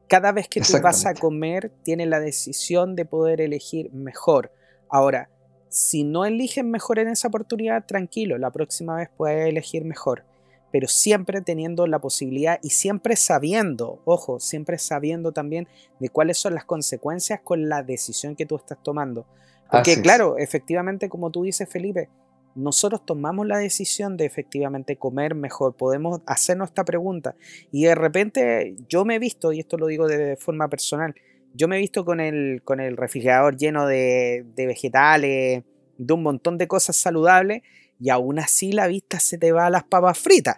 Cada 0.08 0.32
vez 0.32 0.48
que 0.48 0.62
tú 0.62 0.74
vas 0.82 1.06
a 1.06 1.14
comer, 1.14 1.72
tienes 1.84 2.08
la 2.08 2.22
decisión 2.22 2.96
de 2.96 3.04
poder 3.04 3.42
elegir 3.42 3.92
mejor. 3.92 4.52
Ahora, 4.90 5.30
si 5.70 6.04
no 6.04 6.26
eligen 6.26 6.72
mejor 6.72 7.00
en 7.00 7.10
esa 7.10 7.28
oportunidad, 7.28 7.86
tranquilo, 7.86 8.38
la 8.38 8.52
próxima 8.52 8.96
vez 8.96 9.10
puedes 9.16 9.48
elegir 9.48 9.86
mejor. 9.86 10.24
Pero 10.72 10.88
siempre 10.88 11.42
teniendo 11.42 11.88
la 11.88 12.00
posibilidad 12.00 12.60
y 12.62 12.72
siempre 12.72 13.16
sabiendo, 13.16 14.02
ojo, 14.06 14.40
siempre 14.40 14.78
sabiendo 14.78 15.32
también 15.32 15.68
de 16.00 16.10
cuáles 16.10 16.38
son 16.38 16.54
las 16.56 16.66
consecuencias 16.66 17.40
con 17.44 17.70
la 17.70 17.84
decisión 17.84 18.36
que 18.36 18.46
tú 18.46 18.58
estás 18.58 18.78
tomando. 18.84 19.26
Porque 19.72 20.02
claro, 20.02 20.38
efectivamente, 20.38 21.10
como 21.10 21.32
tú 21.32 21.44
dices, 21.44 21.70
Felipe, 21.70 22.10
nosotros 22.58 23.06
tomamos 23.06 23.46
la 23.46 23.60
decisión 23.60 24.18
de 24.18 24.26
efectivamente 24.26 24.96
comer 24.96 25.36
mejor, 25.36 25.76
podemos 25.76 26.22
hacernos 26.26 26.70
esta 26.70 26.84
pregunta 26.84 27.36
y 27.72 27.84
de 27.84 27.94
repente 27.94 28.76
yo 28.90 29.06
me 29.06 29.16
he 29.16 29.20
visto, 29.20 29.54
y 29.54 29.60
esto 29.60 29.78
lo 29.78 29.86
digo 29.86 30.08
de 30.08 30.36
forma 30.38 30.68
personal, 30.68 31.14
yo 31.58 31.68
me 31.68 31.78
he 31.78 31.80
visto 31.80 32.06
con 32.06 32.20
el, 32.20 32.62
con 32.64 32.80
el 32.80 32.96
refrigerador 32.96 33.58
lleno 33.58 33.88
de, 33.88 34.46
vegetales, 34.56 35.64
de 35.98 36.14
un 36.14 36.22
montón 36.24 36.58
de 36.58 36.68
cosas 36.68 36.96
saludables, 36.96 37.64
y 38.00 38.12
aún 38.12 38.38
así 38.38 38.72
la 38.72 38.88
vista 38.88 39.20
se 39.20 39.38
te 39.38 39.52
va 39.52 39.66
a 39.66 39.70
las 39.72 39.84
papas 39.84 40.20
fritas. 40.20 40.58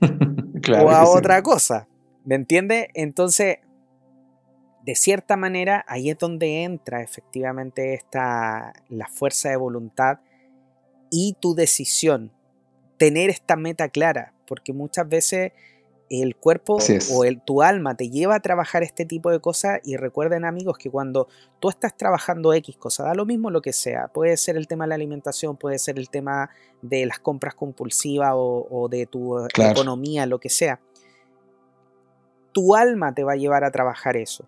o 0.70 0.90
a 0.90 1.08
otra 1.08 1.42
cosa. 1.42 1.88
¿Me 2.24 2.34
entiendes? 2.34 2.88
Entonces, 2.92 3.58
de 4.84 4.94
cierta 4.94 5.36
manera, 5.36 5.84
ahí 5.88 6.10
es 6.10 6.18
donde 6.18 6.64
entra 6.64 7.02
efectivamente 7.02 7.94
esta, 7.94 8.74
la 8.90 9.08
fuerza 9.08 9.48
de 9.48 9.56
voluntad 9.56 10.20
y 11.10 11.36
tu 11.40 11.54
decisión. 11.54 12.30
Tener 12.98 13.30
esta 13.30 13.56
meta 13.56 13.88
clara, 13.88 14.34
porque 14.46 14.74
muchas 14.74 15.08
veces 15.08 15.52
el 16.10 16.36
cuerpo 16.36 16.78
o 17.12 17.24
el, 17.24 17.40
tu 17.40 17.62
alma 17.62 17.96
te 17.96 18.10
lleva 18.10 18.36
a 18.36 18.40
trabajar 18.40 18.82
este 18.82 19.04
tipo 19.04 19.30
de 19.30 19.40
cosas 19.40 19.80
y 19.84 19.96
recuerden 19.96 20.44
amigos 20.44 20.78
que 20.78 20.90
cuando 20.90 21.28
tú 21.60 21.68
estás 21.70 21.96
trabajando 21.96 22.52
X 22.52 22.76
cosa, 22.76 23.04
da 23.04 23.14
lo 23.14 23.24
mismo 23.24 23.50
lo 23.50 23.62
que 23.62 23.72
sea, 23.72 24.08
puede 24.08 24.36
ser 24.36 24.56
el 24.56 24.66
tema 24.66 24.84
de 24.84 24.90
la 24.90 24.94
alimentación, 24.96 25.56
puede 25.56 25.78
ser 25.78 25.98
el 25.98 26.10
tema 26.10 26.50
de 26.82 27.06
las 27.06 27.18
compras 27.18 27.54
compulsivas 27.54 28.32
o, 28.34 28.88
de 28.90 29.06
tu 29.06 29.38
economía, 29.46 30.26
lo 30.26 30.38
que 30.38 30.50
sea, 30.50 30.80
tu 32.52 32.76
alma 32.76 33.14
te 33.14 33.24
va 33.24 33.32
a 33.32 33.36
llevar 33.36 33.64
a 33.64 33.70
trabajar 33.70 34.16
eso. 34.16 34.46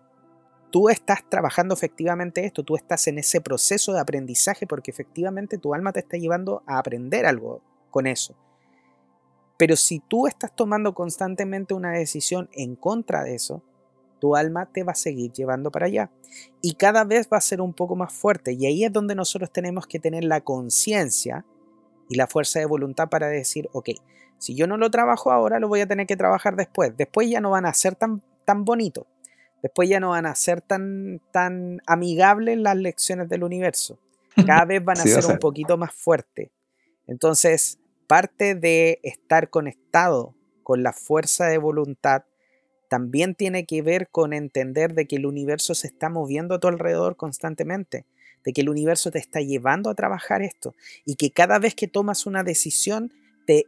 Tú 0.69 0.89
estás 0.89 1.27
trabajando 1.27 1.73
efectivamente 1.73 2.45
esto, 2.45 2.63
tú 2.63 2.75
estás 2.75 3.07
en 3.07 3.17
ese 3.17 3.41
proceso 3.41 3.93
de 3.93 3.99
aprendizaje 3.99 4.67
porque 4.67 4.91
efectivamente 4.91 5.57
tu 5.57 5.73
alma 5.73 5.93
te 5.93 6.01
está 6.01 6.17
llevando 6.17 6.61
a 6.67 6.77
aprender 6.77 7.25
algo 7.25 7.61
con 7.89 8.05
eso. 8.05 8.35
Pero 9.57 9.75
si 9.75 9.99
tú 9.99 10.27
estás 10.27 10.55
tomando 10.55 10.93
constantemente 10.93 11.73
una 11.73 11.91
decisión 11.91 12.49
en 12.53 12.75
contra 12.75 13.23
de 13.23 13.35
eso, 13.35 13.63
tu 14.19 14.35
alma 14.35 14.67
te 14.67 14.83
va 14.83 14.91
a 14.91 14.95
seguir 14.95 15.31
llevando 15.31 15.71
para 15.71 15.87
allá. 15.87 16.11
Y 16.61 16.75
cada 16.75 17.03
vez 17.03 17.27
va 17.31 17.37
a 17.37 17.41
ser 17.41 17.61
un 17.61 17.73
poco 17.73 17.95
más 17.95 18.13
fuerte. 18.13 18.53
Y 18.53 18.65
ahí 18.65 18.83
es 18.83 18.91
donde 18.91 19.15
nosotros 19.15 19.51
tenemos 19.51 19.87
que 19.87 19.99
tener 19.99 20.23
la 20.23 20.41
conciencia 20.41 21.45
y 22.09 22.15
la 22.15 22.27
fuerza 22.27 22.59
de 22.59 22.65
voluntad 22.65 23.09
para 23.09 23.27
decir, 23.27 23.69
ok, 23.73 23.89
si 24.37 24.55
yo 24.55 24.67
no 24.67 24.77
lo 24.77 24.91
trabajo 24.91 25.31
ahora, 25.31 25.59
lo 25.59 25.67
voy 25.67 25.81
a 25.81 25.87
tener 25.87 26.05
que 26.05 26.15
trabajar 26.15 26.55
después. 26.55 26.95
Después 26.95 27.29
ya 27.29 27.41
no 27.41 27.51
van 27.51 27.65
a 27.65 27.73
ser 27.73 27.95
tan, 27.95 28.21
tan 28.45 28.65
bonitos. 28.65 29.05
Después 29.61 29.89
ya 29.89 29.99
no 29.99 30.09
van 30.09 30.27
a 30.27 30.35
ser 30.35 30.61
tan, 30.61 31.21
tan 31.31 31.81
amigables 31.87 32.59
las 32.59 32.75
lecciones 32.75 33.27
del 33.29 33.43
universo. 33.43 33.99
Cada 34.45 34.65
vez 34.65 34.83
van 34.83 34.99
a 34.99 35.03
ser 35.03 35.25
un 35.25 35.39
poquito 35.39 35.77
más 35.77 35.93
fuertes. 35.93 36.49
Entonces, 37.07 37.79
parte 38.07 38.55
de 38.55 38.99
estar 39.03 39.49
conectado 39.49 40.33
con 40.63 40.83
la 40.83 40.93
fuerza 40.93 41.45
de 41.45 41.57
voluntad 41.57 42.23
también 42.89 43.35
tiene 43.35 43.65
que 43.65 43.81
ver 43.81 44.07
con 44.09 44.33
entender 44.33 44.93
de 44.93 45.07
que 45.07 45.17
el 45.17 45.25
universo 45.25 45.75
se 45.75 45.87
está 45.87 46.09
moviendo 46.09 46.55
a 46.55 46.59
tu 46.59 46.67
alrededor 46.67 47.17
constantemente, 47.17 48.05
de 48.45 48.53
que 48.53 48.61
el 48.61 48.69
universo 48.69 49.11
te 49.11 49.19
está 49.19 49.41
llevando 49.41 49.89
a 49.89 49.95
trabajar 49.95 50.41
esto 50.41 50.73
y 51.05 51.15
que 51.15 51.31
cada 51.31 51.59
vez 51.59 51.75
que 51.75 51.87
tomas 51.87 52.25
una 52.25 52.43
decisión 52.43 53.13
te 53.45 53.65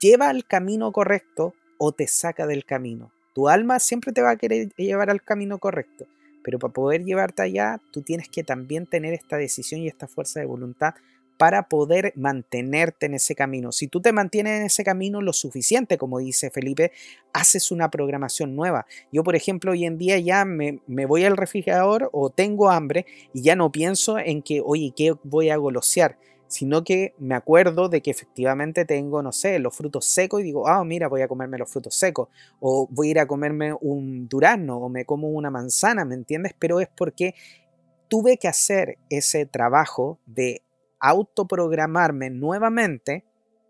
lleva 0.00 0.28
al 0.28 0.46
camino 0.46 0.92
correcto 0.92 1.54
o 1.78 1.92
te 1.92 2.06
saca 2.06 2.46
del 2.46 2.64
camino. 2.64 3.12
Tu 3.34 3.48
alma 3.48 3.80
siempre 3.80 4.12
te 4.12 4.22
va 4.22 4.30
a 4.30 4.36
querer 4.36 4.68
llevar 4.76 5.10
al 5.10 5.22
camino 5.22 5.58
correcto, 5.58 6.06
pero 6.44 6.58
para 6.58 6.72
poder 6.72 7.04
llevarte 7.04 7.42
allá, 7.42 7.80
tú 7.90 8.02
tienes 8.02 8.28
que 8.28 8.44
también 8.44 8.86
tener 8.86 9.14
esta 9.14 9.36
decisión 9.36 9.80
y 9.80 9.88
esta 9.88 10.06
fuerza 10.06 10.38
de 10.38 10.46
voluntad 10.46 10.94
para 11.42 11.68
poder 11.68 12.12
mantenerte 12.14 13.06
en 13.06 13.14
ese 13.14 13.34
camino. 13.34 13.72
Si 13.72 13.88
tú 13.88 14.00
te 14.00 14.12
mantienes 14.12 14.60
en 14.60 14.66
ese 14.66 14.84
camino 14.84 15.20
lo 15.20 15.32
suficiente, 15.32 15.98
como 15.98 16.20
dice 16.20 16.52
Felipe, 16.52 16.92
haces 17.32 17.72
una 17.72 17.90
programación 17.90 18.54
nueva. 18.54 18.86
Yo, 19.10 19.24
por 19.24 19.34
ejemplo, 19.34 19.72
hoy 19.72 19.84
en 19.84 19.98
día 19.98 20.20
ya 20.20 20.44
me, 20.44 20.78
voy 20.86 21.24
al 21.24 21.36
refrigerador 21.36 22.08
o 22.12 22.30
tengo 22.30 22.70
hambre 22.70 23.06
y 23.34 23.42
ya 23.42 23.56
no 23.56 23.72
pienso 23.72 24.20
en 24.20 24.40
que, 24.40 24.62
oye, 24.64 24.92
¿qué 24.96 25.16
voy 25.24 25.50
a 25.50 25.56
golosear? 25.56 26.16
sino 26.46 26.84
que 26.84 27.14
me 27.18 27.34
acuerdo 27.34 27.88
de 27.88 28.02
que 28.02 28.12
efectivamente 28.12 28.84
tengo, 28.84 29.20
no 29.20 29.32
sé, 29.32 29.58
los 29.58 29.74
frutos 29.74 30.04
secos 30.04 30.42
y 30.42 30.44
digo, 30.44 30.68
ah, 30.68 30.84
mira, 30.84 31.08
voy 31.08 31.22
a 31.22 31.28
comerme 31.28 31.58
los 31.58 31.72
frutos 31.72 31.96
secos, 31.96 32.28
o 32.60 32.86
voy 32.90 33.08
a 33.08 33.10
ir 33.10 33.18
a 33.18 33.26
comerme 33.26 33.74
un 33.80 34.28
durazno, 34.28 34.76
o 34.76 34.90
me 34.90 35.06
como 35.06 35.30
una 35.30 35.50
manzana, 35.50 36.04
¿me 36.04 36.14
entiendes? 36.14 36.54
Pero 36.58 36.78
es 36.78 36.88
porque 36.94 37.34
tuve 38.06 38.36
que 38.36 38.48
hacer 38.48 38.98
ese 39.08 39.46
trabajo 39.46 40.18
de 40.26 40.60
autoprogramarme 41.02 42.30
nuevamente 42.30 43.24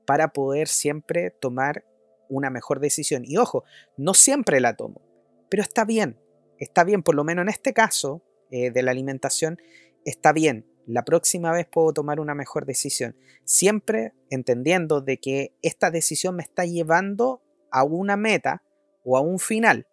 para 0.07 0.29
poder 0.29 0.69
siempre 0.69 1.31
tomar 1.31 1.85
una 2.29 2.51
mejor 2.51 2.79
decisión. 2.79 3.25
Y 3.27 3.39
ojo, 3.39 3.65
no 3.97 4.15
siempre 4.15 4.61
la 4.61 4.77
tomo, 4.77 5.01
pero 5.49 5.63
está 5.63 5.85
bien, 5.85 6.21
está 6.59 6.85
bien, 6.85 7.03
por 7.03 7.15
lo 7.15 7.25
menos 7.25 7.43
en 7.43 7.49
este 7.49 7.73
caso 7.73 8.23
eh, 8.51 8.71
de 8.71 8.83
la 8.83 8.91
alimentación, 8.93 9.59
está 10.05 10.33
bien. 10.33 10.67
La 10.87 11.05
próxima 11.05 11.53
vez 11.53 11.67
puedo 11.67 11.93
tomar 11.93 12.21
una 12.21 12.35
mejor 12.35 12.67
decisión, 12.67 13.17
siempre 13.45 14.13
entendiendo 14.31 15.01
de 15.01 15.19
que 15.19 15.55
esta 15.63 15.91
decisión 15.91 16.37
me 16.37 16.43
está 16.43 16.65
llevando 16.65 17.41
a 17.71 17.85
una 17.85 18.17
meta 18.17 18.63
o 19.05 19.17
a 19.17 19.21
un 19.21 19.39
final. 19.39 19.87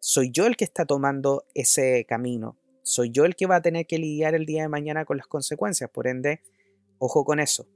Soy 0.00 0.30
yo 0.32 0.46
el 0.46 0.56
que 0.56 0.64
está 0.64 0.84
tomando 0.86 1.44
ese 1.54 2.04
camino 2.06 2.59
soy 2.90 3.10
yo 3.10 3.24
el 3.24 3.36
que 3.36 3.46
va 3.46 3.56
a 3.56 3.62
tener 3.62 3.86
que 3.86 3.98
lidiar 3.98 4.34
el 4.34 4.46
día 4.46 4.62
de 4.62 4.68
mañana 4.68 5.04
con 5.04 5.16
las 5.16 5.26
consecuencias, 5.26 5.88
por 5.90 6.06
ende, 6.06 6.42
ojo 6.98 7.24
con 7.24 7.40
eso. 7.40 7.66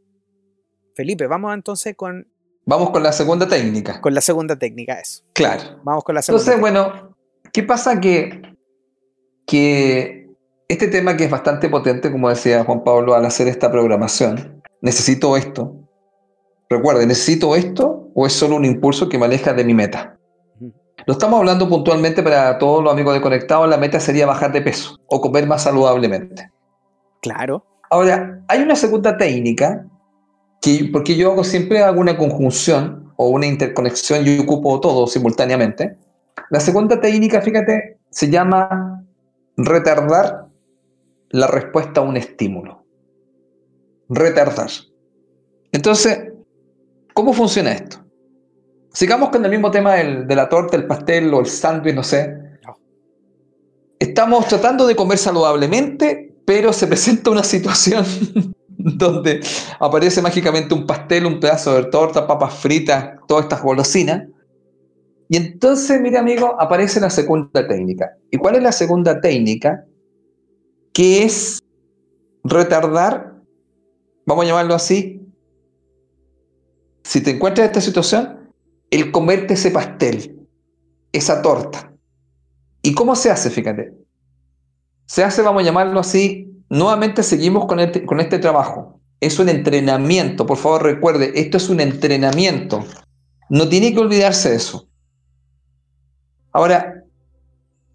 Felipe, 0.95 1.27
vamos 1.27 1.55
entonces 1.55 1.97
con 1.97 2.29
Vamos 2.67 2.91
con 2.91 3.03
la 3.03 3.13
segunda 3.13 3.47
técnica. 3.47 4.01
Con 4.01 4.15
la 4.15 4.23
segunda 4.23 4.57
técnica, 4.57 4.99
eso. 4.99 5.23
Claro. 5.35 5.81
Vamos 5.85 6.03
con 6.03 6.15
la 6.15 6.23
segunda. 6.23 6.43
Entonces, 6.43 6.61
bueno, 6.61 7.15
¿qué 7.53 7.63
pasa 7.63 8.01
que, 8.01 8.41
que 9.47 10.31
este 10.69 10.89
tema 10.89 11.17
que 11.17 11.25
es 11.25 11.31
bastante 11.31 11.69
potente, 11.69 12.11
como 12.11 12.29
decía 12.29 12.65
Juan 12.65 12.83
Pablo, 12.83 13.15
al 13.15 13.25
hacer 13.27 13.49
esta 13.49 13.71
programación, 13.71 14.63
necesito 14.81 15.37
esto. 15.37 15.77
Recuerde, 16.71 17.07
¿necesito 17.07 17.55
esto 17.55 18.11
o 18.15 18.27
es 18.27 18.33
solo 18.33 18.57
un 18.57 18.65
impulso 18.65 19.09
que 19.09 19.19
me 19.19 19.27
aleja 19.27 19.53
de 19.53 19.65
mi 19.65 19.75
meta? 19.75 20.14
Lo 21.07 21.13
estamos 21.13 21.39
hablando 21.39 21.69
puntualmente 21.69 22.23
para 22.23 22.59
todos 22.59 22.83
los 22.83 22.93
amigos 22.93 23.15
de 23.15 23.21
Conectados, 23.21 23.69
la 23.69 23.77
meta 23.77 24.01
sería 24.01 24.27
bajar 24.27 24.53
de 24.53 24.63
peso 24.63 24.99
o 25.07 25.21
comer 25.21 25.47
más 25.47 25.63
saludablemente. 25.63 26.51
Claro. 27.21 27.67
Ahora, 27.91 28.41
hay 28.49 28.63
una 28.63 28.75
segunda 28.75 29.17
técnica, 29.17 29.87
que, 30.63 30.89
porque 30.91 31.17
yo 31.17 31.33
hago 31.33 31.45
siempre 31.45 31.83
alguna 31.83 32.17
conjunción 32.17 33.13
o 33.17 33.29
una 33.29 33.47
interconexión 33.47 34.27
y 34.27 34.39
ocupo 34.39 34.81
todo 34.81 35.07
simultáneamente. 35.07 35.97
La 36.51 36.61
segunda 36.61 37.01
técnica, 37.01 37.43
fíjate, 37.43 37.99
se 38.11 38.31
llama 38.31 39.05
retardar 39.57 40.47
la 41.31 41.47
respuesta 41.47 42.01
a 42.01 42.05
un 42.05 42.17
estímulo. 42.17 42.85
Retardar. 44.09 44.71
Entonces, 45.73 46.33
¿cómo 47.13 47.33
funciona 47.33 47.73
esto? 47.73 48.04
Sigamos 48.95 49.31
con 49.31 49.45
el 49.45 49.51
mismo 49.51 49.73
tema 49.73 49.95
de 49.97 50.37
la 50.37 50.49
torta, 50.49 50.77
el 50.77 50.87
pastel 50.87 51.35
o 51.35 51.41
el 51.41 51.47
sándwich, 51.47 51.97
no 51.97 52.05
sé. 52.05 52.39
Estamos 53.99 54.47
tratando 54.47 54.87
de 54.87 54.95
comer 54.95 55.19
saludablemente, 55.19 56.37
pero 56.45 56.73
se 56.73 56.87
presenta 56.87 57.31
una 57.31 57.43
situación 57.43 58.05
donde 58.69 59.41
aparece 59.81 60.23
mágicamente 60.23 60.75
un 60.75 60.87
pastel, 60.87 61.27
un 61.27 61.41
pedazo 61.41 61.75
de 61.75 61.91
torta, 61.91 62.25
papas 62.25 62.55
fritas, 62.55 63.17
todas 63.27 63.47
estas 63.47 63.63
golosinas. 63.63 64.29
Y 65.29 65.39
entonces, 65.39 66.01
mira 66.01 66.21
amigo, 66.21 66.55
aparece 66.61 67.01
la 67.01 67.11
segunda 67.11 67.67
técnica. 67.67 68.17
¿Y 68.31 68.37
cuál 68.37 68.55
es 68.55 68.63
la 68.63 68.71
segunda 68.71 69.21
técnica? 69.21 69.85
Que 70.93 71.25
es 71.25 71.61
retardar, 72.45 73.43
vamos 74.25 74.45
a 74.45 74.49
llamarlo 74.49 74.75
así, 74.75 75.21
si 77.03 77.21
te 77.21 77.33
encuentras 77.33 77.65
en 77.65 77.71
esta 77.71 77.81
situación, 77.81 78.34
el 78.95 79.11
comerte 79.11 79.55
ese 79.55 79.73
pastel, 79.73 80.47
esa 81.11 81.43
torta. 81.43 81.93
¿Y 82.81 82.95
cómo 82.95 83.17
se 83.17 83.29
hace? 83.29 83.51
Fíjate. 83.51 83.93
Se 85.07 85.25
hace, 85.25 85.43
vamos 85.43 85.63
a 85.63 85.67
llamarlo 85.67 85.99
así, 85.99 86.49
nuevamente 86.69 87.25
seguimos 87.25 87.67
con 87.67 87.81
este, 87.81 88.07
con 88.07 88.21
este 88.21 88.39
trabajo. 88.39 89.01
Es 89.19 89.41
un 89.41 89.49
entrenamiento, 89.49 90.47
por 90.47 90.59
favor 90.59 90.85
recuerde, 90.85 91.33
esto 91.35 91.57
es 91.57 91.69
un 91.69 91.81
entrenamiento. 91.81 92.85
No 93.49 93.69
tiene 93.69 93.93
que 93.93 93.99
olvidarse 93.99 94.51
de 94.51 94.57
eso. 94.57 94.87
Ahora, 96.53 97.03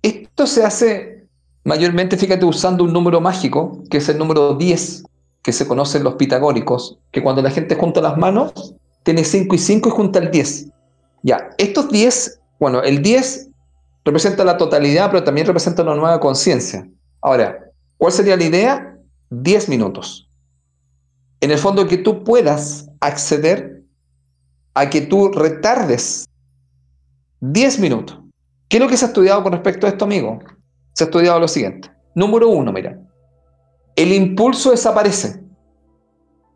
esto 0.02 0.47
se 0.47 0.66
hace 0.66 1.28
mayormente, 1.64 2.18
fíjate, 2.18 2.43
usando 2.43 2.84
un 2.84 2.91
número 2.91 3.22
mágico, 3.22 3.84
que 3.89 4.00
es 4.00 4.10
el 4.10 4.18
número 4.18 4.56
10, 4.56 5.04
que 5.43 5.54
se 5.54 5.66
conoce 5.66 5.97
en 5.97 6.04
los 6.04 6.16
pitagóricos, 6.16 7.00
que 7.12 7.24
cuando 7.24 7.41
la 7.41 7.52
gente 7.52 7.76
junta 7.76 8.02
las 8.02 8.18
manos, 8.18 8.76
tiene 9.04 9.24
5 9.24 9.56
y 9.56 9.58
5 9.58 9.88
y 9.88 9.91
junta 9.93 10.20
el 10.20 10.30
10. 10.30 10.74
Ya, 11.24 11.49
estos 11.57 11.89
10, 11.89 12.39
bueno, 12.59 12.82
el 12.82 13.01
10 13.01 13.49
representa 14.05 14.43
la 14.43 14.57
totalidad, 14.57 15.11
pero 15.11 15.24
también 15.24 15.47
representa 15.47 15.84
una 15.84 15.95
nueva 15.95 16.20
conciencia. 16.20 16.88
Ahora, 17.22 17.72
¿cuál 17.97 18.11
sería 18.11 18.38
la 18.38 18.43
idea? 18.43 18.97
10 19.30 19.70
minutos. 19.70 20.30
En 21.41 21.51
el 21.51 21.57
fondo, 21.57 21.88
que 21.88 21.97
tú 21.97 22.24
puedas 22.24 22.89
acceder 22.99 23.84
a 24.74 24.89
que 24.89 25.01
tú 25.01 25.32
retardes 25.32 26.28
10 27.41 27.80
minutos. 27.80 28.20
¿Qué 28.67 28.78
es 28.78 28.84
lo 28.84 28.89
que 28.89 28.97
se 28.97 29.05
ha 29.05 29.07
estudiado 29.09 29.43
con 29.43 29.53
respecto 29.53 29.86
a 29.86 29.89
esto, 29.89 30.05
amigo? 30.05 30.39
Se 30.93 31.03
ha 31.03 31.07
estudiado 31.07 31.39
lo 31.39 31.47
siguiente. 31.47 31.91
Número 32.15 32.49
uno, 32.49 32.72
mira. 32.72 32.99
El 33.95 34.13
impulso 34.13 34.72
desaparece. 34.72 35.41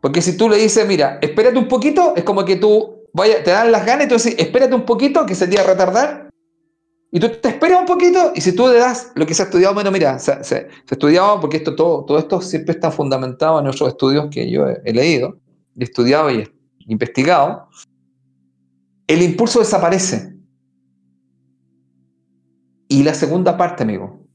Porque 0.00 0.20
si 0.20 0.36
tú 0.36 0.48
le 0.48 0.56
dices, 0.56 0.86
mira, 0.86 1.18
espérate 1.22 1.58
un 1.58 1.68
poquito, 1.68 2.14
es 2.14 2.24
como 2.24 2.44
que 2.44 2.56
tú 2.56 3.03
vaya, 3.14 3.42
te 3.42 3.52
dan 3.52 3.72
las 3.72 3.86
ganas 3.86 4.06
y 4.06 4.08
tú 4.08 4.14
dices, 4.14 4.34
espérate 4.36 4.74
un 4.74 4.84
poquito, 4.84 5.24
que 5.24 5.34
sería 5.34 5.62
retardar, 5.62 6.28
y 7.12 7.20
tú 7.20 7.28
te 7.28 7.48
esperas 7.48 7.80
un 7.80 7.86
poquito, 7.86 8.32
y 8.34 8.40
si 8.40 8.56
tú 8.56 8.66
le 8.66 8.74
das 8.74 9.12
lo 9.14 9.24
que 9.24 9.34
se 9.34 9.42
ha 9.42 9.44
estudiado, 9.44 9.72
bueno, 9.72 9.92
mira, 9.92 10.18
se, 10.18 10.32
ha 10.32 10.66
estudiado, 10.90 11.40
porque 11.40 11.58
esto, 11.58 11.76
todo, 11.76 12.04
todo 12.04 12.18
esto 12.18 12.40
siempre 12.40 12.74
está 12.74 12.90
fundamentado 12.90 13.60
en 13.60 13.68
otros 13.68 13.88
estudios 13.90 14.26
que 14.32 14.50
yo 14.50 14.66
he, 14.66 14.92
leído, 14.92 15.38
he 15.78 15.84
estudiado 15.84 16.28
y 16.28 16.40
he 16.40 16.52
investigado, 16.88 17.68
el 19.06 19.22
impulso 19.22 19.60
desaparece. 19.60 20.34
Y 22.88 23.04
la 23.04 23.14
segunda 23.14 23.56
parte, 23.56 23.84
amigo, 23.84 24.26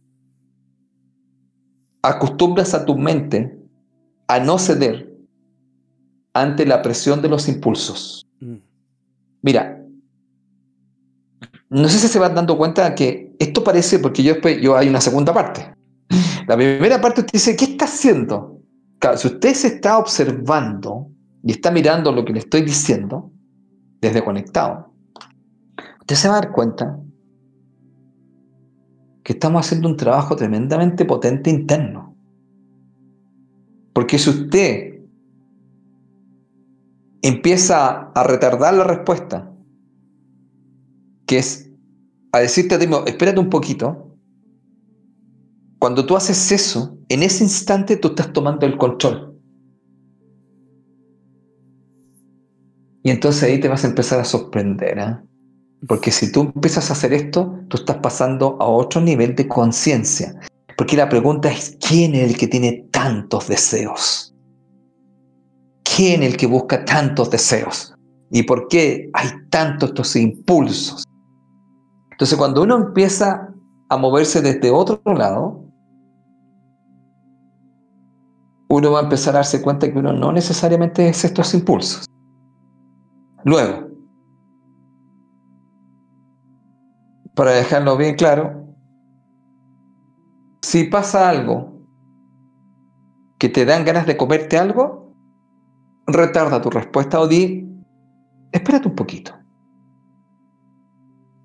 acostumbras 2.02 2.74
a 2.74 2.86
tu 2.86 2.96
mente 2.96 3.60
a 4.30 4.40
no 4.40 4.58
ceder 4.58 5.14
ante 6.34 6.66
la 6.66 6.82
presión 6.82 7.22
de 7.22 7.28
los 7.28 7.50
impulsos. 7.50 8.29
Mira, 9.42 9.86
no 11.70 11.88
sé 11.88 12.00
si 12.00 12.08
se 12.08 12.20
van 12.20 12.36
dando 12.36 12.58
cuenta 12.58 12.96
que 12.96 13.36
esto 13.40 13.64
parece, 13.64 14.00
porque 14.00 14.24
yo 14.24 14.34
después, 14.34 14.60
yo 14.62 14.76
hay 14.76 14.90
una 14.90 15.02
segunda 15.02 15.34
parte. 15.34 15.74
La 16.48 16.56
primera 16.56 17.00
parte 17.00 17.22
usted 17.22 17.34
dice, 17.34 17.56
¿qué 17.56 17.66
está 17.66 17.86
haciendo? 17.86 18.58
si 19.16 19.28
usted 19.28 19.54
se 19.54 19.68
está 19.68 19.98
observando 19.98 21.10
y 21.42 21.52
está 21.52 21.72
mirando 21.72 22.12
lo 22.12 22.26
que 22.26 22.34
le 22.34 22.40
estoy 22.40 22.64
diciendo, 22.64 23.32
desde 24.02 24.24
conectado, 24.24 24.94
usted 26.02 26.16
se 26.16 26.28
va 26.28 26.38
a 26.38 26.42
dar 26.42 26.52
cuenta 26.52 27.00
que 29.24 29.34
estamos 29.34 29.66
haciendo 29.66 29.88
un 29.88 29.96
trabajo 29.96 30.36
tremendamente 30.36 31.06
potente 31.06 31.50
interno. 31.50 32.16
Porque 33.94 34.18
si 34.18 34.30
usted 34.30 34.99
empieza 37.22 38.12
a 38.12 38.24
retardar 38.24 38.74
la 38.74 38.84
respuesta, 38.84 39.52
que 41.26 41.40
es 41.40 41.70
a 42.32 42.40
decirte 42.40 42.76
a 42.76 42.80
ti 42.80 42.88
mismo, 42.88 43.06
espérate 43.06 43.40
un 43.40 43.50
poquito, 43.50 44.16
cuando 45.80 46.06
tú 46.06 46.16
haces 46.16 46.52
eso, 46.52 46.98
en 47.08 47.24
ese 47.24 47.44
instante 47.44 47.98
tú 47.98 48.10
estás 48.10 48.32
tomando 48.34 48.66
el 48.66 48.78
control. 48.78 49.40
Y 53.02 53.12
entonces 53.12 53.44
ahí 53.44 53.60
te 53.60 53.70
vas 53.70 53.86
a 53.86 53.88
empezar 53.88 54.20
a 54.20 54.26
sorprender, 54.26 55.00
¿eh? 55.00 55.18
Porque 55.88 56.12
si 56.12 56.32
tú 56.32 56.52
empiezas 56.54 56.90
a 56.90 56.94
hacer 56.94 57.14
esto, 57.14 57.58
tú 57.70 57.78
estás 57.78 57.98
pasando 57.98 58.58
a 58.60 58.68
otro 58.68 59.00
nivel 59.00 59.36
de 59.36 59.48
conciencia. 59.48 60.38
Porque 60.78 60.98
la 60.98 61.08
pregunta 61.08 61.50
es, 61.50 61.78
¿quién 61.80 62.14
es 62.16 62.30
el 62.30 62.38
que 62.38 62.48
tiene 62.48 62.88
tantos 62.92 63.48
deseos? 63.48 64.29
¿Quién 65.96 66.24
el 66.24 66.38
que 66.38 66.46
busca 66.46 66.84
tantos 66.86 67.30
deseos? 67.30 67.94
¿Y 68.32 68.44
por 68.44 68.68
qué 68.68 69.10
hay 69.14 69.28
tantos 69.50 69.90
estos 69.90 70.16
impulsos? 70.16 71.04
Entonces, 72.12 72.38
cuando 72.38 72.64
uno 72.64 72.76
empieza 72.76 73.54
a 73.88 73.98
moverse 73.98 74.42
desde 74.42 74.70
otro 74.70 75.02
lado, 75.06 75.64
uno 78.70 78.92
va 78.92 79.00
a 79.00 79.04
empezar 79.04 79.34
a 79.34 79.40
darse 79.40 79.62
cuenta 79.62 79.92
que 79.92 79.98
uno 79.98 80.14
no 80.14 80.32
necesariamente 80.32 81.10
es 81.10 81.26
estos 81.26 81.54
impulsos. 81.54 82.06
Luego, 83.44 83.88
para 87.34 87.52
dejarlo 87.52 87.98
bien 87.98 88.16
claro, 88.16 88.76
si 90.62 90.84
pasa 90.84 91.30
algo 91.30 91.82
que 93.40 93.50
te 93.50 93.66
dan 93.66 93.86
ganas 93.86 94.06
de 94.06 94.18
comerte 94.18 94.58
algo, 94.58 95.09
retarda 96.14 96.62
tu 96.62 96.70
respuesta 96.70 97.20
o 97.20 97.28
di, 97.28 97.68
espérate 98.52 98.88
un 98.88 98.96
poquito. 98.96 99.34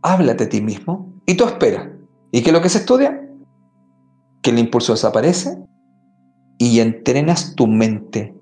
Háblate 0.03 0.45
a 0.45 0.49
ti 0.49 0.61
mismo 0.61 1.13
y 1.27 1.37
tú 1.37 1.45
espera. 1.45 1.91
¿Y 2.31 2.43
qué 2.43 2.51
es 2.51 2.53
lo 2.53 2.61
que 2.61 2.69
se 2.69 2.79
estudia? 2.79 3.29
Que 4.43 4.51
el 4.51 4.59
impulso 4.59 4.93
desaparece 4.93 5.65
y 6.59 6.81
entrenas 6.81 7.55
tu 7.55 7.67
mente. 7.67 8.35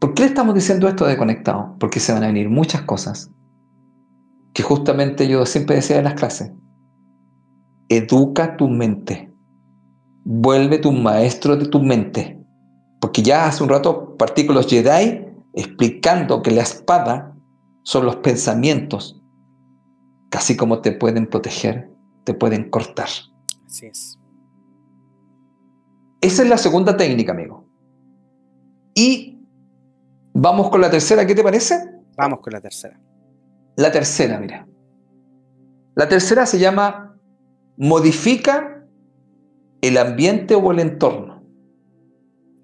¿Por 0.00 0.14
qué 0.14 0.22
le 0.22 0.28
estamos 0.28 0.54
diciendo 0.54 0.86
esto 0.88 1.06
de 1.06 1.16
conectado? 1.16 1.76
Porque 1.78 2.00
se 2.00 2.12
van 2.12 2.24
a 2.24 2.26
venir 2.26 2.50
muchas 2.50 2.82
cosas 2.82 3.30
que 4.52 4.62
justamente 4.62 5.26
yo 5.28 5.44
siempre 5.46 5.76
decía 5.76 5.98
en 5.98 6.04
las 6.04 6.14
clases. 6.14 6.52
Educa 7.88 8.56
tu 8.56 8.68
mente. 8.68 9.32
Vuelve 10.24 10.78
tu 10.78 10.92
maestro 10.92 11.56
de 11.56 11.66
tu 11.66 11.80
mente. 11.80 12.43
Porque 13.04 13.20
ya 13.20 13.46
hace 13.46 13.62
un 13.62 13.68
rato 13.68 14.16
partí 14.16 14.46
con 14.46 14.54
los 14.54 14.66
Jedi 14.66 15.26
explicando 15.52 16.40
que 16.40 16.50
la 16.50 16.62
espada 16.62 17.36
son 17.82 18.06
los 18.06 18.16
pensamientos, 18.16 19.22
casi 20.30 20.56
como 20.56 20.80
te 20.80 20.90
pueden 20.92 21.26
proteger, 21.26 21.90
te 22.24 22.32
pueden 22.32 22.70
cortar. 22.70 23.08
Así 23.66 23.84
es. 23.84 24.18
Esa 26.22 26.44
es 26.44 26.48
la 26.48 26.56
segunda 26.56 26.96
técnica, 26.96 27.32
amigo. 27.32 27.68
Y 28.94 29.38
vamos 30.32 30.70
con 30.70 30.80
la 30.80 30.90
tercera, 30.90 31.26
¿qué 31.26 31.34
te 31.34 31.42
parece? 31.42 31.86
Vamos 32.16 32.40
con 32.40 32.54
la 32.54 32.62
tercera. 32.62 32.98
La 33.76 33.92
tercera, 33.92 34.40
mira. 34.40 34.66
La 35.94 36.08
tercera 36.08 36.46
se 36.46 36.58
llama 36.58 37.18
modifica 37.76 38.82
el 39.82 39.98
ambiente 39.98 40.54
o 40.54 40.72
el 40.72 40.78
entorno. 40.78 41.33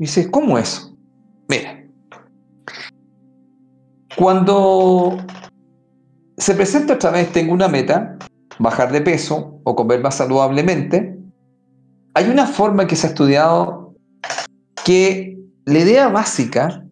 Y 0.01 0.05
dice, 0.05 0.31
¿cómo 0.31 0.57
eso? 0.57 0.97
Mira, 1.47 1.85
cuando 4.17 5.19
se 6.39 6.55
presenta 6.55 6.95
otra 6.95 7.11
vez, 7.11 7.31
tengo 7.33 7.53
una 7.53 7.69
meta, 7.69 8.17
bajar 8.59 8.93
de 8.93 9.03
peso 9.03 9.61
o 9.63 9.77
comer 9.77 10.01
más 10.01 10.15
saludablemente, 10.15 11.19
hay 12.15 12.31
una 12.31 12.47
forma 12.47 12.87
que 12.87 12.97
se 12.97 13.09
ha 13.09 13.11
estudiado 13.11 13.95
que 14.87 15.39
la 15.67 15.81
idea 15.81 16.09
básica 16.09 16.83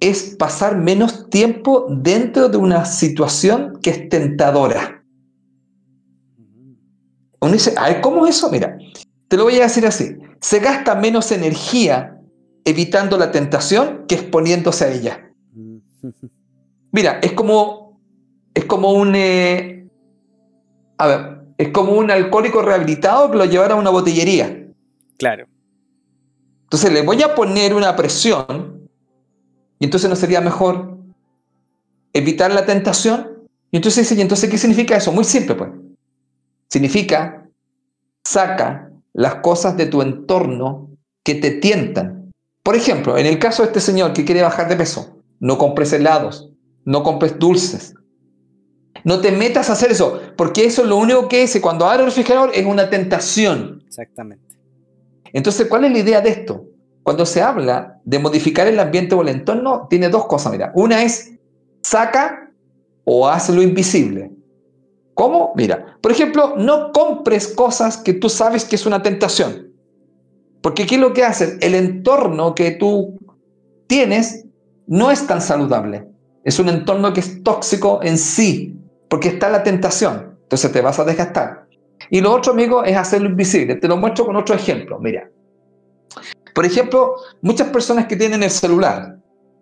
es 0.00 0.34
pasar 0.38 0.78
menos 0.78 1.28
tiempo 1.28 1.86
dentro 1.90 2.48
de 2.48 2.56
una 2.56 2.86
situación 2.86 3.78
que 3.82 3.90
es 3.90 4.08
tentadora. 4.08 5.04
Uno 7.42 7.52
dice, 7.52 7.74
¿cómo 8.00 8.26
es 8.26 8.36
eso? 8.36 8.50
Mira, 8.50 8.78
te 9.28 9.36
lo 9.36 9.44
voy 9.44 9.56
a 9.56 9.64
decir 9.64 9.84
así. 9.86 10.16
Se 10.40 10.60
gasta 10.60 10.94
menos 10.94 11.30
energía 11.30 12.20
evitando 12.64 13.18
la 13.18 13.30
tentación 13.30 14.04
que 14.06 14.14
exponiéndose 14.16 14.84
a 14.84 14.92
ella. 14.92 15.32
Mira, 16.92 17.20
es 17.22 17.32
como, 17.32 18.00
es 18.54 18.64
como 18.64 18.92
un, 18.92 19.14
eh, 19.14 19.88
a 20.98 21.06
ver, 21.06 21.42
es 21.58 21.68
como 21.68 21.92
un 21.92 22.10
alcohólico 22.10 22.62
rehabilitado 22.62 23.30
que 23.30 23.38
lo 23.38 23.44
llevara 23.44 23.74
a 23.74 23.78
una 23.78 23.90
botillería. 23.90 24.68
Claro. 25.18 25.46
Entonces 26.64 26.92
le 26.92 27.02
voy 27.02 27.22
a 27.22 27.34
poner 27.34 27.74
una 27.74 27.94
presión 27.96 28.88
y 29.78 29.84
entonces 29.84 30.08
no 30.08 30.16
sería 30.16 30.40
mejor 30.40 30.98
evitar 32.12 32.52
la 32.52 32.64
tentación. 32.64 33.48
Y 33.70 33.76
entonces 33.76 34.08
dice, 34.08 34.18
¿y 34.18 34.22
entonces 34.22 34.50
qué 34.50 34.58
significa 34.58 34.96
eso? 34.96 35.12
Muy 35.12 35.24
simple, 35.24 35.54
pues. 35.54 35.70
Significa, 36.68 37.48
saca 38.24 38.90
las 39.12 39.36
cosas 39.36 39.76
de 39.76 39.86
tu 39.86 40.02
entorno 40.02 40.90
que 41.24 41.34
te 41.36 41.52
tientan. 41.52 42.21
Por 42.62 42.76
ejemplo, 42.76 43.18
en 43.18 43.26
el 43.26 43.38
caso 43.38 43.62
de 43.62 43.68
este 43.68 43.80
señor 43.80 44.12
que 44.12 44.24
quiere 44.24 44.42
bajar 44.42 44.68
de 44.68 44.76
peso, 44.76 45.22
no 45.40 45.58
compres 45.58 45.92
helados, 45.92 46.50
no 46.84 47.02
compres 47.02 47.38
dulces. 47.38 47.94
No 49.04 49.20
te 49.20 49.32
metas 49.32 49.68
a 49.68 49.72
hacer 49.72 49.90
eso, 49.90 50.20
porque 50.36 50.64
eso 50.64 50.82
es 50.82 50.88
lo 50.88 50.96
único 50.96 51.28
que 51.28 51.42
es, 51.42 51.58
cuando 51.60 51.86
abre 51.86 52.00
el 52.00 52.06
refrigerador, 52.06 52.52
es 52.54 52.64
una 52.64 52.88
tentación. 52.88 53.82
Exactamente. 53.86 54.56
Entonces, 55.32 55.66
¿cuál 55.66 55.84
es 55.84 55.92
la 55.92 55.98
idea 55.98 56.20
de 56.20 56.30
esto? 56.30 56.66
Cuando 57.02 57.26
se 57.26 57.42
habla 57.42 58.00
de 58.04 58.18
modificar 58.20 58.68
el 58.68 58.78
ambiente 58.78 59.16
o 59.16 59.22
el 59.22 59.28
entorno, 59.28 59.88
tiene 59.90 60.08
dos 60.08 60.26
cosas, 60.26 60.52
mira. 60.52 60.70
Una 60.76 61.02
es 61.02 61.32
saca 61.82 62.52
o 63.04 63.28
haz 63.28 63.48
lo 63.50 63.60
invisible. 63.60 64.30
¿Cómo? 65.14 65.52
Mira, 65.56 65.98
por 66.00 66.12
ejemplo, 66.12 66.54
no 66.56 66.92
compres 66.92 67.48
cosas 67.48 67.96
que 67.96 68.12
tú 68.12 68.28
sabes 68.28 68.64
que 68.64 68.76
es 68.76 68.86
una 68.86 69.02
tentación. 69.02 69.71
Porque 70.62 70.86
¿qué 70.86 70.94
es 70.94 71.00
lo 71.00 71.12
que 71.12 71.24
hace? 71.24 71.58
El 71.60 71.74
entorno 71.74 72.54
que 72.54 72.70
tú 72.72 73.18
tienes 73.88 74.46
no 74.86 75.10
es 75.10 75.26
tan 75.26 75.40
saludable. 75.40 76.06
Es 76.44 76.58
un 76.58 76.68
entorno 76.68 77.12
que 77.12 77.20
es 77.20 77.42
tóxico 77.42 78.00
en 78.02 78.16
sí, 78.16 78.76
porque 79.08 79.28
está 79.28 79.48
la 79.48 79.62
tentación. 79.62 80.38
Entonces 80.42 80.72
te 80.72 80.80
vas 80.80 80.98
a 80.98 81.04
desgastar. 81.04 81.66
Y 82.10 82.20
lo 82.20 82.32
otro, 82.32 82.52
amigo, 82.52 82.84
es 82.84 82.96
hacerlo 82.96 83.28
invisible. 83.28 83.76
Te 83.76 83.88
lo 83.88 83.96
muestro 83.96 84.26
con 84.26 84.36
otro 84.36 84.54
ejemplo. 84.54 84.98
Mira. 84.98 85.28
Por 86.54 86.66
ejemplo, 86.66 87.16
muchas 87.40 87.68
personas 87.68 88.06
que 88.06 88.16
tienen 88.16 88.42
el 88.42 88.50
celular 88.50 89.16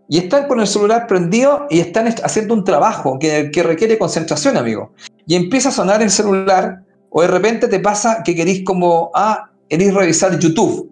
y 0.09 0.19
están 0.19 0.49
con 0.49 0.59
el 0.59 0.67
celular 0.67 1.07
prendido 1.07 1.67
y 1.71 1.79
están 1.79 2.09
haciendo 2.09 2.55
un 2.55 2.65
trabajo 2.65 3.19
que, 3.19 3.51
que 3.53 3.63
requiere 3.63 3.97
concentración, 3.97 4.57
amigo. 4.57 4.93
Y 5.27 5.37
empieza 5.37 5.69
a 5.69 5.73
sonar 5.73 6.03
el 6.03 6.11
celular 6.11 6.83
o 7.11 7.23
de 7.23 7.29
repente 7.29 7.69
te 7.69 7.79
pasa 7.79 8.23
que 8.25 8.35
querís 8.35 8.65
como, 8.65 9.11
ah, 9.15 9.50
querís 9.71 9.95
revisar 9.95 10.39
YouTube. 10.39 10.91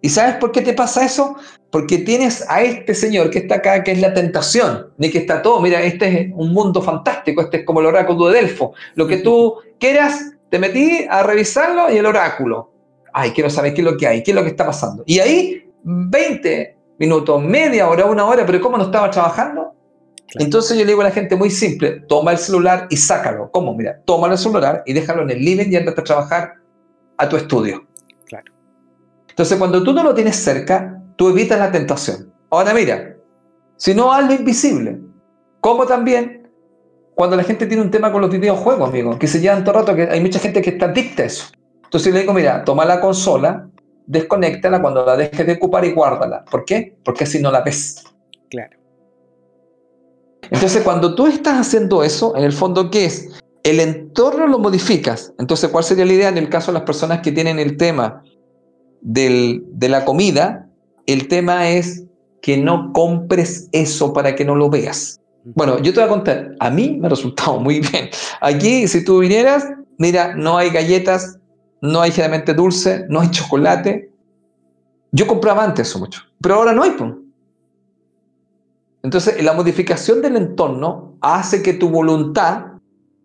¿Y 0.00 0.08
sabes 0.08 0.36
por 0.36 0.52
qué 0.52 0.62
te 0.62 0.72
pasa 0.72 1.04
eso? 1.04 1.36
Porque 1.70 1.98
tienes 1.98 2.44
a 2.48 2.62
este 2.62 2.94
señor 2.94 3.30
que 3.30 3.40
está 3.40 3.56
acá, 3.56 3.84
que 3.84 3.92
es 3.92 4.00
la 4.00 4.14
tentación, 4.14 4.88
ni 4.96 5.10
que 5.10 5.18
está 5.18 5.42
todo, 5.42 5.60
mira, 5.60 5.82
este 5.82 6.08
es 6.08 6.32
un 6.34 6.52
mundo 6.52 6.80
fantástico, 6.82 7.40
este 7.42 7.58
es 7.58 7.64
como 7.64 7.80
el 7.80 7.86
oráculo 7.86 8.28
de 8.28 8.40
Delfo. 8.40 8.72
Lo 8.94 9.06
que 9.06 9.18
tú 9.18 9.56
quieras, 9.78 10.32
te 10.50 10.58
metí 10.58 11.06
a 11.08 11.22
revisarlo 11.22 11.92
y 11.92 11.98
el 11.98 12.06
oráculo. 12.06 12.72
Ay, 13.12 13.30
quiero 13.30 13.50
saber 13.50 13.74
qué 13.74 13.80
es 13.80 13.84
lo 13.84 13.96
que 13.96 14.06
hay, 14.06 14.22
qué 14.22 14.30
es 14.30 14.34
lo 14.34 14.42
que 14.42 14.50
está 14.50 14.66
pasando. 14.66 15.02
Y 15.06 15.18
ahí, 15.18 15.70
20 15.82 16.76
minutos, 16.98 17.42
media 17.42 17.88
hora, 17.88 18.06
una 18.06 18.24
hora, 18.24 18.46
pero 18.46 18.60
¿cómo 18.60 18.76
no 18.76 18.84
estaba 18.84 19.10
trabajando? 19.10 19.74
Entonces 20.34 20.78
yo 20.78 20.84
le 20.84 20.92
digo 20.92 21.00
a 21.02 21.04
la 21.04 21.10
gente 21.10 21.36
muy 21.36 21.50
simple, 21.50 22.02
toma 22.08 22.32
el 22.32 22.38
celular 22.38 22.86
y 22.90 22.96
sácalo. 22.96 23.50
¿Cómo? 23.50 23.74
Mira, 23.74 24.00
toma 24.04 24.28
el 24.28 24.38
celular 24.38 24.82
y 24.86 24.92
déjalo 24.92 25.22
en 25.22 25.30
el 25.30 25.44
living 25.44 25.70
y 25.70 25.76
andate 25.76 26.00
a 26.00 26.04
trabajar 26.04 26.54
a 27.18 27.28
tu 27.28 27.36
estudio. 27.36 27.86
Entonces, 29.32 29.58
cuando 29.58 29.82
tú 29.82 29.94
no 29.94 30.02
lo 30.02 30.14
tienes 30.14 30.36
cerca, 30.36 31.02
tú 31.16 31.30
evitas 31.30 31.58
la 31.58 31.72
tentación. 31.72 32.30
Ahora 32.50 32.74
mira, 32.74 33.16
si 33.76 33.94
no, 33.94 34.12
hazlo 34.12 34.34
invisible. 34.34 35.00
Como 35.60 35.86
también 35.86 36.50
cuando 37.14 37.36
la 37.36 37.44
gente 37.44 37.66
tiene 37.66 37.82
un 37.82 37.90
tema 37.90 38.12
con 38.12 38.20
los 38.20 38.30
videojuegos, 38.30 38.88
amigo, 38.88 39.18
que 39.18 39.26
se 39.26 39.40
llevan 39.40 39.64
todo 39.64 39.78
el 39.78 39.86
rato, 39.86 39.96
que 39.96 40.02
hay 40.02 40.20
mucha 40.20 40.38
gente 40.38 40.60
que 40.60 40.70
está 40.70 40.86
adicta 40.86 41.22
a 41.22 41.26
eso. 41.26 41.46
Entonces 41.84 42.12
le 42.12 42.20
digo, 42.20 42.34
mira, 42.34 42.62
toma 42.64 42.84
la 42.84 43.00
consola, 43.00 43.68
desconéctala 44.06 44.82
cuando 44.82 45.04
la 45.04 45.16
dejes 45.16 45.46
de 45.46 45.54
ocupar 45.54 45.84
y 45.84 45.92
guárdala. 45.92 46.44
¿Por 46.44 46.64
qué? 46.64 46.96
Porque 47.04 47.24
así 47.24 47.40
no 47.40 47.50
la 47.50 47.62
ves. 47.62 48.04
Claro. 48.50 48.76
Entonces, 50.50 50.82
cuando 50.82 51.14
tú 51.14 51.26
estás 51.26 51.58
haciendo 51.58 52.02
eso, 52.04 52.36
en 52.36 52.44
el 52.44 52.52
fondo, 52.52 52.90
¿qué 52.90 53.06
es? 53.06 53.28
El 53.62 53.80
entorno 53.80 54.46
lo 54.46 54.58
modificas. 54.58 55.32
Entonces, 55.38 55.70
¿cuál 55.70 55.84
sería 55.84 56.04
la 56.04 56.12
idea 56.12 56.28
en 56.28 56.38
el 56.38 56.48
caso 56.48 56.72
de 56.72 56.78
las 56.78 56.82
personas 56.82 57.20
que 57.20 57.32
tienen 57.32 57.58
el 57.58 57.76
tema 57.76 58.22
de 59.02 59.88
la 59.88 60.04
comida, 60.04 60.68
el 61.06 61.28
tema 61.28 61.68
es 61.68 62.04
que 62.40 62.56
no 62.56 62.92
compres 62.92 63.68
eso 63.72 64.12
para 64.12 64.34
que 64.34 64.44
no 64.44 64.54
lo 64.54 64.70
veas. 64.70 65.20
Bueno, 65.44 65.78
yo 65.80 65.92
te 65.92 66.00
voy 66.00 66.06
a 66.06 66.12
contar, 66.12 66.54
a 66.60 66.70
mí 66.70 66.96
me 67.00 67.06
ha 67.06 67.10
resultado 67.10 67.58
muy 67.60 67.80
bien. 67.80 68.08
Aquí, 68.40 68.86
si 68.88 69.04
tú 69.04 69.20
vinieras, 69.20 69.66
mira, 69.98 70.34
no 70.34 70.56
hay 70.56 70.70
galletas, 70.70 71.38
no 71.80 72.00
hay 72.00 72.12
generalmente 72.12 72.54
dulce, 72.54 73.06
no 73.08 73.20
hay 73.20 73.30
chocolate. 73.30 74.10
Yo 75.10 75.26
compraba 75.26 75.64
antes 75.64 75.88
eso 75.88 75.98
mucho, 75.98 76.22
pero 76.40 76.56
ahora 76.56 76.72
no 76.72 76.82
hay. 76.82 76.92
Entonces, 79.02 79.42
la 79.42 79.52
modificación 79.52 80.22
del 80.22 80.36
entorno 80.36 81.16
hace 81.20 81.62
que 81.62 81.74
tu 81.74 81.88
voluntad, 81.88 82.66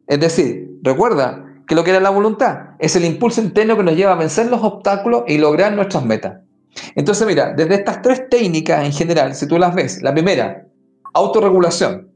es 0.08 0.20
decir, 0.20 0.80
recuerda, 0.82 1.47
que 1.68 1.76
lo 1.76 1.84
que 1.84 1.92
era 1.92 2.00
la 2.00 2.10
voluntad. 2.10 2.70
Es 2.80 2.96
el 2.96 3.06
impulso 3.06 3.42
interno 3.42 3.76
que 3.76 3.84
nos 3.84 3.96
lleva 3.96 4.14
a 4.14 4.16
vencer 4.16 4.48
los 4.48 4.64
obstáculos 4.64 5.24
y 5.28 5.38
lograr 5.38 5.74
nuestras 5.74 6.06
metas. 6.06 6.42
Entonces, 6.96 7.28
mira, 7.28 7.54
desde 7.54 7.76
estas 7.76 8.02
tres 8.02 8.30
técnicas 8.30 8.86
en 8.86 8.94
general, 8.94 9.36
si 9.36 9.48
tú 9.48 9.58
las 9.58 9.76
ves, 9.76 10.02
la 10.02 10.14
primera, 10.14 10.66
autorregulación. 11.14 12.12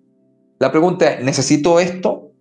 La 0.60 0.72
pregunta 0.72 1.12
es, 1.12 1.24
¿necesito 1.24 1.80
esto 1.80 2.32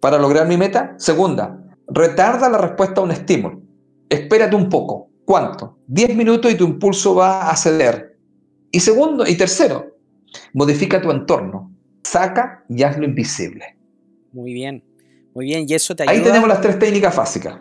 para 0.00 0.18
lograr 0.18 0.48
mi 0.48 0.56
meta? 0.56 0.94
Segunda, 0.98 1.64
retarda 1.88 2.48
la 2.48 2.58
respuesta 2.58 3.00
a 3.00 3.04
un 3.04 3.12
estímulo. 3.12 3.62
Espérate 4.08 4.56
un 4.56 4.68
poco. 4.68 5.08
¿Cuánto? 5.24 5.78
Diez 5.86 6.14
minutos 6.16 6.52
y 6.52 6.56
tu 6.56 6.64
impulso 6.64 7.14
va 7.14 7.48
a 7.48 7.56
ceder. 7.56 8.18
Y 8.70 8.80
segundo, 8.80 9.24
y 9.26 9.36
tercero, 9.36 9.96
modifica 10.52 11.00
tu 11.00 11.10
entorno. 11.10 11.70
Saca 12.02 12.64
y 12.68 12.82
hazlo 12.82 13.04
invisible. 13.04 13.76
Muy 14.32 14.52
bien. 14.52 14.82
Muy 15.34 15.46
bien, 15.46 15.66
y 15.68 15.74
eso 15.74 15.94
te 15.94 16.02
ayuda. 16.02 16.14
Ahí 16.14 16.22
tenemos 16.22 16.48
las 16.48 16.60
tres 16.60 16.78
técnicas 16.78 17.16
básicas. 17.16 17.58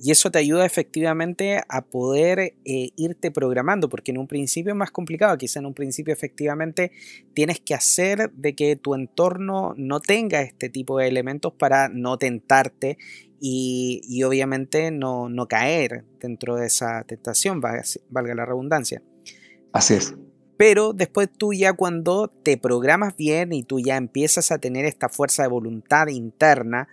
Y 0.00 0.12
eso 0.12 0.30
te 0.30 0.38
ayuda 0.38 0.64
efectivamente 0.64 1.60
a 1.68 1.82
poder 1.82 2.54
eh, 2.64 2.90
irte 2.94 3.32
programando, 3.32 3.88
porque 3.88 4.12
en 4.12 4.18
un 4.18 4.28
principio 4.28 4.72
es 4.72 4.76
más 4.76 4.92
complicado, 4.92 5.36
quizá 5.36 5.58
en 5.58 5.66
un 5.66 5.74
principio 5.74 6.14
efectivamente 6.14 6.92
tienes 7.34 7.58
que 7.58 7.74
hacer 7.74 8.30
de 8.32 8.54
que 8.54 8.76
tu 8.76 8.94
entorno 8.94 9.74
no 9.76 9.98
tenga 9.98 10.40
este 10.42 10.68
tipo 10.68 10.98
de 10.98 11.08
elementos 11.08 11.52
para 11.52 11.88
no 11.88 12.16
tentarte 12.16 12.96
y, 13.40 14.22
obviamente 14.22 14.92
no, 14.92 15.28
no, 15.28 15.48
caer 15.48 16.04
dentro 16.20 16.56
de 16.56 16.66
esa 16.66 17.02
tentación, 17.02 17.60
valga 17.60 18.34
la 18.34 18.46
redundancia. 18.46 19.02
Así 19.72 19.94
es. 19.94 20.14
Pero 20.56 20.92
después 20.92 21.28
tú 21.36 21.52
ya 21.52 21.72
cuando 21.72 22.28
te 22.28 22.56
programas 22.56 23.16
bien 23.16 23.52
y 23.52 23.62
tú 23.62 23.78
ya 23.78 23.96
empiezas 23.96 24.50
a 24.50 24.58
tener 24.58 24.84
esta 24.84 25.08
fuerza 25.08 25.42
de 25.42 25.48
voluntad 25.48 26.08
interna, 26.08 26.88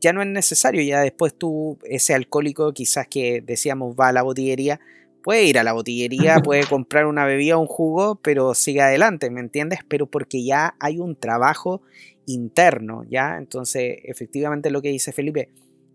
ya 0.00 0.12
no 0.12 0.22
es 0.22 0.28
necesario, 0.28 0.82
ya 0.82 1.00
después 1.00 1.34
tú, 1.34 1.78
ese 1.84 2.14
alcohólico 2.14 2.72
quizás 2.72 3.06
que 3.08 3.42
decíamos 3.44 3.94
va 3.98 4.08
a 4.08 4.12
la 4.12 4.22
botillería, 4.22 4.80
puede 5.22 5.44
ir 5.44 5.58
a 5.58 5.64
la 5.64 5.72
botillería, 5.72 6.36
puede 6.44 6.64
comprar 6.66 7.06
una 7.06 7.24
bebida 7.24 7.56
o 7.56 7.60
un 7.60 7.66
jugo, 7.66 8.16
pero 8.22 8.54
sigue 8.54 8.80
adelante, 8.80 9.28
¿me 9.30 9.40
entiendes? 9.40 9.80
Pero 9.88 10.06
porque 10.06 10.44
ya 10.44 10.76
hay 10.78 10.98
un 10.98 11.16
trabajo 11.16 11.82
interno, 12.26 13.04
¿ya? 13.08 13.36
Entonces, 13.36 13.98
efectivamente 14.04 14.70
lo 14.70 14.82
que 14.82 14.90
dice 14.90 15.12
Felipe, 15.12 15.50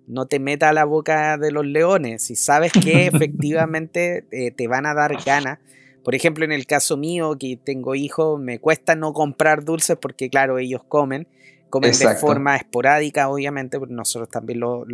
no 0.08 0.26
te 0.26 0.40
meta 0.40 0.70
a 0.70 0.74
la 0.74 0.86
boca 0.86 1.38
de 1.38 1.52
los 1.52 1.66
leones, 1.66 2.24
si 2.24 2.36
sabes 2.36 2.74
que 2.74 3.08
efectivamente 3.08 4.26
eh, 4.32 4.52
te 4.52 4.68
van 4.68 4.86
a 4.86 4.94
dar 4.94 5.16
ganas, 5.26 5.60
Por 6.04 6.16
ejemplo, 6.16 6.44
en 6.44 6.52
el 6.52 6.66
caso 6.66 6.98
mío, 6.98 7.38
que 7.40 7.58
tengo 7.64 7.96
hijos, 7.96 8.40
me 8.40 8.60
cuesta 8.60 8.96
no 8.96 9.14
comprar 9.14 9.64
dulces 9.64 9.98
porque, 10.02 10.30
claro, 10.30 10.58
ellos 10.58 10.84
comen, 10.84 11.28
comen 11.72 11.92
de 11.98 12.16
forma 12.16 12.56
esporádica, 12.56 13.30
obviamente, 13.30 13.80
porque 13.80 13.96
nosotros 13.96 14.30
también 14.30 14.60
los 14.60 14.86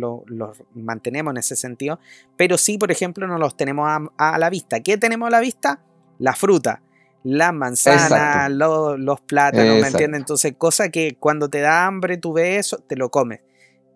mantenemos 0.74 1.32
en 1.32 1.36
ese 1.36 1.56
sentido, 1.56 2.00
pero 2.38 2.56
sí, 2.56 2.78
por 2.78 2.90
ejemplo, 2.90 3.26
no 3.26 3.36
los 3.36 3.54
tenemos 3.56 3.86
a, 4.16 4.38
la 4.38 4.48
vista. 4.48 4.80
¿Qué 4.80 4.96
tenemos 4.96 5.26
a 5.26 5.30
la 5.30 5.40
vista? 5.40 5.82
La 6.18 6.34
fruta, 6.34 6.80
las 7.22 7.52
manzanas, 7.52 8.50
los 8.50 9.20
plátanos, 9.20 9.82
¿me 9.82 9.88
entiendes? 9.88 10.20
Entonces, 10.20 10.54
cosa 10.56 10.88
que 10.88 11.16
cuando 11.20 11.50
te 11.50 11.60
da 11.60 11.84
hambre, 11.86 12.16
tú 12.16 12.32
ves 12.32 12.66
eso, 12.66 12.78
te 12.78 12.96
lo 12.96 13.10
comes. 13.10 13.40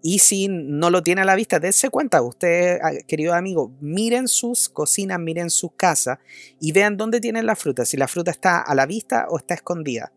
Y 0.05 0.19
si 0.19 0.49
no 0.49 0.91
lo 0.91 1.05
tiene 1.05 1.21
a 1.21 1.25
la 1.25 1.37
vista, 1.37 1.61
dense 1.61 1.89
cuenta, 1.89 2.23
ustedes, 2.23 2.81
ah, 2.83 2.91
queridos 3.07 3.37
amigos, 3.37 3.71
miren 3.81 4.27
sus 4.27 4.69
cocinas, 4.69 5.21
miren 5.21 5.49
sus 5.49 5.73
casas 5.77 6.19
y 6.61 6.73
vean 6.73 6.97
dónde 6.97 7.21
tienen 7.21 7.47
la 7.47 7.55
fruta, 7.55 7.85
si 7.85 7.97
la 7.97 8.09
fruta 8.09 8.33
está 8.33 8.61
a 8.61 8.75
la 8.75 8.85
vista 8.85 9.27
o 9.31 9.39
está 9.39 9.55
escondida. 9.55 10.13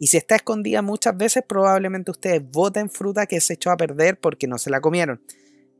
Y 0.00 0.06
si 0.06 0.16
está 0.16 0.34
escondida 0.34 0.80
muchas 0.80 1.14
veces, 1.14 1.44
probablemente 1.46 2.10
ustedes 2.10 2.42
voten 2.50 2.88
fruta 2.88 3.26
que 3.26 3.38
se 3.40 3.52
echó 3.52 3.70
a 3.70 3.76
perder 3.76 4.18
porque 4.18 4.46
no 4.48 4.56
se 4.56 4.70
la 4.70 4.80
comieron. 4.80 5.22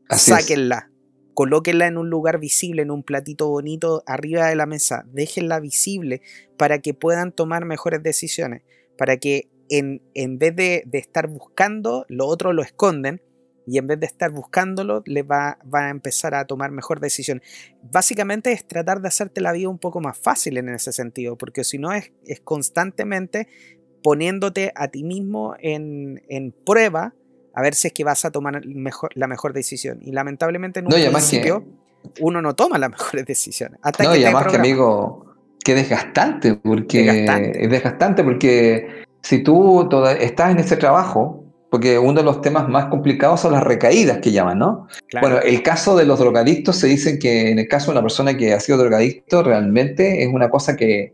Sáquenla, 0.09 0.91
colóquenla 1.33 1.87
en 1.87 1.97
un 1.97 2.11
lugar 2.11 2.39
visible, 2.39 2.83
en 2.83 2.91
un 2.91 3.01
platito 3.01 3.49
bonito 3.49 4.03
arriba 4.05 4.47
de 4.47 4.55
la 4.55 4.67
mesa, 4.67 5.05
déjenla 5.11 5.59
visible 5.59 6.21
para 6.55 6.79
que 6.79 6.93
puedan 6.93 7.31
tomar 7.31 7.65
mejores 7.65 8.03
decisiones, 8.03 8.61
para 8.95 9.17
que 9.17 9.49
en, 9.69 10.03
en 10.13 10.37
vez 10.37 10.55
de, 10.55 10.83
de 10.85 10.99
estar 10.99 11.27
buscando, 11.27 12.05
lo 12.07 12.27
otro 12.27 12.53
lo 12.53 12.61
esconden 12.61 13.23
y 13.65 13.77
en 13.77 13.87
vez 13.87 13.99
de 13.99 14.05
estar 14.05 14.31
buscándolo, 14.31 15.01
le 15.05 15.23
va, 15.23 15.57
a 15.71 15.89
empezar 15.89 16.35
a 16.35 16.45
tomar 16.45 16.71
mejor 16.71 16.99
decisión. 16.99 17.41
Básicamente 17.81 18.51
es 18.51 18.67
tratar 18.67 19.01
de 19.01 19.07
hacerte 19.07 19.41
la 19.41 19.51
vida 19.51 19.69
un 19.69 19.79
poco 19.79 19.99
más 20.01 20.17
fácil 20.17 20.57
en 20.57 20.69
ese 20.69 20.91
sentido, 20.91 21.37
porque 21.37 21.63
si 21.63 21.77
no 21.77 21.93
es, 21.93 22.11
es 22.25 22.41
constantemente 22.41 23.47
poniéndote 24.03 24.71
a 24.75 24.87
ti 24.87 25.03
mismo 25.03 25.55
en, 25.59 26.53
prueba 26.65 27.13
a 27.53 27.61
ver 27.61 27.75
si 27.75 27.87
es 27.87 27.93
que 27.93 28.03
vas 28.03 28.23
a 28.23 28.31
tomar 28.31 28.65
mejor, 28.65 29.11
la 29.15 29.27
mejor 29.27 29.53
decisión. 29.53 29.99
Y 30.01 30.11
lamentablemente 30.11 30.79
en 30.79 30.85
un 30.85 30.91
principio 30.91 31.65
uno 32.19 32.41
no 32.41 32.55
toma 32.55 32.77
las 32.77 32.89
mejores 32.97 33.25
decisiones. 33.25 33.79
Hasta 33.81 34.03
no, 34.03 34.15
y 34.15 34.23
además 34.23 34.47
que 34.47 34.57
amigo, 34.57 35.25
qué 35.63 35.75
desgastante, 35.75 36.55
porque 36.55 37.25
es 37.55 37.69
desgastante 37.69 38.23
porque 38.23 39.03
si 39.21 39.43
tú 39.43 39.89
estás 40.19 40.51
en 40.51 40.59
ese 40.59 40.77
trabajo, 40.77 41.43
porque 41.69 41.97
uno 41.97 42.19
de 42.19 42.23
los 42.23 42.41
temas 42.41 42.67
más 42.67 42.87
complicados 42.87 43.39
son 43.39 43.53
las 43.53 43.63
recaídas 43.63 44.17
que 44.17 44.31
llaman, 44.31 44.59
¿no? 44.59 44.87
Bueno, 45.21 45.39
el 45.39 45.63
caso 45.63 45.95
de 45.95 46.05
los 46.05 46.19
drogadictos 46.19 46.75
se 46.75 46.87
dice 46.87 47.17
que 47.17 47.49
en 47.49 47.59
el 47.59 47.67
caso 47.67 47.87
de 47.87 47.91
una 47.93 48.01
persona 48.01 48.35
que 48.35 48.53
ha 48.53 48.59
sido 48.59 48.77
drogadicto 48.77 49.41
realmente 49.41 50.23
es 50.23 50.29
una 50.33 50.49
cosa 50.49 50.75
que 50.75 51.13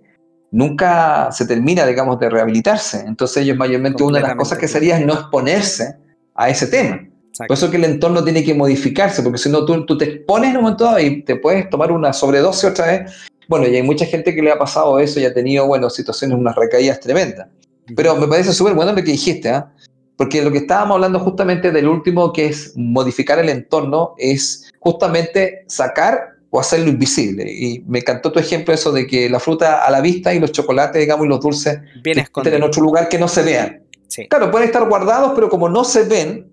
nunca 0.51 1.29
se 1.31 1.45
termina, 1.45 1.85
digamos, 1.85 2.19
de 2.19 2.29
rehabilitarse. 2.29 3.03
Entonces 3.05 3.43
ellos 3.43 3.57
mayormente 3.57 4.03
una 4.03 4.19
de 4.19 4.27
las 4.27 4.35
cosas 4.35 4.57
que 4.57 4.67
sería 4.67 4.97
es 4.97 5.05
no 5.05 5.13
exponerse 5.13 5.97
a 6.35 6.49
ese 6.49 6.67
tema. 6.67 7.07
Por 7.37 7.53
eso 7.53 7.69
que 7.69 7.77
el 7.77 7.83
entorno 7.83 8.23
tiene 8.23 8.43
que 8.43 8.53
modificarse, 8.53 9.21
porque 9.21 9.37
si 9.37 9.49
no 9.49 9.63
tú, 9.65 9.85
tú 9.85 9.97
te 9.97 10.05
expones 10.05 10.49
en 10.49 10.57
un 10.57 10.63
momento 10.63 10.85
dado 10.85 10.99
y 10.99 11.21
te 11.21 11.35
puedes 11.35 11.69
tomar 11.69 11.91
una 11.91 12.11
sobredosis 12.13 12.65
otra 12.65 12.87
vez. 12.87 13.11
Bueno, 13.47 13.67
y 13.67 13.75
hay 13.75 13.83
mucha 13.83 14.05
gente 14.05 14.33
que 14.33 14.41
le 14.41 14.51
ha 14.51 14.57
pasado 14.57 14.99
eso 14.99 15.19
y 15.19 15.25
ha 15.25 15.33
tenido, 15.33 15.67
bueno, 15.67 15.89
situaciones, 15.89 16.37
unas 16.37 16.55
recaídas 16.55 16.99
tremendas. 16.99 17.47
Pero 17.95 18.15
me 18.15 18.27
parece 18.27 18.53
súper 18.53 18.73
bueno 18.73 18.91
lo 18.91 18.97
que 18.97 19.11
dijiste, 19.11 19.49
¿ah? 19.49 19.71
Porque 20.17 20.41
lo 20.41 20.51
que 20.51 20.57
estábamos 20.57 20.95
hablando 20.95 21.19
justamente 21.19 21.71
del 21.71 21.87
último, 21.87 22.33
que 22.33 22.47
es 22.47 22.73
modificar 22.75 23.37
el 23.37 23.49
entorno, 23.49 24.15
es 24.17 24.71
justamente 24.79 25.63
sacar 25.67 26.36
o 26.49 26.59
hacerlo 26.59 26.89
invisible. 26.89 27.45
Y 27.51 27.83
me 27.87 27.99
encantó 27.99 28.31
tu 28.31 28.39
ejemplo 28.39 28.73
eso 28.73 28.91
de 28.91 29.05
que 29.05 29.29
la 29.29 29.39
fruta 29.39 29.85
a 29.85 29.91
la 29.91 30.01
vista 30.01 30.33
y 30.33 30.39
los 30.39 30.51
chocolates, 30.51 30.99
digamos, 30.99 31.25
y 31.25 31.29
los 31.29 31.39
dulces 31.39 31.79
Bien 32.03 32.19
estén 32.19 32.53
en 32.53 32.63
otro 32.63 32.81
lugar 32.81 33.09
que 33.09 33.17
no 33.17 33.27
se 33.27 33.43
vean. 33.43 33.83
Claro, 34.29 34.49
pueden 34.49 34.67
estar 34.67 34.87
guardados, 34.87 35.33
pero 35.35 35.49
como 35.49 35.69
no 35.69 35.83
se 35.83 36.03
ven, 36.03 36.49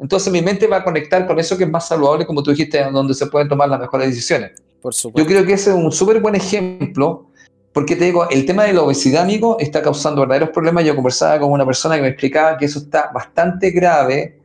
entonces 0.00 0.32
mi 0.32 0.42
mente 0.42 0.66
va 0.66 0.78
a 0.78 0.84
conectar 0.84 1.26
con 1.26 1.38
eso 1.38 1.56
que 1.56 1.64
es 1.64 1.70
más 1.70 1.88
saludable, 1.88 2.26
como 2.26 2.42
tú 2.42 2.50
dijiste, 2.50 2.82
donde 2.90 3.14
se 3.14 3.26
pueden 3.26 3.48
tomar 3.48 3.68
las 3.68 3.80
mejores 3.80 4.08
decisiones. 4.08 4.52
Por 4.82 4.92
supuesto. 4.92 5.22
Yo 5.22 5.34
creo 5.34 5.46
que 5.46 5.54
ese 5.54 5.70
es 5.70 5.76
un 5.76 5.90
súper 5.92 6.20
buen 6.20 6.34
ejemplo 6.34 7.30
porque 7.76 7.94
te 7.94 8.06
digo, 8.06 8.26
el 8.30 8.46
tema 8.46 8.64
de 8.64 8.72
la 8.72 8.80
obesidad, 8.80 9.22
amigo, 9.22 9.58
está 9.60 9.82
causando 9.82 10.22
verdaderos 10.22 10.48
problemas. 10.48 10.82
Yo 10.86 10.94
conversaba 10.94 11.38
con 11.38 11.52
una 11.52 11.66
persona 11.66 11.96
que 11.96 12.00
me 12.00 12.08
explicaba 12.08 12.56
que 12.56 12.64
eso 12.64 12.78
está 12.78 13.10
bastante 13.12 13.70
grave 13.70 14.35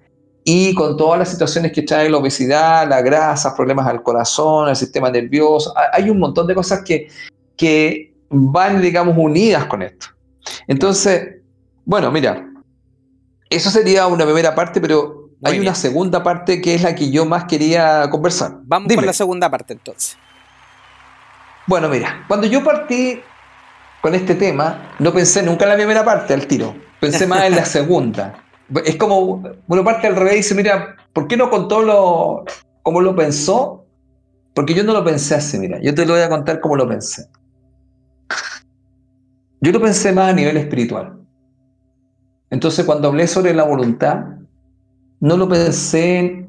y 0.44 0.74
con 0.74 0.98
todas 0.98 1.20
las 1.20 1.30
situaciones 1.30 1.72
que 1.72 1.84
trae 1.84 2.10
la 2.10 2.18
obesidad, 2.18 2.88
la 2.88 3.02
grasa, 3.02 3.56
problemas 3.56 3.88
al 3.88 4.02
corazón, 4.02 4.70
al 4.70 4.76
sistema 4.76 5.10
nervioso, 5.10 5.74
hay 5.94 6.10
un 6.10 6.20
montón 6.20 6.48
de 6.48 6.56
cosas 6.56 6.82
que, 6.84 7.10
que 7.56 8.14
van, 8.30 8.82
digamos, 8.82 9.16
unidas 9.18 9.66
con 9.66 9.82
esto. 9.82 10.08
Entonces, 10.68 11.42
bueno, 11.86 12.12
mira, 12.12 12.48
eso 13.50 13.70
sería 13.70 14.08
una 14.08 14.26
primera 14.26 14.56
parte, 14.56 14.82
pero 14.82 15.30
hay 15.44 15.60
una 15.60 15.76
segunda 15.76 16.24
parte 16.24 16.62
que 16.62 16.76
es 16.76 16.84
la 16.84 16.96
que 16.96 17.12
yo 17.12 17.26
más 17.26 17.46
quería 17.46 18.10
conversar. 18.10 18.60
Vamos 18.64 18.94
con 18.94 19.06
la 19.06 19.14
segunda 19.14 19.50
parte 19.50 19.74
entonces. 19.74 20.18
Bueno, 21.68 21.90
mira, 21.90 22.26
cuando 22.28 22.48
yo 22.48 22.64
partí 22.64 23.22
con 24.02 24.16
este 24.16 24.36
tema, 24.36 24.94
no 25.00 25.14
pensé 25.14 25.44
nunca 25.44 25.66
en 25.66 25.70
la 25.70 25.76
primera 25.76 26.04
parte 26.04 26.34
al 26.34 26.48
tiro, 26.48 26.76
pensé 27.00 27.28
más 27.28 27.44
en 27.44 27.56
la 27.56 27.66
segunda. 27.78 28.44
Es 28.86 28.96
como, 28.96 29.44
uno 29.68 29.84
parte 29.84 30.08
al 30.08 30.16
revés 30.16 30.36
dice, 30.36 30.56
mira, 30.56 30.96
¿por 31.14 31.28
qué 31.28 31.38
no 31.38 31.50
contó 31.50 31.82
lo, 31.82 32.46
cómo 32.84 33.02
lo 33.02 33.16
pensó? 33.16 33.86
Porque 34.54 34.74
yo 34.74 34.84
no 34.84 34.94
lo 34.94 35.04
pensé 35.04 35.36
así, 35.36 35.58
mira, 35.60 35.80
yo 35.82 35.94
te 35.94 36.06
lo 36.06 36.14
voy 36.14 36.22
a 36.22 36.30
contar 36.30 36.60
cómo 36.60 36.76
lo 36.76 36.88
pensé. 36.88 37.28
Yo 39.62 39.72
lo 39.72 39.82
pensé 39.82 40.12
más 40.12 40.32
a 40.32 40.34
nivel 40.34 40.58
espiritual. 40.58 41.20
Entonces, 42.50 42.86
cuando 42.86 43.10
hablé 43.10 43.28
sobre 43.28 43.54
la 43.54 43.64
voluntad, 43.64 44.26
no 45.20 45.38
lo 45.38 45.48
pensé 45.48 46.48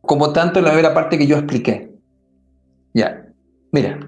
como 0.00 0.32
tanto 0.32 0.58
en 0.58 0.64
la 0.64 0.70
primera 0.72 0.94
parte 0.94 1.18
que 1.18 1.26
yo 1.26 1.36
expliqué. 1.36 1.92
Ya, 2.94 3.22
Mira, 3.72 3.98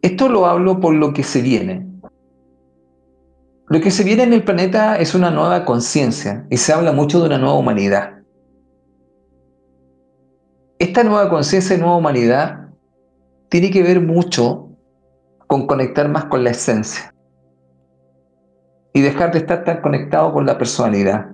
esto 0.00 0.28
lo 0.28 0.46
hablo 0.46 0.78
por 0.78 0.94
lo 0.94 1.12
que 1.12 1.24
se 1.24 1.42
viene. 1.42 1.91
Lo 3.72 3.80
que 3.80 3.90
se 3.90 4.04
viene 4.04 4.24
en 4.24 4.34
el 4.34 4.44
planeta 4.44 4.98
es 4.98 5.14
una 5.14 5.30
nueva 5.30 5.64
conciencia 5.64 6.46
y 6.50 6.58
se 6.58 6.74
habla 6.74 6.92
mucho 6.92 7.20
de 7.20 7.26
una 7.28 7.38
nueva 7.38 7.56
humanidad. 7.56 8.18
Esta 10.78 11.02
nueva 11.02 11.30
conciencia 11.30 11.74
y 11.74 11.78
nueva 11.78 11.96
humanidad 11.96 12.68
tiene 13.48 13.70
que 13.70 13.82
ver 13.82 14.02
mucho 14.02 14.68
con 15.46 15.66
conectar 15.66 16.06
más 16.10 16.26
con 16.26 16.44
la 16.44 16.50
esencia 16.50 17.14
y 18.92 19.00
dejar 19.00 19.32
de 19.32 19.38
estar 19.38 19.64
tan 19.64 19.80
conectado 19.80 20.34
con 20.34 20.44
la 20.44 20.58
personalidad. 20.58 21.30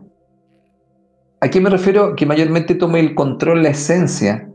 ¿A 1.41 1.49
qué 1.49 1.61
me 1.61 1.71
refiero? 1.71 2.15
Que 2.15 2.25
mayormente 2.25 2.77
tome 2.77 3.01
el 3.01 3.17
control 3.17 3.65
la 3.65 3.71
esencia 3.71 4.49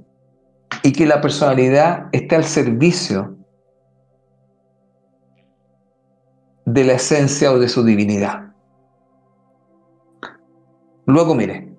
y 0.84 0.93
que 0.93 1.05
la 1.05 1.19
personalidad 1.19 2.07
esté 2.13 2.38
al 2.38 2.45
servicio 2.45 3.36
de 6.66 6.84
la 6.84 6.93
esencia 6.93 7.51
o 7.51 7.59
de 7.59 7.68
su 7.68 7.84
divinidad. 7.84 8.53
Luego, 11.05 11.36
mire, 11.36 11.70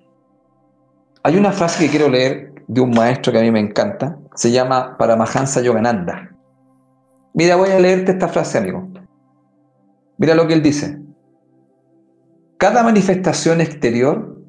hay 1.23 1.37
una 1.37 1.51
frase 1.51 1.85
que 1.85 1.89
quiero 1.89 2.09
leer 2.09 2.53
de 2.67 2.81
un 2.81 2.91
maestro 2.91 3.31
que 3.31 3.39
a 3.39 3.41
mí 3.41 3.51
me 3.51 3.59
encanta, 3.59 4.19
se 4.35 4.51
llama 4.51 4.97
Paramahansa 4.97 5.61
Yogananda. 5.61 6.35
Mira, 7.33 7.55
voy 7.55 7.69
a 7.69 7.79
leerte 7.79 8.11
esta 8.11 8.27
frase, 8.27 8.57
amigo. 8.57 8.87
Mira 10.17 10.35
lo 10.35 10.47
que 10.47 10.53
él 10.53 10.61
dice. 10.61 11.01
Cada 12.57 12.83
manifestación 12.83 13.59
exterior 13.59 14.39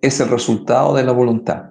es 0.00 0.20
el 0.20 0.28
resultado 0.28 0.94
de 0.94 1.04
la 1.04 1.12
voluntad. 1.12 1.70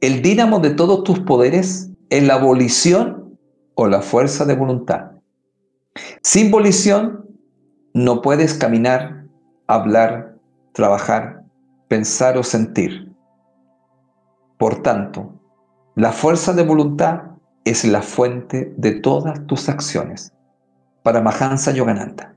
El 0.00 0.22
dínamo 0.22 0.58
de 0.58 0.70
todos 0.70 1.04
tus 1.04 1.20
poderes 1.20 1.90
es 2.10 2.22
la 2.22 2.36
volición 2.36 3.38
o 3.74 3.86
la 3.86 4.00
fuerza 4.00 4.44
de 4.44 4.54
voluntad. 4.54 5.12
Sin 6.22 6.50
volición 6.50 7.26
no 7.94 8.22
puedes 8.22 8.54
caminar, 8.54 9.24
hablar, 9.66 10.36
trabajar, 10.72 11.42
pensar 11.88 12.36
o 12.36 12.42
sentir. 12.42 13.12
Por 14.58 14.82
tanto, 14.82 15.32
la 15.94 16.12
fuerza 16.12 16.52
de 16.52 16.62
voluntad 16.62 17.22
es 17.64 17.84
la 17.84 18.02
fuente 18.02 18.72
de 18.76 18.92
todas 18.92 19.46
tus 19.46 19.68
acciones. 19.68 20.32
Para 21.02 21.20
Mahansa 21.20 21.72
Yogananda. 21.72 22.34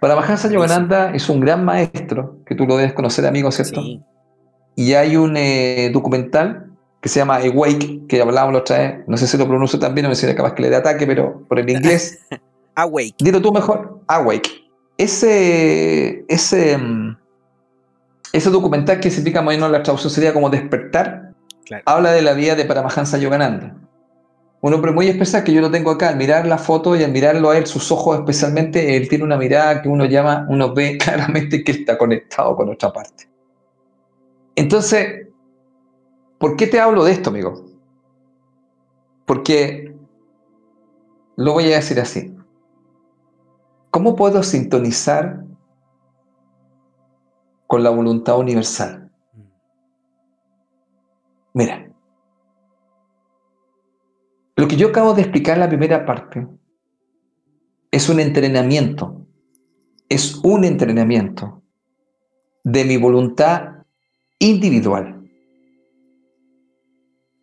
Para 0.00 0.14
Mahansa 0.14 0.48
Yogananda 0.48 1.12
es 1.12 1.28
un 1.28 1.40
gran 1.40 1.64
maestro, 1.64 2.38
que 2.46 2.54
tú 2.54 2.66
lo 2.66 2.76
debes 2.76 2.92
conocer, 2.92 3.26
amigo, 3.26 3.50
¿cierto? 3.50 3.82
Y 4.74 4.94
hay 4.94 5.16
un 5.16 5.36
eh, 5.36 5.90
documental 5.92 6.70
que 7.00 7.08
se 7.08 7.20
llama 7.20 7.36
Awake, 7.36 8.06
que 8.08 8.20
hablábamos 8.20 8.54
la 8.54 8.60
otra 8.60 8.78
vez. 8.78 9.08
No 9.08 9.16
sé 9.16 9.26
si 9.26 9.36
lo 9.36 9.46
pronuncio 9.46 9.78
también, 9.78 10.04
no 10.04 10.08
me 10.08 10.14
sería 10.14 10.34
capaz 10.34 10.54
que 10.54 10.62
le 10.62 10.70
dé 10.70 10.76
ataque, 10.76 11.06
pero 11.06 11.46
por 11.48 11.58
el 11.58 11.68
inglés. 11.68 12.20
Awake. 12.78 13.16
Dilo 13.18 13.42
tú 13.42 13.52
mejor. 13.52 14.00
Awake. 14.06 14.70
Ese, 14.96 16.24
ese, 16.28 16.78
mm, 16.78 17.18
ese 18.32 18.50
documental 18.50 19.00
que 19.00 19.10
significa, 19.10 19.42
más 19.42 19.54
o 19.54 19.56
menos 19.56 19.70
la 19.72 19.82
traducción 19.82 20.12
sería 20.12 20.32
como 20.32 20.48
despertar, 20.48 21.34
habla 21.84 22.12
de 22.12 22.22
la 22.22 22.34
vida 22.34 22.54
de 22.54 22.64
Paramahansa 22.64 23.18
Yogananda. 23.18 23.76
Un 24.60 24.74
hombre 24.74 24.92
muy 24.92 25.08
especial 25.08 25.42
que 25.42 25.52
yo 25.52 25.60
lo 25.60 25.72
tengo 25.72 25.90
acá, 25.90 26.10
al 26.10 26.16
mirar 26.16 26.46
la 26.46 26.56
foto 26.56 26.94
y 26.94 27.02
al 27.02 27.10
mirarlo 27.10 27.50
a 27.50 27.58
él, 27.58 27.66
sus 27.66 27.90
ojos 27.90 28.16
especialmente, 28.16 28.96
él 28.96 29.08
tiene 29.08 29.24
una 29.24 29.36
mirada 29.36 29.82
que 29.82 29.88
uno 29.88 30.04
llama, 30.04 30.46
uno 30.48 30.72
ve 30.72 30.98
claramente 31.02 31.64
que 31.64 31.72
está 31.72 31.98
conectado 31.98 32.54
con 32.54 32.68
otra 32.68 32.92
parte. 32.92 33.28
Entonces, 34.54 35.26
¿por 36.38 36.54
qué 36.54 36.68
te 36.68 36.78
hablo 36.78 37.04
de 37.04 37.10
esto, 37.10 37.30
amigo? 37.30 37.66
Porque 39.26 39.96
lo 41.34 41.52
voy 41.54 41.72
a 41.72 41.76
decir 41.76 41.98
así. 41.98 42.37
¿Cómo 43.90 44.14
puedo 44.16 44.42
sintonizar 44.42 45.44
con 47.66 47.82
la 47.82 47.90
voluntad 47.90 48.38
universal? 48.38 49.10
Mira, 51.54 51.90
lo 54.56 54.68
que 54.68 54.76
yo 54.76 54.88
acabo 54.88 55.14
de 55.14 55.22
explicar 55.22 55.54
en 55.54 55.60
la 55.60 55.68
primera 55.68 56.04
parte 56.04 56.46
es 57.90 58.08
un 58.10 58.20
entrenamiento, 58.20 59.26
es 60.08 60.36
un 60.44 60.64
entrenamiento 60.64 61.62
de 62.64 62.84
mi 62.84 62.98
voluntad 62.98 63.84
individual. 64.38 65.14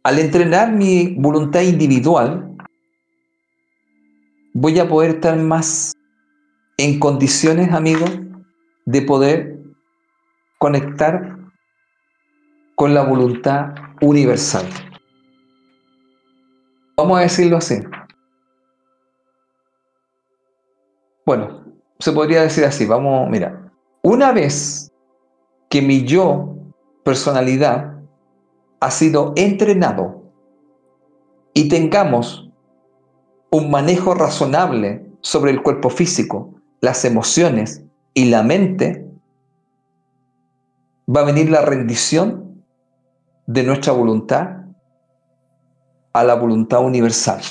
Al 0.03 0.19
entrenar 0.19 0.71
mi 0.71 1.15
voluntad 1.15 1.61
individual, 1.61 2.55
voy 4.53 4.77
a 4.77 4.87
poder 4.87 5.15
estar 5.15 5.35
más 5.37 5.94
en 6.77 6.99
condiciones, 6.99 7.71
amigos, 7.71 8.11
de 8.85 9.01
poder 9.01 9.59
conectar 10.57 11.37
con 12.75 12.93
la 12.93 13.03
voluntad 13.03 13.73
universal. 14.01 14.65
Vamos 16.97 17.17
a 17.17 17.21
decirlo 17.21 17.57
así. 17.57 17.75
Bueno, 21.25 21.63
se 21.99 22.11
podría 22.11 22.43
decir 22.43 22.65
así. 22.65 22.85
Vamos, 22.85 23.29
mira. 23.29 23.71
Una 24.03 24.31
vez 24.31 24.91
que 25.69 25.81
mi 25.81 26.05
yo, 26.05 26.55
personalidad, 27.03 27.99
ha 28.79 28.91
sido 28.91 29.33
entrenado 29.35 30.31
y 31.53 31.69
tengamos 31.69 32.49
un 33.49 33.71
manejo 33.71 34.13
razonable 34.13 35.09
sobre 35.21 35.51
el 35.51 35.63
cuerpo 35.63 35.89
físico, 35.89 36.53
las 36.85 37.03
emociones 37.03 37.83
y 38.13 38.25
la 38.25 38.43
mente, 38.43 39.09
va 41.13 41.21
a 41.21 41.25
venir 41.25 41.49
la 41.49 41.61
rendición 41.61 42.63
de 43.47 43.63
nuestra 43.63 43.91
voluntad 43.91 44.65
a 46.13 46.23
la 46.23 46.35
voluntad 46.35 46.85
universal. 46.85 47.41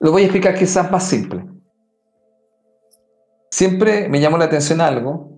Lo 0.00 0.10
voy 0.10 0.22
a 0.22 0.24
explicar 0.24 0.54
quizás 0.54 0.90
más 0.90 1.06
simple. 1.06 1.46
Siempre 3.50 4.08
me 4.08 4.20
llamó 4.20 4.38
la 4.38 4.46
atención 4.46 4.80
algo, 4.80 5.30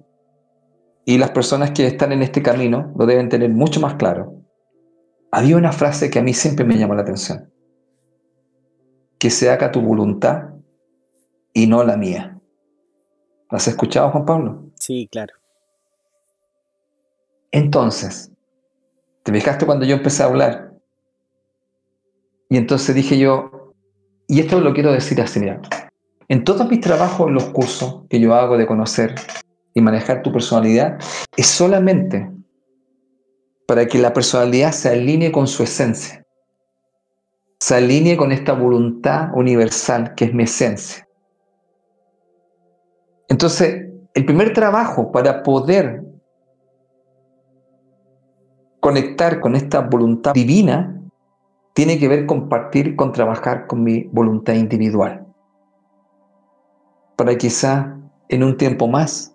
y 1.04 1.18
las 1.18 1.32
personas 1.32 1.72
que 1.72 1.88
están 1.88 2.12
en 2.12 2.22
este 2.22 2.40
camino 2.40 2.92
lo 2.96 3.04
deben 3.04 3.28
tener 3.28 3.50
mucho 3.50 3.80
más 3.80 3.94
claro. 3.94 4.36
Había 5.32 5.56
una 5.56 5.72
frase 5.72 6.08
que 6.08 6.20
a 6.20 6.22
mí 6.22 6.32
siempre 6.32 6.64
me 6.64 6.78
llamó 6.78 6.94
la 6.94 7.02
atención. 7.02 7.52
Que 9.18 9.28
se 9.28 9.50
haga 9.50 9.72
tu 9.72 9.80
voluntad 9.80 10.51
y 11.52 11.66
no 11.66 11.84
la 11.84 11.96
mía. 11.96 12.38
¿Lo 13.50 13.56
has 13.56 13.68
escuchado, 13.68 14.10
Juan 14.10 14.24
Pablo? 14.24 14.64
Sí, 14.74 15.08
claro. 15.10 15.34
Entonces, 17.50 18.32
¿te 19.22 19.32
fijaste 19.32 19.66
cuando 19.66 19.84
yo 19.84 19.96
empecé 19.96 20.22
a 20.22 20.26
hablar? 20.26 20.72
Y 22.48 22.56
entonces 22.56 22.94
dije 22.94 23.18
yo, 23.18 23.74
y 24.26 24.40
esto 24.40 24.60
lo 24.60 24.72
quiero 24.72 24.92
decir 24.92 25.20
así, 25.20 25.38
mira, 25.40 25.60
en 26.28 26.44
todos 26.44 26.68
mis 26.70 26.80
trabajos, 26.80 27.30
los 27.30 27.44
cursos 27.50 28.04
que 28.08 28.18
yo 28.18 28.34
hago 28.34 28.56
de 28.56 28.66
conocer 28.66 29.14
y 29.74 29.82
manejar 29.82 30.22
tu 30.22 30.32
personalidad, 30.32 30.98
es 31.36 31.46
solamente 31.46 32.30
para 33.66 33.86
que 33.86 33.98
la 33.98 34.12
personalidad 34.12 34.72
se 34.72 34.88
alinee 34.88 35.30
con 35.32 35.46
su 35.46 35.62
esencia, 35.62 36.24
se 37.60 37.74
alinee 37.74 38.16
con 38.16 38.32
esta 38.32 38.54
voluntad 38.54 39.28
universal 39.34 40.14
que 40.14 40.24
es 40.26 40.34
mi 40.34 40.44
esencia. 40.44 41.06
Entonces, 43.32 43.88
el 44.12 44.26
primer 44.26 44.52
trabajo 44.52 45.10
para 45.10 45.42
poder 45.42 46.04
conectar 48.78 49.40
con 49.40 49.56
esta 49.56 49.80
voluntad 49.80 50.34
divina 50.34 51.00
tiene 51.72 51.98
que 51.98 52.08
ver 52.08 52.26
con 52.26 52.50
partir, 52.50 52.94
con 52.94 53.10
trabajar 53.10 53.66
con 53.66 53.82
mi 53.82 54.02
voluntad 54.12 54.52
individual. 54.52 55.26
Para 57.16 57.38
quizá 57.38 57.96
en 58.28 58.44
un 58.44 58.54
tiempo 58.58 58.86
más 58.86 59.34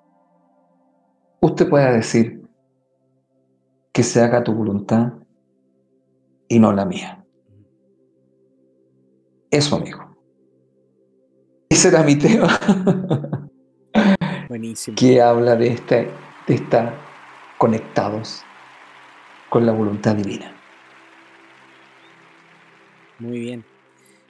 usted 1.42 1.68
pueda 1.68 1.92
decir 1.92 2.48
que 3.94 4.04
se 4.04 4.22
haga 4.22 4.44
tu 4.44 4.54
voluntad 4.54 5.14
y 6.48 6.60
no 6.60 6.72
la 6.72 6.86
mía. 6.86 7.26
Eso, 9.50 9.76
amigo. 9.76 10.16
Ese 11.68 11.88
era 11.88 12.04
mi 12.04 12.16
tema. 12.20 13.47
Buenísimo. 14.48 14.96
que 14.96 15.22
habla 15.22 15.56
de, 15.56 15.68
este, 15.68 16.08
de 16.48 16.54
estar 16.54 16.94
conectados 17.58 18.44
con 19.50 19.66
la 19.66 19.72
voluntad 19.72 20.16
divina. 20.16 20.54
Muy 23.20 23.40
bien. 23.40 23.66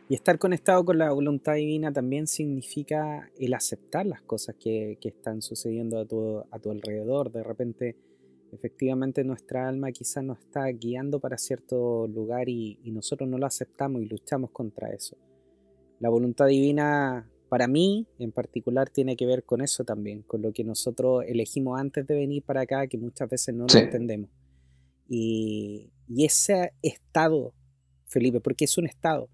Y 0.09 0.15
estar 0.15 0.39
conectado 0.39 0.85
con 0.85 0.97
la 0.97 1.11
voluntad 1.11 1.55
divina 1.55 1.91
también 1.91 2.27
significa 2.27 3.29
el 3.37 3.53
aceptar 3.53 4.05
las 4.05 4.21
cosas 4.21 4.55
que, 4.55 4.97
están 5.01 5.41
sucediendo 5.41 5.99
a 5.99 6.05
tu, 6.05 6.39
a 6.49 6.59
tu, 6.59 6.71
alrededor. 6.71 7.29
De 7.29 7.43
repente, 7.43 7.97
efectivamente, 8.53 9.25
nuestra 9.25 9.67
alma 9.67 9.91
quizás 9.91 10.23
nos 10.23 10.39
está 10.39 10.65
guiando 10.67 11.19
para 11.19 11.37
cierto 11.37 12.07
lugar 12.07 12.47
y, 12.47 12.79
y 12.83 12.91
nosotros 12.91 13.29
no 13.29 13.37
lo 13.37 13.45
aceptamos 13.45 14.01
y 14.01 14.05
luchamos 14.05 14.51
contra 14.51 14.93
eso. 14.93 15.17
La 15.99 16.09
voluntad 16.09 16.47
divina, 16.47 17.29
para 17.49 17.67
mí 17.67 18.07
en 18.19 18.31
particular, 18.31 18.89
tiene 18.89 19.15
que 19.15 19.25
ver 19.25 19.43
con 19.43 19.61
eso 19.61 19.83
también, 19.83 20.21
con 20.23 20.41
lo 20.41 20.51
que 20.53 20.63
nosotros 20.63 21.23
elegimos 21.27 21.79
antes 21.79 22.05
de 22.05 22.15
venir 22.15 22.43
para 22.43 22.61
acá, 22.61 22.87
que 22.87 22.97
muchas 22.97 23.29
veces 23.29 23.55
no 23.55 23.65
lo 23.71 23.79
entendemos. 23.79 24.29
Y, 25.09 25.89
y 26.07 26.25
ese 26.25 26.73
estado 26.81 27.53
Felipe, 28.07 28.39
porque 28.39 28.65
es 28.65 28.77
un 28.77 28.87
estado, 28.87 29.29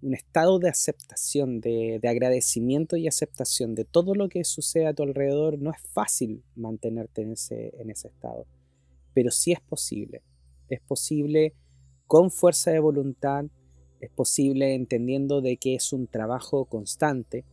un 0.00 0.14
estado 0.14 0.58
de 0.58 0.68
aceptación, 0.68 1.60
de, 1.60 2.00
agradecimiento 2.04 2.96
y 2.96 3.08
aceptación 3.08 3.74
de 3.74 3.84
todo 3.84 4.14
lo 4.14 4.28
que 4.28 4.44
sucede 4.44 4.86
a 4.86 4.94
tu 4.94 5.02
alrededor. 5.02 5.58
No 5.58 5.70
es 5.70 5.80
fácil 5.92 6.42
mantenerte 6.54 7.22
en 7.22 7.32
ese, 7.32 7.74
en 7.78 7.90
ese 7.90 8.08
estado, 8.08 8.46
pero 9.12 9.30
sí 9.30 9.52
es 9.52 9.60
posible. 9.60 10.22
Es 10.68 10.80
posible 10.80 11.54
con 12.06 12.30
fuerza 12.30 12.70
de 12.70 12.78
voluntad, 12.78 13.46
es 14.04 14.10
posible 14.10 14.74
entendiendo 14.74 15.40
de 15.40 15.56
que 15.56 15.74
es 15.74 15.92
un 15.92 16.06
trabajo 16.06 16.64
constante, 16.64 17.44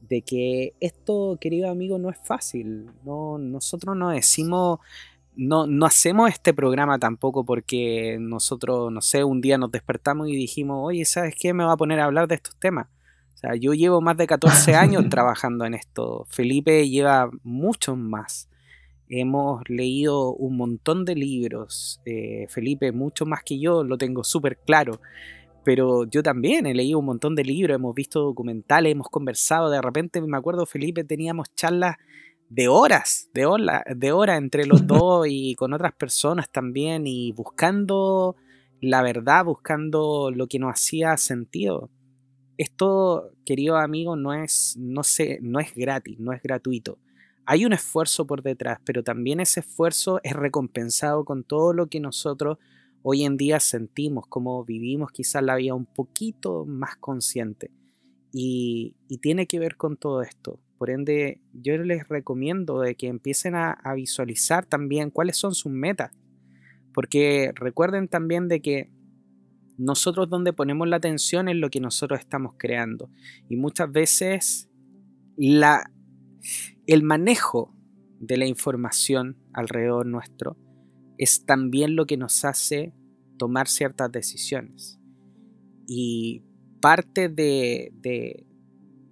de 0.00 0.22
que 0.22 0.74
esto, 0.80 1.38
querido 1.40 1.70
amigo, 1.70 1.98
no 1.98 2.10
es 2.10 2.18
fácil. 2.22 2.90
No, 3.04 3.38
nosotros 3.38 3.96
no 3.96 4.10
decimos 4.10 4.78
no, 5.36 5.66
no 5.66 5.86
hacemos 5.86 6.30
este 6.30 6.54
programa 6.54 6.98
tampoco 6.98 7.44
porque 7.44 8.16
nosotros, 8.18 8.90
no 8.90 9.02
sé, 9.02 9.22
un 9.22 9.40
día 9.40 9.58
nos 9.58 9.70
despertamos 9.70 10.28
y 10.28 10.34
dijimos, 10.34 10.80
oye, 10.82 11.04
¿sabes 11.04 11.34
qué? 11.38 11.52
Me 11.52 11.64
va 11.64 11.72
a 11.72 11.76
poner 11.76 12.00
a 12.00 12.04
hablar 12.04 12.26
de 12.26 12.36
estos 12.36 12.56
temas. 12.56 12.88
O 13.34 13.38
sea, 13.38 13.54
yo 13.54 13.74
llevo 13.74 14.00
más 14.00 14.16
de 14.16 14.26
14 14.26 14.74
años 14.74 15.04
trabajando 15.10 15.66
en 15.66 15.74
esto. 15.74 16.26
Felipe 16.28 16.88
lleva 16.88 17.30
muchos 17.42 17.98
más. 17.98 18.48
Hemos 19.08 19.62
leído 19.68 20.32
un 20.32 20.56
montón 20.56 21.04
de 21.04 21.14
libros. 21.14 22.00
Eh, 22.06 22.46
Felipe, 22.48 22.90
mucho 22.92 23.26
más 23.26 23.42
que 23.44 23.60
yo, 23.60 23.84
lo 23.84 23.98
tengo 23.98 24.24
súper 24.24 24.58
claro. 24.58 25.00
Pero 25.66 26.04
yo 26.04 26.22
también 26.22 26.64
he 26.64 26.74
leído 26.74 27.00
un 27.00 27.06
montón 27.06 27.34
de 27.34 27.42
libros, 27.42 27.74
hemos 27.74 27.92
visto 27.92 28.20
documentales, 28.20 28.92
hemos 28.92 29.08
conversado. 29.08 29.68
De 29.68 29.82
repente, 29.82 30.20
me 30.20 30.36
acuerdo, 30.36 30.64
Felipe, 30.64 31.02
teníamos 31.02 31.52
charlas 31.56 31.96
de 32.48 32.68
horas, 32.68 33.28
de 33.34 33.46
horas 33.46 33.82
de 33.96 34.12
hora 34.12 34.36
entre 34.36 34.64
los 34.64 34.86
dos 34.86 35.26
y 35.28 35.56
con 35.56 35.72
otras 35.72 35.92
personas 35.92 36.48
también 36.52 37.08
y 37.08 37.32
buscando 37.32 38.36
la 38.80 39.02
verdad, 39.02 39.44
buscando 39.44 40.30
lo 40.30 40.46
que 40.46 40.60
nos 40.60 40.72
hacía 40.72 41.16
sentido. 41.16 41.90
Esto, 42.58 43.32
querido 43.44 43.76
amigo, 43.76 44.14
no 44.14 44.34
es, 44.34 44.76
no 44.78 45.02
sé, 45.02 45.40
no 45.42 45.58
es 45.58 45.74
gratis, 45.74 46.20
no 46.20 46.32
es 46.32 46.40
gratuito. 46.44 47.00
Hay 47.44 47.64
un 47.64 47.72
esfuerzo 47.72 48.24
por 48.24 48.44
detrás, 48.44 48.78
pero 48.84 49.02
también 49.02 49.40
ese 49.40 49.58
esfuerzo 49.58 50.20
es 50.22 50.32
recompensado 50.32 51.24
con 51.24 51.42
todo 51.42 51.72
lo 51.72 51.88
que 51.88 51.98
nosotros 51.98 52.58
hoy 53.08 53.22
en 53.22 53.36
día 53.36 53.60
sentimos, 53.60 54.26
como 54.26 54.64
vivimos 54.64 55.12
quizás 55.12 55.40
la 55.40 55.54
vida 55.54 55.74
un 55.74 55.86
poquito 55.86 56.64
más 56.64 56.96
consciente. 56.96 57.70
Y, 58.32 58.96
tiene 59.22 59.46
que 59.46 59.60
ver 59.60 59.76
con 59.76 59.96
todo 59.96 60.22
esto. 60.22 60.58
Por 60.76 60.90
ende, 60.90 61.40
yo 61.52 61.78
les 61.78 62.08
recomiendo 62.08 62.80
de 62.80 62.96
que 62.96 63.06
empiecen 63.06 63.54
a, 63.54 63.78
visualizar 63.94 64.66
también 64.66 65.10
cuáles 65.10 65.36
son 65.36 65.54
sus 65.54 65.70
metas. 65.70 66.10
Porque 66.92 67.52
recuerden 67.54 68.08
también 68.08 68.48
de 68.48 68.60
que 68.60 68.90
nosotros 69.78 70.28
donde 70.28 70.52
ponemos 70.52 70.88
la 70.88 70.96
atención 70.96 71.48
es 71.48 71.54
lo 71.54 71.70
que 71.70 71.78
nosotros 71.78 72.18
estamos 72.18 72.54
creando. 72.58 73.08
Y 73.48 73.54
muchas 73.54 73.92
veces 73.92 74.68
el 75.38 77.02
manejo 77.04 77.72
de 78.18 78.36
la 78.36 78.46
información 78.46 79.36
alrededor 79.52 80.06
nuestro 80.06 80.56
es 81.18 81.44
también 81.44 81.96
lo 81.96 82.06
que 82.06 82.16
nos 82.16 82.44
hace 82.44 82.92
tomar 83.38 83.68
ciertas 83.68 84.10
decisiones. 84.10 84.98
Y 85.86 86.42
parte 86.80 87.28
de, 87.28 87.92
de, 88.00 88.46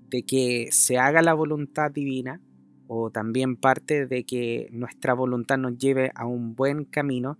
de 0.08 0.22
que 0.24 0.68
se 0.70 0.98
haga 0.98 1.22
la 1.22 1.34
voluntad 1.34 1.90
divina, 1.90 2.40
o 2.86 3.10
también 3.10 3.56
parte 3.56 4.06
de 4.06 4.24
que 4.24 4.68
nuestra 4.70 5.14
voluntad 5.14 5.58
nos 5.58 5.78
lleve 5.78 6.10
a 6.14 6.26
un 6.26 6.54
buen 6.54 6.84
camino, 6.84 7.38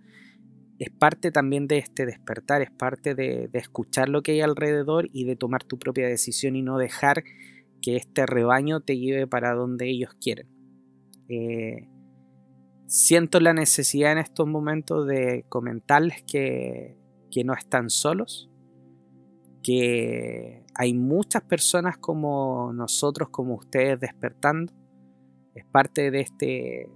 es 0.79 0.89
parte 0.89 1.31
también 1.31 1.67
de 1.67 1.77
este 1.77 2.05
despertar, 2.05 2.61
es 2.61 2.71
parte 2.71 3.15
de, 3.15 3.49
escuchar 3.53 4.09
lo 4.09 4.21
que 4.21 4.33
hay 4.33 4.41
alrededor 4.41 5.09
y 5.13 5.23
de 5.25 5.35
tomar 5.35 5.63
tu 5.63 5.79
propia 5.79 6.07
decisión 6.07 6.55
y 6.55 6.61
no 6.61 6.77
dejar 6.77 7.23
que 7.81 7.95
este 7.95 8.25
rebaño 8.25 8.81
te 8.81 8.97
lleve 8.97 9.27
para 9.27 9.53
donde 9.53 9.89
ellos 9.89 10.13
quieren. 10.19 10.47
Eh, 11.29 11.87
siento 12.87 13.39
la 13.39 13.53
necesidad 13.53 14.11
en 14.11 14.19
estos 14.19 14.47
momentos 14.47 15.07
de 15.07 15.45
comentarles 15.49 16.23
que, 16.23 16.97
que 17.31 17.43
no 17.43 17.53
están 17.53 17.89
solos, 17.89 18.49
que 19.63 20.65
hay 20.75 20.93
muchas 20.93 21.41
personas 21.43 21.97
como 21.97 22.71
nosotros, 22.73 23.29
como 23.29 23.55
ustedes, 23.55 23.99
despertando. 23.99 24.73
Es 25.55 25.65
parte 25.65 26.11
de 26.11 26.21
este, 26.21 26.89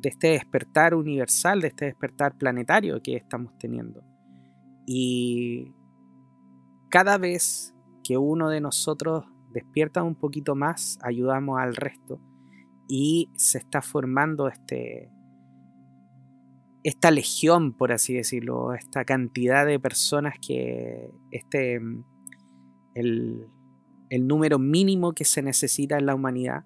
de 0.00 0.08
este 0.08 0.28
despertar 0.28 0.94
universal, 0.94 1.60
de 1.60 1.68
este 1.68 1.86
despertar 1.86 2.36
planetario 2.36 3.00
que 3.02 3.16
estamos 3.16 3.56
teniendo. 3.58 4.02
Y 4.86 5.72
cada 6.90 7.16
vez 7.18 7.74
que 8.04 8.18
uno 8.18 8.50
de 8.50 8.60
nosotros 8.60 9.24
despierta 9.52 10.02
un 10.02 10.14
poquito 10.14 10.54
más, 10.54 10.98
ayudamos 11.02 11.58
al 11.58 11.74
resto 11.74 12.20
y 12.88 13.30
se 13.36 13.58
está 13.58 13.82
formando 13.82 14.48
este, 14.48 15.10
esta 16.82 17.10
legión, 17.10 17.74
por 17.74 17.92
así 17.92 18.14
decirlo, 18.14 18.72
esta 18.72 19.04
cantidad 19.04 19.66
de 19.66 19.78
personas 19.78 20.34
que 20.40 21.10
este, 21.30 21.80
el, 22.94 23.46
el 24.08 24.26
número 24.26 24.58
mínimo 24.58 25.12
que 25.12 25.24
se 25.24 25.42
necesita 25.42 25.98
en 25.98 26.06
la 26.06 26.14
humanidad 26.14 26.64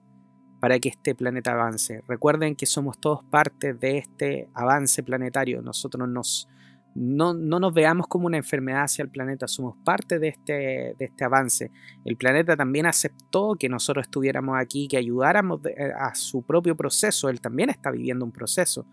para 0.61 0.79
que 0.79 0.91
este 0.91 1.16
planeta 1.16 1.53
avance. 1.53 2.03
Recuerden 2.07 2.55
que 2.55 2.66
somos 2.66 3.01
todos 3.01 3.25
parte 3.25 3.75
de 3.75 3.99
este 3.99 4.49
avance 4.55 5.03
planetario. 5.03 5.61
Nosotros 5.61 6.09
nos, 6.09 6.49
no, 6.95 7.34
nos 7.34 7.72
veamos 7.72 8.07
como 8.07 8.26
una 8.26 8.36
enfermedad 8.36 8.82
hacia 8.82 9.03
el 9.03 9.11
planeta, 9.11 9.49
somos 9.49 9.76
parte 9.84 10.18
de 10.18 10.28
este, 10.28 10.53
de 10.99 11.05
este 11.05 11.24
avance. 11.24 11.70
El 12.05 12.16
planeta 12.16 12.57
también 12.57 12.86
aceptó 12.86 13.57
que 13.59 13.68
nosotros 13.68 14.07
estuviéramos 14.07 14.57
aquí, 14.59 14.88
que 14.88 14.97
ayudáramos 14.97 15.61
a 15.99 16.14
su 16.14 16.43
propio 16.43 16.76
proceso. 16.76 17.28
Él 17.28 17.40
también 17.40 17.70
está 17.70 17.90
viviendo 17.90 18.24
un 18.24 18.32
proceso. 18.32 18.86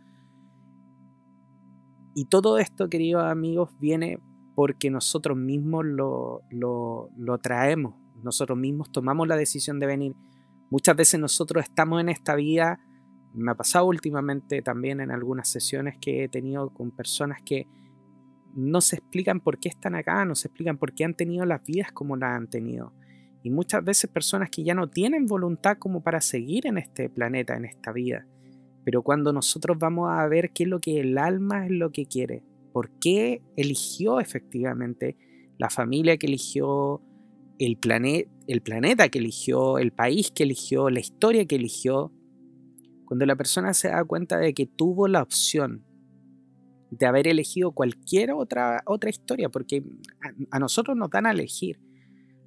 Y 2.15 2.25
todo 2.25 2.57
esto, 2.57 2.89
queridos 2.89 3.23
amigos, 3.23 3.69
viene 3.79 4.19
porque 4.55 4.89
nosotros 4.89 5.37
mismos 5.37 5.85
lo, 5.85 6.41
lo, 6.49 7.09
lo 7.17 7.37
traemos. 7.37 7.95
Nosotros 8.23 8.57
mismos 8.57 8.91
tomamos 8.91 9.27
la 9.27 9.37
decisión 9.37 9.79
de 9.79 9.85
venir 9.85 10.15
Muchas 10.69 10.95
veces 10.95 11.19
nosotros 11.19 11.63
estamos 11.63 11.99
en 11.99 12.09
esta 12.09 12.35
vida, 12.35 12.79
me 13.33 13.51
ha 13.51 13.55
pasado 13.55 13.85
últimamente 13.85 14.61
también 14.61 14.99
en 14.99 15.09
algunas 15.09 15.47
sesiones 15.47 15.97
que 15.99 16.23
he 16.23 16.29
tenido 16.29 16.69
con 16.69 16.91
personas 16.91 17.41
que 17.41 17.67
no 18.55 18.81
se 18.81 18.97
explican 18.97 19.39
por 19.39 19.59
qué 19.59 19.69
están 19.69 19.95
acá, 19.95 20.25
no 20.25 20.35
se 20.35 20.47
explican 20.47 20.77
por 20.77 20.93
qué 20.93 21.05
han 21.05 21.13
tenido 21.13 21.45
las 21.45 21.63
vidas 21.63 21.91
como 21.91 22.15
las 22.15 22.37
han 22.37 22.49
tenido. 22.49 22.93
Y 23.43 23.49
muchas 23.49 23.83
veces 23.83 24.09
personas 24.09 24.49
que 24.49 24.63
ya 24.63 24.73
no 24.73 24.89
tienen 24.89 25.25
voluntad 25.25 25.77
como 25.77 26.03
para 26.03 26.21
seguir 26.21 26.67
en 26.67 26.77
este 26.77 27.09
planeta, 27.09 27.55
en 27.55 27.65
esta 27.65 27.91
vida. 27.91 28.25
Pero 28.83 29.01
cuando 29.01 29.31
nosotros 29.31 29.77
vamos 29.79 30.09
a 30.11 30.27
ver 30.27 30.51
qué 30.51 30.63
es 30.63 30.69
lo 30.69 30.79
que 30.79 30.99
el 30.99 31.17
alma 31.17 31.65
es 31.65 31.71
lo 31.71 31.91
que 31.91 32.05
quiere, 32.05 32.43
por 32.73 32.89
qué 32.99 33.41
eligió 33.55 34.19
efectivamente 34.19 35.17
la 35.57 35.69
familia 35.69 36.17
que 36.17 36.27
eligió, 36.27 37.01
el, 37.59 37.77
el 38.47 38.61
planeta 38.61 39.09
que 39.09 39.19
eligió, 39.19 39.77
el 39.77 39.91
país 39.91 40.31
que 40.31 40.43
eligió, 40.43 40.89
la 40.89 40.99
historia 40.99 41.45
que 41.45 41.55
eligió, 41.55 42.11
cuando 43.05 43.25
la 43.25 43.35
persona 43.35 43.73
se 43.73 43.89
da 43.89 44.03
cuenta 44.03 44.37
de 44.37 44.53
que 44.53 44.65
tuvo 44.65 45.07
la 45.07 45.21
opción 45.21 45.85
de 46.91 47.05
haber 47.05 47.27
elegido 47.27 47.71
cualquier 47.71 48.31
otra, 48.31 48.81
otra 48.85 49.09
historia, 49.09 49.49
porque 49.49 49.83
a, 50.51 50.59
nosotros 50.59 50.97
nos 50.97 51.09
dan 51.09 51.25
a 51.25 51.31
elegir, 51.31 51.79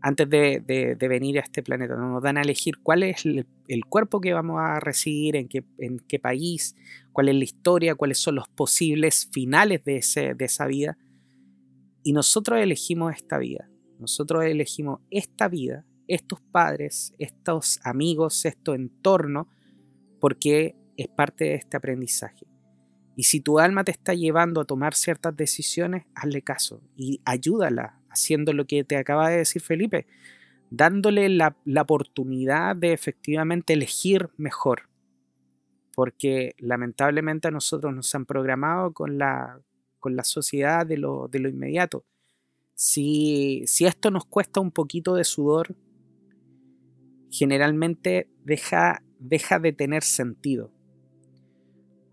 antes 0.00 0.28
de, 0.28 0.96
venir 1.00 1.38
a 1.38 1.42
este 1.42 1.62
planeta, 1.62 1.94
nos 1.94 2.22
dan 2.22 2.36
a 2.36 2.42
elegir 2.42 2.74
cuál 2.82 3.04
es 3.04 3.24
el, 3.24 3.84
cuerpo 3.88 4.20
que 4.20 4.32
vamos 4.32 4.58
a 4.60 4.80
recibir, 4.80 5.36
en 5.36 5.48
qué, 5.48 5.64
en 5.78 6.00
qué, 6.00 6.18
país, 6.18 6.74
cuál 7.12 7.28
es 7.28 7.36
la 7.36 7.44
historia, 7.44 7.94
cuáles 7.94 8.18
son 8.18 8.34
los 8.34 8.48
posibles 8.48 9.28
finales 9.32 9.84
de, 9.84 9.96
ese, 9.98 10.34
de 10.34 10.44
esa 10.44 10.66
vida. 10.66 10.98
Y 12.02 12.12
nosotros 12.12 12.58
elegimos 12.60 13.14
esta 13.14 13.38
vida. 13.38 13.68
Nosotros 14.00 14.44
elegimos 14.44 15.00
esta 15.10 15.46
vida, 15.46 15.86
estos 16.08 16.40
padres, 16.40 17.14
estos 17.18 17.78
amigos, 17.84 18.44
este 18.44 18.72
entorno, 18.72 19.48
porque 20.20 20.74
es 20.96 21.06
parte 21.06 21.44
de 21.44 21.54
este 21.54 21.76
aprendizaje. 21.76 22.51
Y 23.16 23.24
si 23.24 23.40
tu 23.40 23.58
alma 23.58 23.84
te 23.84 23.90
está 23.90 24.14
llevando 24.14 24.60
a 24.60 24.64
tomar 24.64 24.94
ciertas 24.94 25.36
decisiones, 25.36 26.04
hazle 26.14 26.42
caso 26.42 26.80
y 26.96 27.20
ayúdala 27.24 28.00
haciendo 28.08 28.52
lo 28.52 28.66
que 28.66 28.84
te 28.84 28.96
acaba 28.96 29.28
de 29.28 29.38
decir 29.38 29.62
Felipe, 29.62 30.06
dándole 30.70 31.28
la, 31.28 31.56
oportunidad 31.80 32.76
de 32.76 32.92
efectivamente 32.92 33.74
elegir 33.74 34.30
mejor. 34.36 34.88
Porque 35.94 36.54
lamentablemente 36.58 37.48
a 37.48 37.50
nosotros 37.50 37.94
nos 37.94 38.14
han 38.14 38.24
programado 38.24 38.92
con 38.92 39.18
la, 39.18 39.60
con 40.00 40.16
la 40.16 40.24
sociedad 40.24 40.86
de 40.86 40.96
lo, 40.96 41.28
de 41.28 41.38
lo 41.38 41.48
inmediato. 41.50 42.04
Si, 42.74 43.64
esto 43.80 44.10
nos 44.10 44.24
cuesta 44.24 44.60
un 44.60 44.70
poquito 44.70 45.14
de 45.14 45.24
sudor, 45.24 45.76
generalmente 47.30 48.28
deja, 48.42 49.02
deja 49.18 49.58
de 49.58 49.72
tener 49.72 50.02
sentido. 50.02 50.71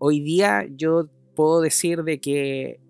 Hoy 0.02 0.20
día 0.20 0.66
yo 0.74 1.10
puedo 1.36 1.60
decir 1.60 2.04
de 2.04 2.20
que 2.20 2.80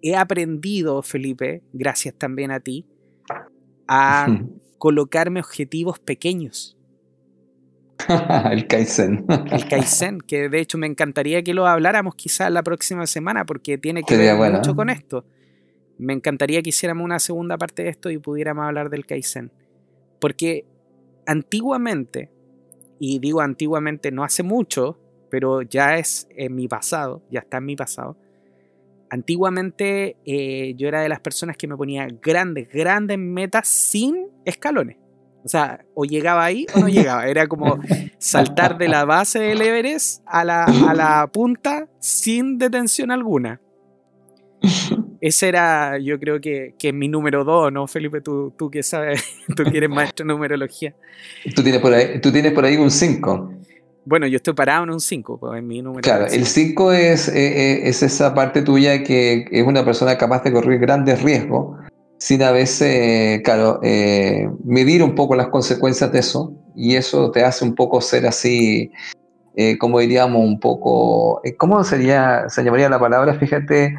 he 0.00 0.16
aprendido, 0.16 1.02
Felipe, 1.02 1.62
gracias 1.74 2.14
también 2.14 2.50
a 2.50 2.60
ti, 2.60 2.86
a 3.86 4.26
colocarme 4.78 5.40
objetivos 5.40 5.98
pequeños. 5.98 6.78
el 8.50 8.66
Kaizen. 8.66 9.26
El 9.50 9.68
Kaizen, 9.68 10.22
que 10.22 10.48
de 10.48 10.60
hecho 10.60 10.78
me 10.78 10.86
encantaría 10.86 11.42
que 11.42 11.52
lo 11.52 11.66
habláramos 11.66 12.14
quizás 12.14 12.50
la 12.50 12.62
próxima 12.62 13.06
semana 13.06 13.44
porque 13.44 13.76
tiene 13.76 14.02
que 14.02 14.16
ver 14.16 14.34
mucho 14.50 14.74
con 14.74 14.88
esto. 14.88 15.26
Me 15.98 16.14
encantaría 16.14 16.62
que 16.62 16.70
hiciéramos 16.70 17.04
una 17.04 17.18
segunda 17.18 17.58
parte 17.58 17.82
de 17.82 17.90
esto 17.90 18.10
y 18.10 18.16
pudiéramos 18.16 18.64
hablar 18.64 18.88
del 18.88 19.04
Kaizen. 19.04 19.52
Porque 20.20 20.64
antiguamente, 21.26 22.30
y 22.98 23.18
digo 23.18 23.42
antiguamente 23.42 24.10
no 24.10 24.24
hace 24.24 24.42
mucho, 24.42 24.98
pero 25.30 25.62
ya 25.62 25.96
es 25.96 26.28
en 26.36 26.54
mi 26.54 26.68
pasado, 26.68 27.22
ya 27.30 27.40
está 27.40 27.58
en 27.58 27.66
mi 27.66 27.76
pasado. 27.76 28.16
Antiguamente 29.10 30.16
eh, 30.26 30.74
yo 30.76 30.88
era 30.88 31.00
de 31.00 31.08
las 31.08 31.20
personas 31.20 31.56
que 31.56 31.66
me 31.66 31.76
ponía 31.76 32.08
grandes, 32.20 32.68
grandes 32.70 33.18
metas 33.18 33.68
sin 33.68 34.26
escalones. 34.44 34.96
O 35.44 35.48
sea, 35.48 35.84
o 35.94 36.04
llegaba 36.04 36.44
ahí 36.44 36.66
o 36.74 36.80
no 36.80 36.88
llegaba. 36.88 37.26
Era 37.26 37.46
como 37.46 37.78
saltar 38.18 38.76
de 38.76 38.88
la 38.88 39.04
base 39.04 39.38
del 39.38 39.62
Everest 39.62 40.22
a 40.26 40.44
la, 40.44 40.64
a 40.64 40.94
la 40.94 41.26
punta 41.32 41.88
sin 42.00 42.58
detención 42.58 43.10
alguna. 43.10 43.60
Ese 45.20 45.48
era, 45.48 45.98
yo 45.98 46.18
creo 46.18 46.40
que, 46.40 46.74
que 46.78 46.92
mi 46.92 47.08
número 47.08 47.44
dos, 47.44 47.72
¿no, 47.72 47.86
Felipe? 47.86 48.20
Tú, 48.20 48.52
tú 48.56 48.70
que 48.70 48.82
sabes, 48.82 49.24
tú 49.56 49.64
que 49.64 49.78
eres 49.78 49.90
maestro 49.90 50.24
de 50.26 50.32
numerología. 50.32 50.94
Tú 51.54 51.62
tienes 51.62 51.80
por 51.80 51.92
ahí, 51.92 52.20
tú 52.20 52.30
tienes 52.30 52.52
por 52.52 52.64
ahí 52.64 52.76
un 52.76 52.90
5. 52.90 53.54
Bueno, 54.08 54.26
yo 54.26 54.36
estoy 54.36 54.54
parado 54.54 54.84
en 54.84 54.90
un 54.90 55.00
5, 55.00 55.38
pues, 55.38 55.58
en 55.58 55.66
mi 55.66 55.82
número. 55.82 56.00
Claro, 56.00 56.26
el 56.26 56.46
5 56.46 56.92
es, 56.92 57.28
eh, 57.28 57.32
eh, 57.34 57.88
es 57.88 58.02
esa 58.02 58.34
parte 58.34 58.62
tuya 58.62 59.04
que 59.04 59.46
es 59.50 59.66
una 59.66 59.84
persona 59.84 60.16
capaz 60.16 60.42
de 60.44 60.52
correr 60.52 60.78
grandes 60.78 61.22
riesgos 61.22 61.76
sin 62.16 62.42
a 62.42 62.50
veces, 62.50 63.42
claro, 63.42 63.80
eh, 63.82 64.48
medir 64.64 65.02
un 65.02 65.14
poco 65.14 65.36
las 65.36 65.48
consecuencias 65.48 66.10
de 66.10 66.20
eso 66.20 66.52
y 66.74 66.96
eso 66.96 67.30
te 67.30 67.44
hace 67.44 67.64
un 67.64 67.74
poco 67.74 68.00
ser 68.00 68.26
así, 68.26 68.90
como 69.78 70.00
diríamos, 70.00 70.42
un 70.42 70.58
poco, 70.58 71.42
¿cómo 71.58 71.84
sería, 71.84 72.48
se 72.48 72.64
llamaría 72.64 72.88
la 72.88 72.98
palabra? 72.98 73.34
Fíjate, 73.34 73.94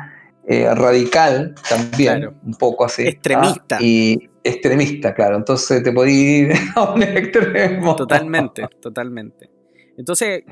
eh, 0.51 0.73
radical 0.73 1.53
también, 1.69 2.31
un 2.43 2.55
poco 2.55 2.83
así. 2.83 3.03
Extremista. 3.03 3.75
¿ah? 3.75 3.83
Y 3.83 4.29
extremista, 4.43 5.13
claro. 5.13 5.37
Entonces 5.37 5.83
te 5.83 5.91
podías 5.91 6.17
ir 6.17 6.53
a 6.75 6.93
un 6.93 7.03
extremo. 7.03 7.95
Totalmente, 7.95 8.67
totalmente. 8.81 9.58
Entonces, 9.99 10.45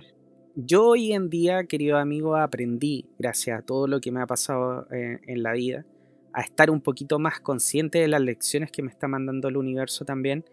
yo 0.55 0.87
hoy 0.87 1.13
en 1.13 1.29
día, 1.29 1.63
querido 1.63 1.97
amigo, 1.97 2.35
aprendí, 2.35 3.05
gracias 3.17 3.59
a 3.59 3.61
todo 3.61 3.87
lo 3.87 4.01
que 4.01 4.11
me 4.11 4.21
ha 4.21 4.27
pasado 4.27 4.85
eh, 4.91 5.21
en 5.25 5.41
la 5.41 5.53
vida, 5.53 5.85
a 6.33 6.41
estar 6.41 6.69
un 6.69 6.81
poquito 6.81 7.17
más 7.17 7.39
consciente 7.39 7.99
de 7.99 8.09
las 8.09 8.19
lecciones 8.19 8.71
que 8.71 8.83
me 8.83 8.91
está 8.91 9.07
mandando 9.07 9.47
el 9.47 9.55
universo 9.55 10.03
también. 10.03 10.43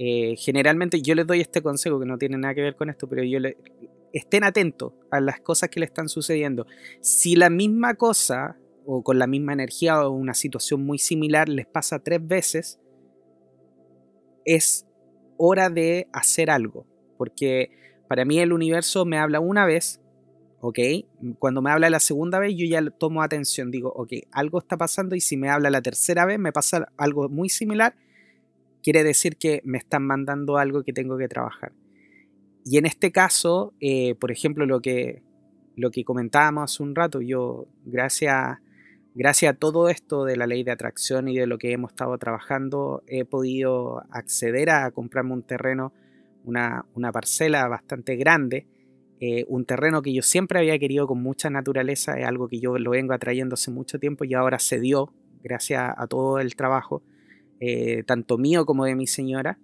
Eh, 0.00 0.34
generalmente 0.36 1.00
yo 1.02 1.14
les 1.14 1.24
doy 1.24 1.40
este 1.40 1.62
consejo 1.62 2.00
que 2.00 2.06
no 2.06 2.18
tiene 2.18 2.36
nada 2.36 2.52
que 2.52 2.62
ver 2.62 2.74
con 2.74 2.90
esto, 2.90 3.08
pero 3.08 3.22
yo 3.22 3.38
le, 3.38 3.56
estén 4.12 4.42
atentos 4.42 4.92
a 5.12 5.20
las 5.20 5.40
cosas 5.40 5.68
que 5.68 5.78
le 5.78 5.86
están 5.86 6.08
sucediendo. 6.08 6.66
Si 7.00 7.36
la 7.36 7.48
misma 7.48 7.94
cosa 7.94 8.56
o 8.84 9.04
con 9.04 9.20
la 9.20 9.28
misma 9.28 9.52
energía 9.52 10.04
o 10.04 10.10
una 10.10 10.34
situación 10.34 10.84
muy 10.84 10.98
similar 10.98 11.48
les 11.48 11.66
pasa 11.66 12.00
tres 12.00 12.26
veces, 12.26 12.80
es 14.44 14.84
hora 15.36 15.70
de 15.70 16.08
hacer 16.12 16.50
algo. 16.50 16.88
Porque 17.16 17.70
para 18.12 18.26
mí 18.26 18.38
el 18.40 18.52
universo 18.52 19.06
me 19.06 19.16
habla 19.16 19.40
una 19.40 19.64
vez, 19.64 19.98
¿ok? 20.60 20.78
Cuando 21.38 21.62
me 21.62 21.70
habla 21.70 21.88
la 21.88 21.98
segunda 21.98 22.38
vez 22.38 22.54
yo 22.54 22.66
ya 22.66 22.82
tomo 22.90 23.22
atención, 23.22 23.70
digo, 23.70 23.90
ok, 23.96 24.12
algo 24.32 24.58
está 24.58 24.76
pasando 24.76 25.16
y 25.16 25.22
si 25.22 25.38
me 25.38 25.48
habla 25.48 25.70
la 25.70 25.80
tercera 25.80 26.26
vez 26.26 26.38
me 26.38 26.52
pasa 26.52 26.92
algo 26.98 27.30
muy 27.30 27.48
similar, 27.48 27.94
quiere 28.82 29.02
decir 29.02 29.38
que 29.38 29.62
me 29.64 29.78
están 29.78 30.02
mandando 30.02 30.58
algo 30.58 30.84
que 30.84 30.92
tengo 30.92 31.16
que 31.16 31.26
trabajar. 31.26 31.72
Y 32.66 32.76
en 32.76 32.84
este 32.84 33.12
caso, 33.12 33.72
eh, 33.80 34.14
por 34.16 34.30
ejemplo, 34.30 34.66
lo 34.66 34.82
que, 34.82 35.22
lo 35.74 35.90
que 35.90 36.04
comentábamos 36.04 36.70
hace 36.70 36.82
un 36.82 36.94
rato, 36.94 37.22
yo, 37.22 37.66
gracias, 37.86 38.58
gracias 39.14 39.54
a 39.54 39.56
todo 39.56 39.88
esto 39.88 40.26
de 40.26 40.36
la 40.36 40.46
ley 40.46 40.64
de 40.64 40.72
atracción 40.72 41.28
y 41.28 41.38
de 41.38 41.46
lo 41.46 41.56
que 41.56 41.72
hemos 41.72 41.92
estado 41.92 42.18
trabajando, 42.18 43.04
he 43.06 43.24
podido 43.24 44.02
acceder 44.10 44.68
a 44.68 44.90
comprarme 44.90 45.32
un 45.32 45.44
terreno, 45.44 45.94
una, 46.44 46.84
una 46.94 47.12
parcela 47.12 47.66
bastante 47.68 48.16
grande, 48.16 48.66
eh, 49.20 49.44
un 49.48 49.64
terreno 49.64 50.02
que 50.02 50.12
yo 50.12 50.22
siempre 50.22 50.58
había 50.58 50.78
querido 50.78 51.06
con 51.06 51.22
mucha 51.22 51.48
naturaleza, 51.48 52.18
es 52.18 52.26
algo 52.26 52.48
que 52.48 52.58
yo 52.58 52.76
lo 52.78 52.90
vengo 52.90 53.12
atrayendo 53.14 53.54
hace 53.54 53.70
mucho 53.70 53.98
tiempo 54.00 54.24
y 54.24 54.34
ahora 54.34 54.58
se 54.58 54.80
dio 54.80 55.12
gracias 55.42 55.94
a 55.96 56.06
todo 56.06 56.38
el 56.38 56.56
trabajo, 56.56 57.02
eh, 57.60 58.02
tanto 58.04 58.38
mío 58.38 58.66
como 58.66 58.84
de 58.84 58.96
mi 58.96 59.06
señora. 59.06 59.58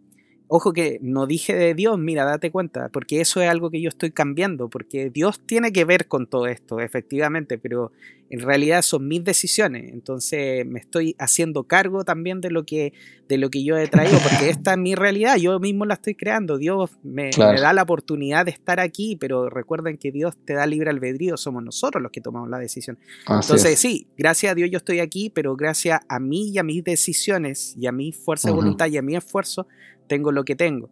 Ojo 0.47 0.73
que 0.73 0.99
no 1.03 1.27
dije 1.27 1.55
de 1.55 1.75
Dios, 1.75 1.99
mira, 1.99 2.25
date 2.25 2.51
cuenta, 2.51 2.89
porque 2.89 3.21
eso 3.21 3.43
es 3.43 3.51
algo 3.51 3.71
que 3.71 3.83
yo 3.83 3.89
estoy 3.89 4.13
cambiando, 4.13 4.71
porque 4.71 5.11
Dios 5.11 5.41
tiene 5.45 5.73
que 5.73 5.85
ver 5.85 6.09
con 6.09 6.27
todo 6.27 6.47
esto, 6.47 6.81
efectivamente, 6.81 7.59
pero 7.59 7.93
en 8.31 8.41
realidad 8.41 8.83
son 8.83 9.09
mis 9.09 9.25
decisiones, 9.25 9.93
entonces 9.93 10.67
me 10.67 10.81
estoy 10.81 11.15
haciendo 11.19 11.65
cargo 11.65 12.05
también 12.05 12.41
de 12.41 12.51
lo 12.51 12.65
que, 12.65 12.93
de 13.29 13.39
lo 13.39 13.49
que 13.49 13.65
yo 13.65 13.77
he 13.79 13.89
traído, 13.89 14.19
porque 14.19 14.51
esta 14.51 14.73
es 14.73 14.79
mi 14.79 14.95
realidad, 14.95 15.37
yo 15.37 15.59
mismo 15.61 15.87
la 15.87 15.95
estoy 15.95 16.15
creando, 16.15 16.59
Dios 16.59 16.91
me, 17.03 17.31
da 17.31 17.73
la 17.73 17.83
oportunidad 17.83 18.45
de 18.45 18.51
estar 18.51 18.81
aquí, 18.81 19.17
pero 19.17 19.49
recuerden 19.49 19.97
que 19.97 20.13
Dios 20.13 20.37
te 20.45 20.55
da 20.55 20.67
libre 20.67 20.91
albedrío, 20.91 21.37
somos 21.37 21.63
nosotros 21.63 22.03
los 22.03 22.13
que 22.13 22.21
tomamos 22.21 22.51
la 22.51 22.59
decisión. 22.59 22.99
entonces 23.29 23.79
sí, 23.79 24.09
gracias 24.17 24.53
a 24.53 24.55
Dios 24.55 24.71
yo 24.71 24.79
estoy 24.79 25.01
aquí, 25.01 25.31
pero 25.31 25.57
gracias 25.57 26.01
a 26.09 26.21
mí 26.21 26.51
y 26.51 26.59
a 26.59 26.63
mis 26.63 26.85
decisiones 26.85 27.75
y 27.79 27.87
a 27.87 27.93
mi 27.93 28.13
fuerza 28.13 28.49
de 28.49 28.55
voluntad 28.55 28.89
y 28.89 28.99
a 28.99 29.03
mi 29.03 29.17
esfuerzo, 29.17 29.67
tengo 30.07 30.33
lo 30.33 30.45
que 30.45 30.55
tengo. 30.55 30.91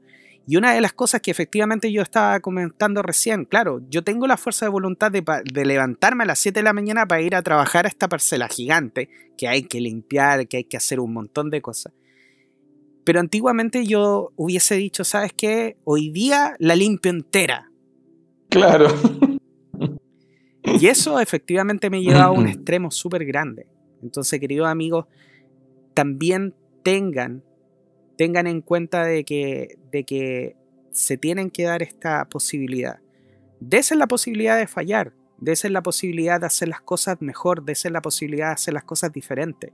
Y 0.48 0.56
una 0.56 0.72
de 0.72 0.80
las 0.80 0.92
cosas 0.92 1.20
que 1.20 1.32
efectivamente 1.32 1.90
yo 1.90 2.02
estaba 2.02 2.38
comentando 2.38 3.02
recién, 3.02 3.46
claro, 3.46 3.80
yo 3.90 4.04
tengo 4.04 4.28
la 4.28 4.36
fuerza 4.36 4.64
de 4.64 4.70
voluntad 4.70 5.10
de, 5.10 5.64
levantarme 5.64 6.22
a 6.22 6.26
las 6.26 6.38
7 6.38 6.60
de 6.60 6.64
la 6.64 6.72
mañana 6.72 7.06
para 7.06 7.20
ir 7.20 7.34
a 7.34 7.42
trabajar 7.42 7.84
a 7.84 7.88
esta 7.88 8.08
parcela 8.08 8.48
gigante, 8.48 9.08
que 9.36 9.48
hay 9.48 9.64
que 9.64 9.80
limpiar, 9.80 10.46
que 10.46 10.58
hay 10.58 10.64
que 10.64 10.76
hacer 10.76 11.00
un 11.00 11.12
montón 11.12 11.50
de 11.50 11.60
cosas. 11.60 11.92
Pero 13.02 13.18
antiguamente 13.18 13.86
yo 13.86 14.32
hubiese 14.36 14.76
dicho, 14.76 15.02
¿sabes 15.02 15.32
qué? 15.32 15.76
Hoy 15.84 16.10
día 16.10 16.54
la 16.60 16.76
limpio 16.76 17.10
entera. 17.10 17.70
Claro. 18.48 18.88
Y 20.62 20.86
eso 20.86 21.18
efectivamente 21.20 21.90
me 21.90 22.02
lleva 22.02 22.24
a 22.24 22.30
un 22.30 22.46
extremo 22.48 22.90
súper 22.90 23.24
grande. 23.24 23.66
Entonces, 24.02 24.38
queridos 24.38 24.68
amigos, 24.68 25.06
también 25.94 26.54
tengan 26.82 27.42
tengan 28.16 28.46
en 28.46 28.60
cuenta 28.62 29.04
de 29.04 29.24
que, 29.24 29.78
de 29.90 30.04
que 30.04 30.56
se 30.90 31.16
tienen 31.16 31.50
que 31.50 31.64
dar 31.64 31.82
esta 31.82 32.24
posibilidad. 32.26 32.98
Dese 33.60 33.94
la 33.94 34.06
posibilidad 34.06 34.58
de 34.58 34.66
fallar, 34.66 35.12
dese 35.38 35.68
la 35.70 35.82
posibilidad 35.82 36.40
de 36.40 36.46
hacer 36.46 36.68
las 36.68 36.80
cosas 36.80 37.20
mejor, 37.20 37.64
dese 37.64 37.90
la 37.90 38.02
posibilidad 38.02 38.48
de 38.48 38.54
hacer 38.54 38.74
las 38.74 38.84
cosas 38.84 39.12
diferentes. 39.12 39.72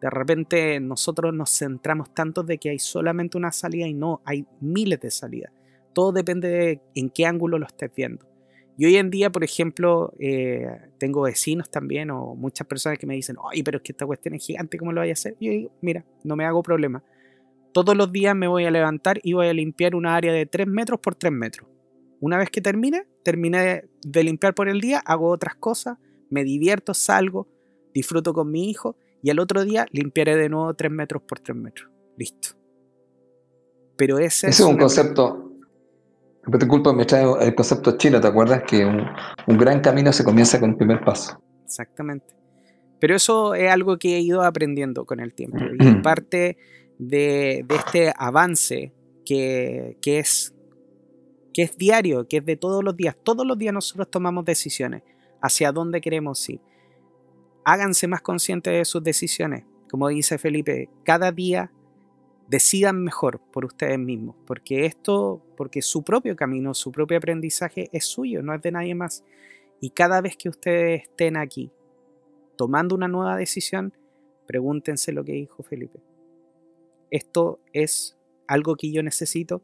De 0.00 0.10
repente 0.10 0.78
nosotros 0.80 1.34
nos 1.34 1.50
centramos 1.50 2.14
tanto 2.14 2.42
de 2.42 2.58
que 2.58 2.70
hay 2.70 2.78
solamente 2.78 3.36
una 3.36 3.50
salida 3.50 3.86
y 3.86 3.94
no, 3.94 4.20
hay 4.24 4.46
miles 4.60 5.00
de 5.00 5.10
salidas. 5.10 5.52
Todo 5.92 6.12
depende 6.12 6.48
de 6.48 6.80
en 6.94 7.10
qué 7.10 7.26
ángulo 7.26 7.58
lo 7.58 7.66
estés 7.66 7.90
viendo. 7.94 8.26
Y 8.76 8.84
hoy 8.84 8.96
en 8.96 9.10
día, 9.10 9.30
por 9.30 9.42
ejemplo, 9.42 10.12
eh, 10.20 10.68
tengo 10.98 11.22
vecinos 11.22 11.68
también 11.68 12.12
o 12.12 12.36
muchas 12.36 12.64
personas 12.64 12.96
que 12.96 13.08
me 13.08 13.14
dicen, 13.14 13.36
oye, 13.42 13.64
pero 13.64 13.78
es 13.78 13.82
que 13.82 13.90
esta 13.90 14.06
cuestión 14.06 14.34
es 14.34 14.46
gigante, 14.46 14.78
¿cómo 14.78 14.92
lo 14.92 15.00
voy 15.00 15.10
a 15.10 15.14
hacer? 15.14 15.34
Y 15.40 15.46
yo 15.46 15.52
digo, 15.52 15.72
mira, 15.80 16.04
no 16.22 16.36
me 16.36 16.44
hago 16.44 16.62
problema 16.62 17.02
todos 17.84 17.96
los 17.96 18.12
días 18.12 18.34
me 18.34 18.48
voy 18.48 18.64
a 18.64 18.70
levantar 18.70 19.20
y 19.22 19.32
voy 19.32 19.48
a 19.48 19.52
limpiar 19.52 19.94
una 19.94 20.16
área 20.16 20.32
de 20.32 20.46
3 20.46 20.66
metros 20.66 21.00
por 21.00 21.14
3 21.14 21.32
metros. 21.32 21.68
Una 22.20 22.36
vez 22.36 22.50
que 22.50 22.60
termine, 22.60 23.06
terminé 23.22 23.84
de 24.02 24.24
limpiar 24.24 24.54
por 24.54 24.68
el 24.68 24.80
día, 24.80 25.00
hago 25.04 25.28
otras 25.28 25.54
cosas, 25.54 25.98
me 26.30 26.44
divierto, 26.44 26.94
salgo, 26.94 27.48
disfruto 27.94 28.32
con 28.32 28.50
mi 28.50 28.68
hijo 28.68 28.96
y 29.22 29.30
al 29.30 29.38
otro 29.38 29.64
día 29.64 29.86
limpiaré 29.92 30.36
de 30.36 30.48
nuevo 30.48 30.74
3 30.74 30.90
metros 30.90 31.22
por 31.22 31.40
3 31.40 31.56
metros. 31.56 31.90
Listo. 32.16 32.50
Pero 33.96 34.18
ese, 34.18 34.48
es 34.48 34.60
un 34.60 34.76
concepto. 34.76 35.52
Disculpa, 36.46 36.92
me 36.92 37.04
trae 37.04 37.26
el 37.40 37.54
concepto 37.54 37.96
chino, 37.96 38.20
¿te 38.20 38.28
acuerdas? 38.28 38.62
Que 38.62 38.84
un, 38.84 39.04
un 39.46 39.58
gran 39.58 39.80
camino 39.80 40.12
se 40.12 40.24
comienza 40.24 40.58
con 40.58 40.70
el 40.70 40.76
primer 40.76 41.04
paso. 41.04 41.40
Exactamente. 41.64 42.38
Pero 43.00 43.14
eso 43.14 43.54
es 43.54 43.70
algo 43.70 43.98
que 43.98 44.16
he 44.16 44.20
ido 44.20 44.42
aprendiendo 44.42 45.04
con 45.04 45.20
el 45.20 45.34
tiempo. 45.34 45.58
Y 45.78 45.86
en 45.86 46.02
parte 46.02 46.56
de, 46.98 47.64
este 47.70 48.12
avance 48.16 48.92
que, 49.24 49.96
es, 50.04 50.54
que 51.54 51.62
es 51.62 51.76
diario, 51.78 52.26
que 52.26 52.38
es 52.38 52.44
de 52.44 52.56
todos 52.56 52.82
los 52.82 52.96
días. 52.96 53.16
Todos 53.22 53.46
los 53.46 53.56
días 53.58 53.72
nosotros 53.72 54.10
tomamos 54.10 54.44
decisiones 54.44 55.02
hacia 55.40 55.72
dónde 55.72 56.00
queremos 56.00 56.48
ir. 56.48 56.60
Háganse 57.64 58.08
más 58.08 58.22
conscientes 58.22 58.72
de 58.72 58.84
sus 58.84 59.02
decisiones. 59.02 59.64
Como 59.90 60.08
dice 60.08 60.38
Felipe, 60.38 60.90
cada 61.04 61.32
día 61.32 61.72
decidan 62.48 63.02
mejor 63.02 63.40
por 63.52 63.66
ustedes 63.66 63.98
mismos, 63.98 64.36
porque 64.46 64.86
esto, 64.86 65.42
porque 65.56 65.82
su 65.82 66.02
propio 66.02 66.34
camino, 66.34 66.72
su 66.72 66.90
propio 66.90 67.18
aprendizaje 67.18 67.90
es 67.92 68.06
suyo, 68.06 68.42
no 68.42 68.54
es 68.54 68.62
de 68.62 68.72
nadie 68.72 68.94
más. 68.94 69.24
Y 69.80 69.90
cada 69.90 70.20
vez 70.20 70.36
que 70.36 70.48
ustedes 70.48 71.02
estén 71.02 71.36
aquí 71.36 71.70
tomando 72.56 72.94
una 72.94 73.06
nueva 73.06 73.36
decisión, 73.36 73.92
pregúntense 74.46 75.12
lo 75.12 75.24
que 75.24 75.32
dijo 75.32 75.62
Felipe 75.62 76.07
esto 77.10 77.60
es 77.72 78.18
algo 78.46 78.76
que 78.76 78.92
yo 78.92 79.02
necesito, 79.02 79.62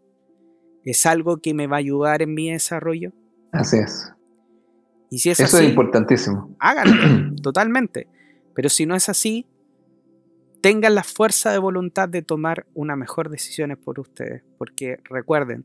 es 0.85 1.07
algo 1.07 1.39
que 1.39 1.55
me 1.55 1.67
va 1.67 1.77
a 1.77 1.79
ayudar 1.81 2.23
en 2.23 2.35
mi 2.35 2.51
desarrollo. 2.51 3.13
Así 3.53 3.79
es. 3.79 4.13
Y 5.11 5.19
si 5.19 5.31
es 5.31 5.41
Eso 5.41 5.59
es 5.59 5.69
importantísimo. 5.69 6.55
Háganlo, 6.59 7.37
totalmente. 7.43 8.09
Pero 8.55 8.69
si 8.69 8.87
no 8.87 8.95
es 8.95 9.09
así, 9.09 9.47
tengan 10.61 10.95
la 10.95 11.05
fuerza 11.05 11.53
de 11.53 11.59
voluntad 11.59 12.09
de 12.09 12.23
tomar 12.23 12.67
una 12.75 12.97
mejor 12.97 13.31
decisión 13.31 13.79
por 13.83 14.01
ustedes. 14.01 14.43
Porque 14.59 14.99
recuerden, 15.05 15.65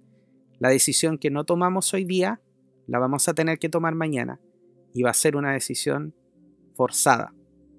la 0.59 0.69
decisión 0.69 1.17
que 1.17 1.31
no 1.31 1.45
tomamos 1.45 1.93
hoy 1.93 2.05
día, 2.05 2.41
la 2.87 2.99
vamos 2.99 3.27
a 3.27 3.33
tener 3.33 3.59
que 3.59 3.69
tomar 3.69 3.95
mañana. 3.95 4.39
Y 4.93 5.03
va 5.03 5.11
a 5.11 5.15
ser 5.15 5.35
una 5.35 5.53
decisión 5.53 6.13
forzada. 6.75 7.33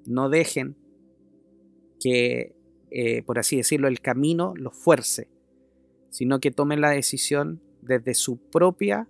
No 0.07 0.29
dejen 0.29 0.77
que 2.01 2.55
eh, 2.91 3.23
por 3.23 3.39
así 3.39 3.57
decirlo, 3.57 3.89
el 3.89 4.01
camino 4.01 4.53
los 4.57 4.75
fuerce, 4.75 5.29
sino 6.11 6.41
que 6.41 6.51
tomen 6.51 6.81
la 6.81 6.91
decisión 6.91 7.61
desde 7.83 8.15
su 8.15 8.39
propia, 8.39 9.09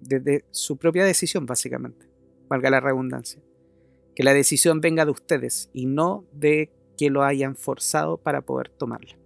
desde 0.00 0.44
su 0.50 0.76
propia 0.76 1.04
decisión, 1.04 1.46
básicamente, 1.46 2.06
valga 2.48 2.70
la 2.70 2.80
redundancia. 2.80 3.42
Que 4.14 4.24
la 4.24 4.34
decisión 4.34 4.80
venga 4.80 5.04
de 5.04 5.10
ustedes 5.10 5.70
y 5.72 5.86
no 5.86 6.26
de 6.32 6.70
que 6.98 7.10
lo 7.10 7.22
hayan 7.22 7.56
forzado 7.56 8.18
para 8.18 8.42
poder 8.42 8.68
tomarla. 8.70 9.16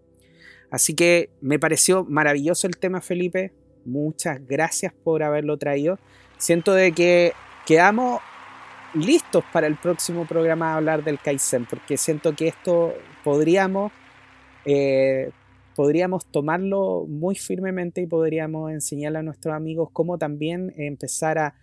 Así 0.70 0.94
que 0.94 1.30
me 1.40 1.58
pareció 1.58 2.04
maravilloso 2.04 2.66
el 2.66 2.76
tema, 2.76 3.00
Felipe. 3.00 3.52
Muchas 3.84 4.44
gracias 4.46 4.92
por 4.92 5.22
haberlo 5.22 5.56
traído. 5.58 5.98
Siento 6.38 6.74
de 6.74 6.92
que 6.92 7.32
quedamos 7.66 8.20
listos 8.96 9.44
para 9.52 9.66
el 9.66 9.76
próximo 9.76 10.26
programa 10.26 10.72
a 10.72 10.76
hablar 10.76 11.04
del 11.04 11.18
Kaizen, 11.20 11.66
porque 11.66 11.96
siento 11.96 12.34
que 12.34 12.48
esto 12.48 12.94
podríamos, 13.22 13.92
eh, 14.64 15.30
podríamos 15.74 16.24
tomarlo 16.26 17.04
muy 17.06 17.34
firmemente 17.34 18.00
y 18.00 18.06
podríamos 18.06 18.72
enseñarle 18.72 19.18
a 19.18 19.22
nuestros 19.22 19.54
amigos 19.54 19.90
cómo 19.92 20.18
también 20.18 20.72
empezar 20.76 21.38
a, 21.38 21.54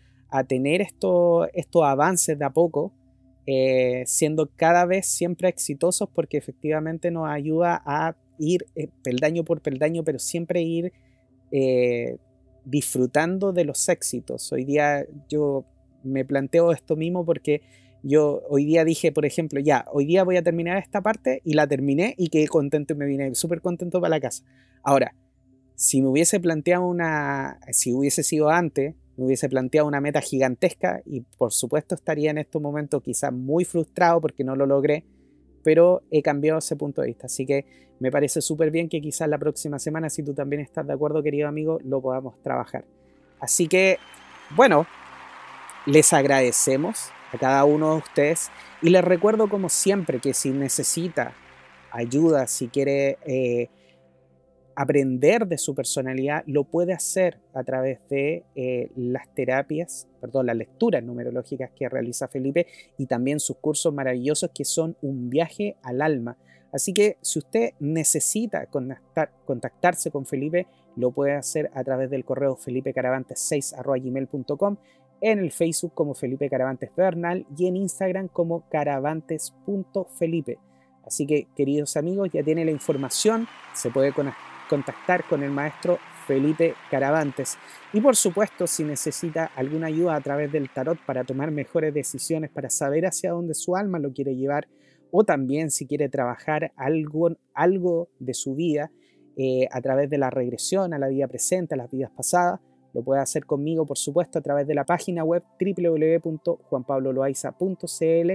tener 0.48 0.82
estos 0.82 1.84
avances 1.84 2.40
de 2.40 2.44
a 2.44 2.50
poco, 2.50 2.92
eh, 3.46 4.04
siendo 4.08 4.50
cada 4.56 4.84
vez 4.86 5.06
siempre 5.06 5.48
exitosos, 5.48 6.10
porque 6.10 6.38
efectivamente 6.38 7.12
nos 7.12 7.30
ayuda 7.30 7.84
a 7.86 8.16
ir 8.40 8.66
eh, 8.76 8.88
peldaño 9.04 9.44
por 9.44 9.62
peldaño, 9.62 10.04
pero 10.04 10.18
siempre 10.18 10.64
ir 10.64 10.92
disfrutando 12.66 13.54
de 13.54 13.64
los 13.64 13.88
éxitos. 13.90 14.52
Hoy 14.52 14.66
día 14.66 15.06
yo 15.30 15.66
me 16.04 16.26
planteo 16.26 16.72
esto 16.72 16.96
mismo 16.96 17.26
porque 17.26 17.62
Yo 18.04 18.42
hoy 18.50 18.66
día 18.66 18.84
dije, 18.84 19.14
por 19.14 19.26
ejemplo, 19.26 19.62
ya, 19.62 19.86
hoy 19.92 20.06
día 20.06 20.26
voy 20.26 20.36
a 20.36 20.44
terminar 20.44 20.78
esta 20.78 21.02
parte 21.02 21.42
y 21.46 21.54
la 21.54 21.68
terminé 21.68 22.16
y 22.18 22.28
quedé 22.28 22.50
contento 22.50 22.94
y 22.94 22.98
me 22.98 23.06
vine 23.06 23.34
súper 23.34 23.62
contento 23.62 24.02
para 24.02 24.10
la 24.10 24.20
casa. 24.20 24.44
Ahora, 24.84 25.16
si 25.76 26.02
me 26.02 26.10
hubiese 26.10 26.42
planteado 26.42 26.86
una, 26.86 27.60
si 27.72 27.94
hubiese 27.94 28.24
sido 28.24 28.50
antes, 28.50 28.96
me 29.16 29.26
hubiese 29.26 29.48
planteado 29.48 29.88
una 29.88 30.02
meta 30.02 30.20
gigantesca 30.20 31.02
y 31.06 31.22
por 31.22 31.54
supuesto 31.54 31.96
estaría 31.96 32.32
en 32.32 32.40
estos 32.40 32.62
momentos 32.62 33.02
quizás 33.02 33.32
muy 33.32 33.64
frustrado 33.64 34.20
porque 34.20 34.44
no 34.44 34.58
lo 34.58 34.66
logré, 34.66 35.06
pero 35.64 36.04
he 36.12 36.22
cambiado 36.22 36.60
ese 36.60 36.76
punto 36.76 37.02
de 37.02 37.08
vista. 37.08 37.28
Así 37.28 37.46
que 37.46 37.66
me 38.00 38.12
parece 38.12 38.42
súper 38.42 38.70
bien 38.70 38.90
que 38.90 39.00
quizás 39.00 39.30
la 39.30 39.38
próxima 39.38 39.80
semana, 39.80 40.10
si 40.10 40.24
tú 40.24 40.34
también 40.34 40.62
estás 40.62 40.86
de 40.86 40.92
acuerdo, 40.92 41.24
querido 41.24 41.48
amigo, 41.48 41.80
lo 41.86 42.02
podamos 42.02 42.42
trabajar. 42.42 42.84
Así 43.40 43.68
que, 43.70 43.98
bueno, 44.58 44.86
les 45.86 46.14
agradecemos 46.14 47.10
a 47.32 47.38
cada 47.38 47.66
uno 47.66 47.94
de 47.94 47.98
ustedes 47.98 48.50
y 48.82 48.90
les 48.90 49.04
recuerdo 49.04 49.50
como 49.50 49.70
siempre 49.70 50.20
que 50.20 50.34
si 50.34 50.52
necesita 50.52 51.34
ayuda, 51.92 52.48
si 52.48 52.68
quiere... 52.68 53.18
Eh, 53.26 53.70
aprender 54.76 55.48
de 55.48 55.58
su 55.58 55.74
personalidad 55.76 56.44
lo 56.48 56.64
puede 56.66 56.94
hacer 56.94 57.40
a 57.54 57.64
través 57.64 58.00
de 58.10 58.44
eh, 58.56 58.92
las 58.96 59.34
terapias, 59.34 60.08
perdón, 60.22 60.46
las 60.48 60.56
lecturas 60.56 61.04
numerológicas 61.04 61.72
que 61.76 61.90
realiza 61.90 62.28
Felipe 62.28 62.68
y 62.98 63.06
también 63.06 63.40
sus 63.40 63.58
cursos 63.58 63.94
maravillosos 63.94 64.50
que 64.54 64.66
son 64.66 64.98
un 65.02 65.30
viaje 65.30 65.78
al 65.84 66.02
alma. 66.02 66.38
Así 66.72 66.94
que 66.94 67.18
si 67.22 67.40
usted 67.40 67.72
necesita 67.80 68.68
contactarse 69.46 70.10
con 70.10 70.26
Felipe, 70.26 70.66
lo 70.96 71.12
puede 71.12 71.34
hacer 71.34 71.70
a 71.76 71.84
través 71.84 72.10
del 72.10 72.26
correo 72.26 72.58
felipecaravantes6.gmail.com, 72.58 74.78
en 75.24 75.40
el 75.40 75.52
Facebook 75.52 75.94
como 75.94 76.14
Felipe 76.14 76.50
Caravantes 76.50 76.94
Bernal 76.98 77.48
y 77.58 77.68
en 77.68 77.78
Instagram 77.78 78.28
como 78.28 78.68
caravantes.felipe. 78.70 80.60
Así 81.06 81.26
que, 81.26 81.48
queridos 81.56 81.96
amigos, 81.96 82.30
ya 82.34 82.44
tiene 82.44 82.66
la 82.66 82.72
información, 82.72 83.48
se 83.74 83.90
puede 83.90 84.14
contactar 84.70 85.24
con 85.24 85.42
el 85.42 85.52
maestro 85.52 85.98
Felipe 86.28 86.76
Caravantes. 86.92 87.58
Y 87.94 88.02
por 88.02 88.18
supuesto, 88.18 88.68
si 88.68 88.84
necesita 88.84 89.46
alguna 89.56 89.88
ayuda 89.88 90.16
a 90.16 90.22
través 90.22 90.52
del 90.52 90.70
tarot 90.70 91.00
para 91.06 91.24
tomar 91.24 91.52
mejores 91.52 91.94
decisiones, 91.94 92.50
para 92.50 92.70
saber 92.70 93.06
hacia 93.06 93.32
dónde 93.32 93.54
su 93.54 93.78
alma 93.78 94.00
lo 94.00 94.12
quiere 94.12 94.36
llevar, 94.36 94.68
o 95.10 95.24
también 95.24 95.72
si 95.72 95.88
quiere 95.88 96.10
trabajar 96.10 96.74
algo, 96.76 97.30
algo 97.54 98.10
de 98.20 98.34
su 98.34 98.56
vida 98.56 98.92
eh, 99.38 99.70
a 99.72 99.80
través 99.80 100.10
de 100.10 100.18
la 100.18 100.30
regresión 100.30 100.94
a 100.94 101.00
la 101.00 101.08
vida 101.08 101.30
presente, 101.30 101.76
a 101.76 101.78
las 101.78 101.90
vidas 101.90 102.12
pasadas, 102.12 102.60
lo 102.94 103.04
puede 103.04 103.22
hacer 103.22 103.46
conmigo, 103.46 103.86
por 103.86 103.98
supuesto, 103.98 104.40
a 104.40 104.42
través 104.42 104.68
de 104.68 104.76
la 104.76 104.86
página 104.86 105.24
web 105.24 105.44
www.juanpabloloaiza.cl 105.60 108.32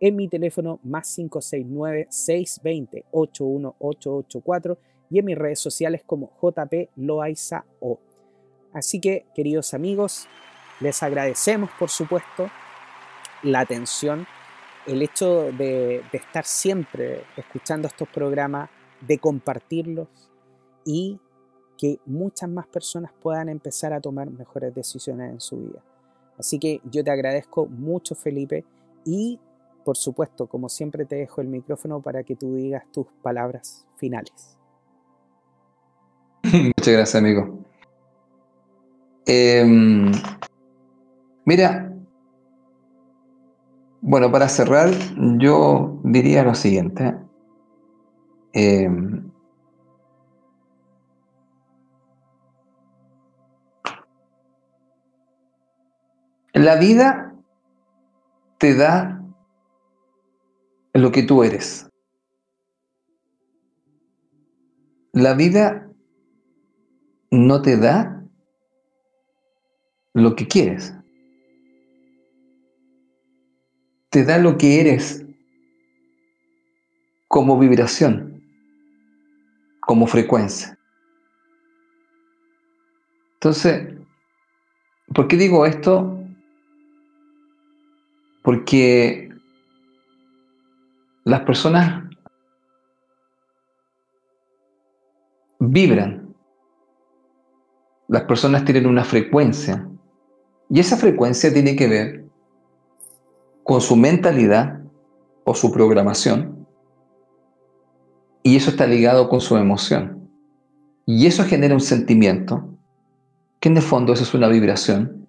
en 0.00 0.16
mi 0.16 0.28
teléfono 0.28 0.80
más 0.82 1.14
569 1.14 2.06
620 2.10 3.04
81884 3.12 4.78
y 5.10 5.18
en 5.18 5.24
mis 5.24 5.38
redes 5.38 5.60
sociales 5.60 6.02
como 6.04 6.32
JP 6.40 6.90
Loaiza 6.96 7.64
O. 7.80 7.98
Así 8.72 9.00
que, 9.00 9.26
queridos 9.34 9.74
amigos, 9.74 10.28
les 10.80 11.02
agradecemos, 11.02 11.70
por 11.78 11.90
supuesto, 11.90 12.48
la 13.42 13.60
atención, 13.60 14.26
el 14.86 15.02
hecho 15.02 15.52
de, 15.52 16.02
de 16.10 16.18
estar 16.18 16.44
siempre 16.44 17.24
escuchando 17.36 17.88
estos 17.88 18.08
programas, 18.08 18.70
de 19.00 19.18
compartirlos 19.18 20.08
y 20.84 21.18
que 21.80 21.98
muchas 22.04 22.50
más 22.50 22.66
personas 22.66 23.10
puedan 23.22 23.48
empezar 23.48 23.94
a 23.94 24.02
tomar 24.02 24.30
mejores 24.30 24.74
decisiones 24.74 25.32
en 25.32 25.40
su 25.40 25.56
vida. 25.56 25.80
Así 26.38 26.58
que 26.58 26.82
yo 26.84 27.02
te 27.02 27.10
agradezco 27.10 27.64
mucho, 27.64 28.14
Felipe, 28.14 28.66
y 29.06 29.40
por 29.82 29.96
supuesto, 29.96 30.46
como 30.46 30.68
siempre, 30.68 31.06
te 31.06 31.16
dejo 31.16 31.40
el 31.40 31.48
micrófono 31.48 32.02
para 32.02 32.22
que 32.22 32.36
tú 32.36 32.54
digas 32.54 32.84
tus 32.92 33.06
palabras 33.22 33.86
finales. 33.96 34.58
Muchas 36.42 36.94
gracias, 36.94 37.14
amigo. 37.14 37.60
Em, 39.24 40.12
mira, 41.46 41.96
bueno, 44.02 44.30
para 44.30 44.50
cerrar, 44.50 44.90
yo 45.38 45.98
diría 46.04 46.44
lo 46.44 46.54
siguiente. 46.54 47.16
Em, 48.52 49.29
la 56.60 56.76
vida 56.76 57.34
te 58.58 58.74
da 58.74 59.24
lo 60.92 61.10
que 61.10 61.22
tú 61.22 61.42
eres. 61.42 61.88
La 65.12 65.32
vida 65.32 65.90
no 67.30 67.62
te 67.62 67.78
da 67.78 68.22
lo 70.12 70.36
que 70.36 70.46
quieres. 70.46 70.94
Te 74.10 74.24
da 74.24 74.36
lo 74.36 74.58
que 74.58 74.80
eres 74.80 75.24
como 77.28 77.58
vibración, 77.58 78.44
como 79.80 80.06
frecuencia. 80.06 80.78
Entonces, 83.34 83.94
¿por 85.14 85.26
qué 85.26 85.38
digo 85.38 85.64
esto? 85.64 86.19
Porque 88.50 89.28
las 91.22 91.42
personas 91.42 92.02
vibran 95.60 96.34
las 98.08 98.22
personas 98.24 98.64
tienen 98.64 98.86
una 98.86 99.04
frecuencia 99.04 99.88
y 100.68 100.80
esa 100.80 100.96
frecuencia 100.96 101.52
tiene 101.52 101.76
que 101.76 101.86
ver 101.86 102.24
con 103.62 103.80
su 103.80 103.94
mentalidad 103.94 104.80
o 105.44 105.54
su 105.54 105.70
programación 105.70 106.66
y 108.42 108.56
eso 108.56 108.70
está 108.70 108.84
ligado 108.84 109.28
con 109.28 109.40
su 109.40 109.56
emoción. 109.56 110.28
Y 111.06 111.28
eso 111.28 111.44
genera 111.44 111.74
un 111.74 111.80
sentimiento 111.80 112.68
que 113.60 113.68
en 113.68 113.76
el 113.76 113.82
fondo 113.84 114.12
eso 114.12 114.24
es 114.24 114.34
una 114.34 114.48
vibración 114.48 115.28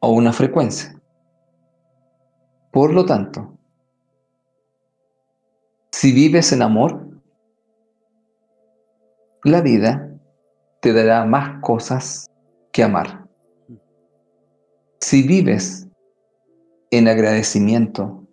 o 0.00 0.10
una 0.10 0.32
frecuencia. 0.32 0.97
Por 2.70 2.92
lo 2.92 3.04
tanto, 3.04 3.58
si 5.90 6.12
vives 6.12 6.52
en 6.52 6.62
amor, 6.62 7.08
la 9.42 9.60
vida 9.60 10.10
te 10.80 10.92
dará 10.92 11.24
más 11.24 11.60
cosas 11.60 12.30
que 12.72 12.82
amar. 12.82 13.26
Si 15.00 15.26
vives 15.26 15.88
en 16.90 17.08
agradecimiento, 17.08 18.26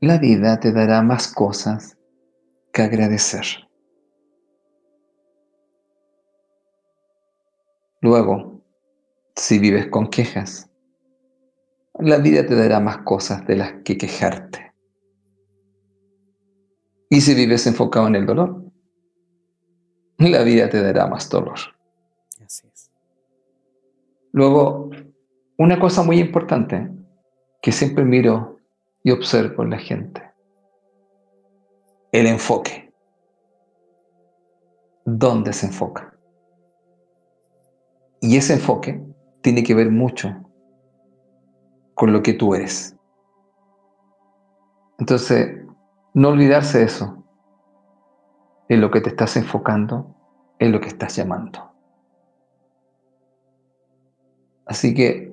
la 0.00 0.18
vida 0.18 0.60
te 0.60 0.72
dará 0.72 1.02
más 1.02 1.32
cosas 1.32 1.98
que 2.72 2.82
agradecer. 2.82 3.44
Luego, 8.00 8.62
si 9.34 9.58
vives 9.58 9.88
con 9.88 10.08
quejas, 10.08 10.67
la 12.00 12.18
vida 12.18 12.46
te 12.46 12.54
dará 12.54 12.80
más 12.80 12.98
cosas 12.98 13.46
de 13.46 13.56
las 13.56 13.72
que 13.84 13.98
quejarte. 13.98 14.72
Y 17.10 17.20
si 17.20 17.34
vives 17.34 17.66
enfocado 17.66 18.06
en 18.06 18.16
el 18.16 18.26
dolor, 18.26 18.62
la 20.18 20.42
vida 20.42 20.68
te 20.68 20.80
dará 20.80 21.06
más 21.06 21.28
dolor. 21.28 21.58
Así 22.44 22.66
es. 22.72 22.90
Luego, 24.32 24.90
una 25.56 25.80
cosa 25.80 26.02
muy 26.02 26.18
importante 26.20 26.90
que 27.60 27.72
siempre 27.72 28.04
miro 28.04 28.58
y 29.02 29.10
observo 29.10 29.62
en 29.62 29.70
la 29.70 29.78
gente, 29.78 30.22
el 32.12 32.26
enfoque. 32.26 32.92
¿Dónde 35.04 35.52
se 35.52 35.66
enfoca? 35.66 36.14
Y 38.20 38.36
ese 38.36 38.54
enfoque 38.54 39.00
tiene 39.40 39.62
que 39.62 39.74
ver 39.74 39.90
mucho 39.90 40.47
con 41.98 42.12
lo 42.12 42.22
que 42.22 42.32
tú 42.32 42.54
eres. 42.54 42.96
Entonces, 44.98 45.66
no 46.14 46.28
olvidarse 46.28 46.78
de 46.78 46.84
eso 46.84 47.24
en 48.68 48.80
lo 48.80 48.92
que 48.92 49.00
te 49.00 49.08
estás 49.08 49.36
enfocando, 49.36 50.14
en 50.60 50.70
lo 50.70 50.80
que 50.80 50.86
estás 50.86 51.16
llamando. 51.16 51.72
Así 54.64 54.94
que 54.94 55.32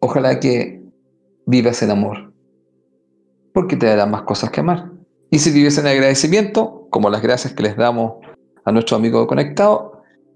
ojalá 0.00 0.40
que 0.40 0.82
vivas 1.46 1.80
el 1.82 1.92
amor, 1.92 2.32
porque 3.54 3.76
te 3.76 3.86
dará 3.86 4.04
más 4.06 4.22
cosas 4.22 4.50
que 4.50 4.60
amar. 4.60 4.90
Y 5.30 5.38
si 5.38 5.52
vives 5.52 5.78
en 5.78 5.86
agradecimiento, 5.86 6.88
como 6.90 7.08
las 7.08 7.22
gracias 7.22 7.54
que 7.54 7.62
les 7.62 7.76
damos 7.76 8.14
a 8.64 8.72
nuestro 8.72 8.96
amigo 8.96 9.28
conectado, 9.28 9.89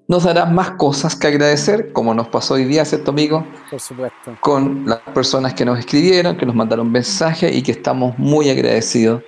nos 0.06 0.24
darás 0.24 0.52
más 0.52 0.72
cosas 0.72 1.16
que 1.16 1.26
agradecer, 1.26 1.92
como 1.92 2.14
nos 2.14 2.28
pasó 2.28 2.54
hoy 2.54 2.64
día, 2.64 2.84
¿cierto, 2.84 3.10
amigo? 3.10 3.46
Por 3.70 3.80
supuesto. 3.80 4.36
Con 4.40 4.86
las 4.86 5.00
personas 5.14 5.54
que 5.54 5.64
nos 5.64 5.78
escribieron, 5.78 6.36
que 6.36 6.44
nos 6.44 6.54
mandaron 6.54 6.90
mensajes 6.90 7.54
y 7.54 7.62
que 7.62 7.72
estamos 7.72 8.18
muy 8.18 8.50
agradecidos 8.50 9.22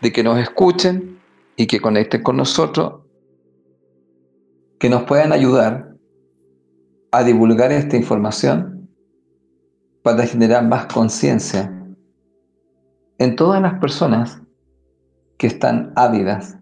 de 0.00 0.12
que 0.12 0.22
nos 0.22 0.38
escuchen 0.38 1.20
y 1.56 1.66
que 1.66 1.80
conecten 1.80 2.22
con 2.22 2.36
nosotros, 2.36 3.02
que 4.78 4.88
nos 4.88 5.02
puedan 5.04 5.32
ayudar 5.32 5.94
a 7.10 7.22
divulgar 7.22 7.70
esta 7.72 7.96
información 7.96 8.88
para 10.02 10.26
generar 10.26 10.66
más 10.66 10.86
conciencia 10.86 11.70
en 13.18 13.36
todas 13.36 13.62
las 13.62 13.78
personas 13.78 14.42
que 15.38 15.46
están 15.46 15.92
ávidas 15.96 16.58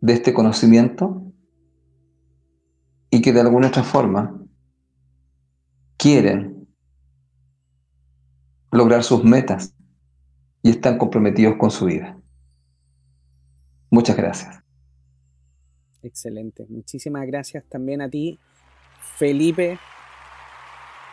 de 0.00 0.12
este 0.12 0.34
conocimiento 0.34 1.29
y 3.10 3.20
que 3.20 3.32
de 3.32 3.40
alguna 3.40 3.68
otra 3.68 3.82
forma 3.82 4.40
quieren 5.96 6.68
lograr 8.70 9.02
sus 9.02 9.24
metas 9.24 9.74
y 10.62 10.70
están 10.70 10.96
comprometidos 10.96 11.56
con 11.56 11.70
su 11.70 11.86
vida. 11.86 12.18
Muchas 13.90 14.16
gracias. 14.16 14.60
Excelente. 16.02 16.66
Muchísimas 16.68 17.26
gracias 17.26 17.64
también 17.68 18.00
a 18.00 18.08
ti, 18.08 18.38
Felipe, 19.16 19.78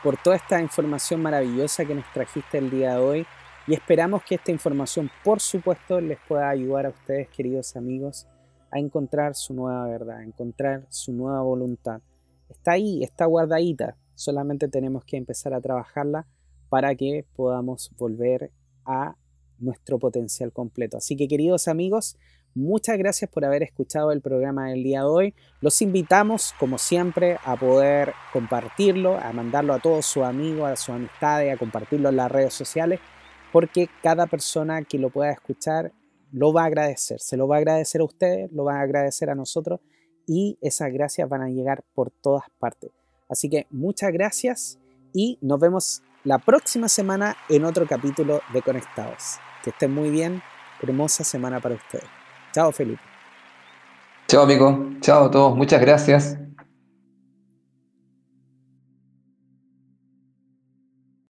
por 0.03 0.17
toda 0.17 0.35
esta 0.35 0.61
información 0.61 1.21
maravillosa 1.21 1.83
que 1.83 1.95
nos 1.95 2.05
trajiste 2.13 2.59
el 2.59 2.69
día 2.69 2.91
de 2.91 2.97
hoy. 2.97 3.27
Y 3.65 3.73
esperamos 3.73 4.23
que 4.23 4.35
esta 4.35 4.51
información, 4.51 5.11
por 5.23 5.41
supuesto, 5.41 5.99
les 5.99 6.17
pueda 6.25 6.49
ayudar 6.49 6.85
a 6.85 6.89
ustedes, 6.89 7.27
queridos 7.29 7.75
amigos, 7.75 8.27
a 8.71 8.79
encontrar 8.79 9.35
su 9.35 9.53
nueva 9.53 9.87
verdad, 9.87 10.17
a 10.17 10.23
encontrar 10.23 10.85
su 10.89 11.13
nueva 11.13 11.41
voluntad. 11.41 12.01
Está 12.49 12.73
ahí, 12.73 13.03
está 13.03 13.25
guardadita. 13.25 13.97
Solamente 14.15 14.67
tenemos 14.67 15.03
que 15.05 15.17
empezar 15.17 15.53
a 15.53 15.61
trabajarla 15.61 16.27
para 16.69 16.95
que 16.95 17.25
podamos 17.35 17.91
volver 17.97 18.51
a 18.85 19.15
nuestro 19.59 19.99
potencial 19.99 20.51
completo. 20.51 20.97
Así 20.97 21.15
que 21.15 21.27
queridos 21.27 21.67
amigos, 21.67 22.17
muchas 22.53 22.97
gracias 22.97 23.29
por 23.29 23.45
haber 23.45 23.63
escuchado 23.63 24.11
el 24.11 24.21
programa 24.21 24.69
del 24.69 24.83
día 24.83 25.01
de 25.01 25.07
hoy. 25.07 25.35
Los 25.61 25.81
invitamos, 25.81 26.53
como 26.59 26.77
siempre, 26.77 27.37
a 27.43 27.55
poder 27.55 28.13
compartirlo, 28.33 29.17
a 29.17 29.31
mandarlo 29.33 29.73
a 29.73 29.79
todos 29.79 30.05
sus 30.05 30.23
amigos, 30.23 30.69
a 30.69 30.75
sus 30.75 30.89
amistades, 30.89 31.53
a 31.53 31.57
compartirlo 31.57 32.09
en 32.09 32.17
las 32.17 32.31
redes 32.31 32.53
sociales, 32.53 32.99
porque 33.51 33.89
cada 34.03 34.27
persona 34.27 34.83
que 34.83 34.99
lo 34.99 35.09
pueda 35.09 35.31
escuchar 35.31 35.91
lo 36.31 36.53
va 36.53 36.63
a 36.63 36.65
agradecer, 36.65 37.19
se 37.19 37.37
lo 37.37 37.47
va 37.47 37.55
a 37.55 37.59
agradecer 37.59 38.01
a 38.01 38.05
ustedes, 38.05 38.51
lo 38.51 38.65
va 38.65 38.79
a 38.79 38.81
agradecer 38.81 39.29
a 39.29 39.35
nosotros 39.35 39.79
y 40.25 40.57
esas 40.61 40.91
gracias 40.91 41.27
van 41.29 41.41
a 41.41 41.49
llegar 41.49 41.83
por 41.93 42.11
todas 42.11 42.43
partes. 42.59 42.91
Así 43.29 43.49
que 43.49 43.67
muchas 43.69 44.11
gracias 44.11 44.79
y 45.13 45.37
nos 45.41 45.59
vemos 45.59 46.01
la 46.23 46.39
próxima 46.39 46.89
semana 46.89 47.35
en 47.49 47.65
otro 47.65 47.85
capítulo 47.87 48.41
de 48.53 48.61
Conectados. 48.61 49.37
Que 49.63 49.69
estén 49.69 49.93
muy 49.93 50.09
bien, 50.09 50.41
hermosa 50.81 51.23
semana 51.23 51.59
para 51.59 51.75
ustedes. 51.75 52.05
Chao 52.53 52.71
Felipe. 52.71 53.01
Chao 54.27 54.43
amigo, 54.43 54.89
chao 54.99 55.25
a 55.25 55.31
todos, 55.31 55.55
muchas 55.55 55.79
gracias. 55.79 56.46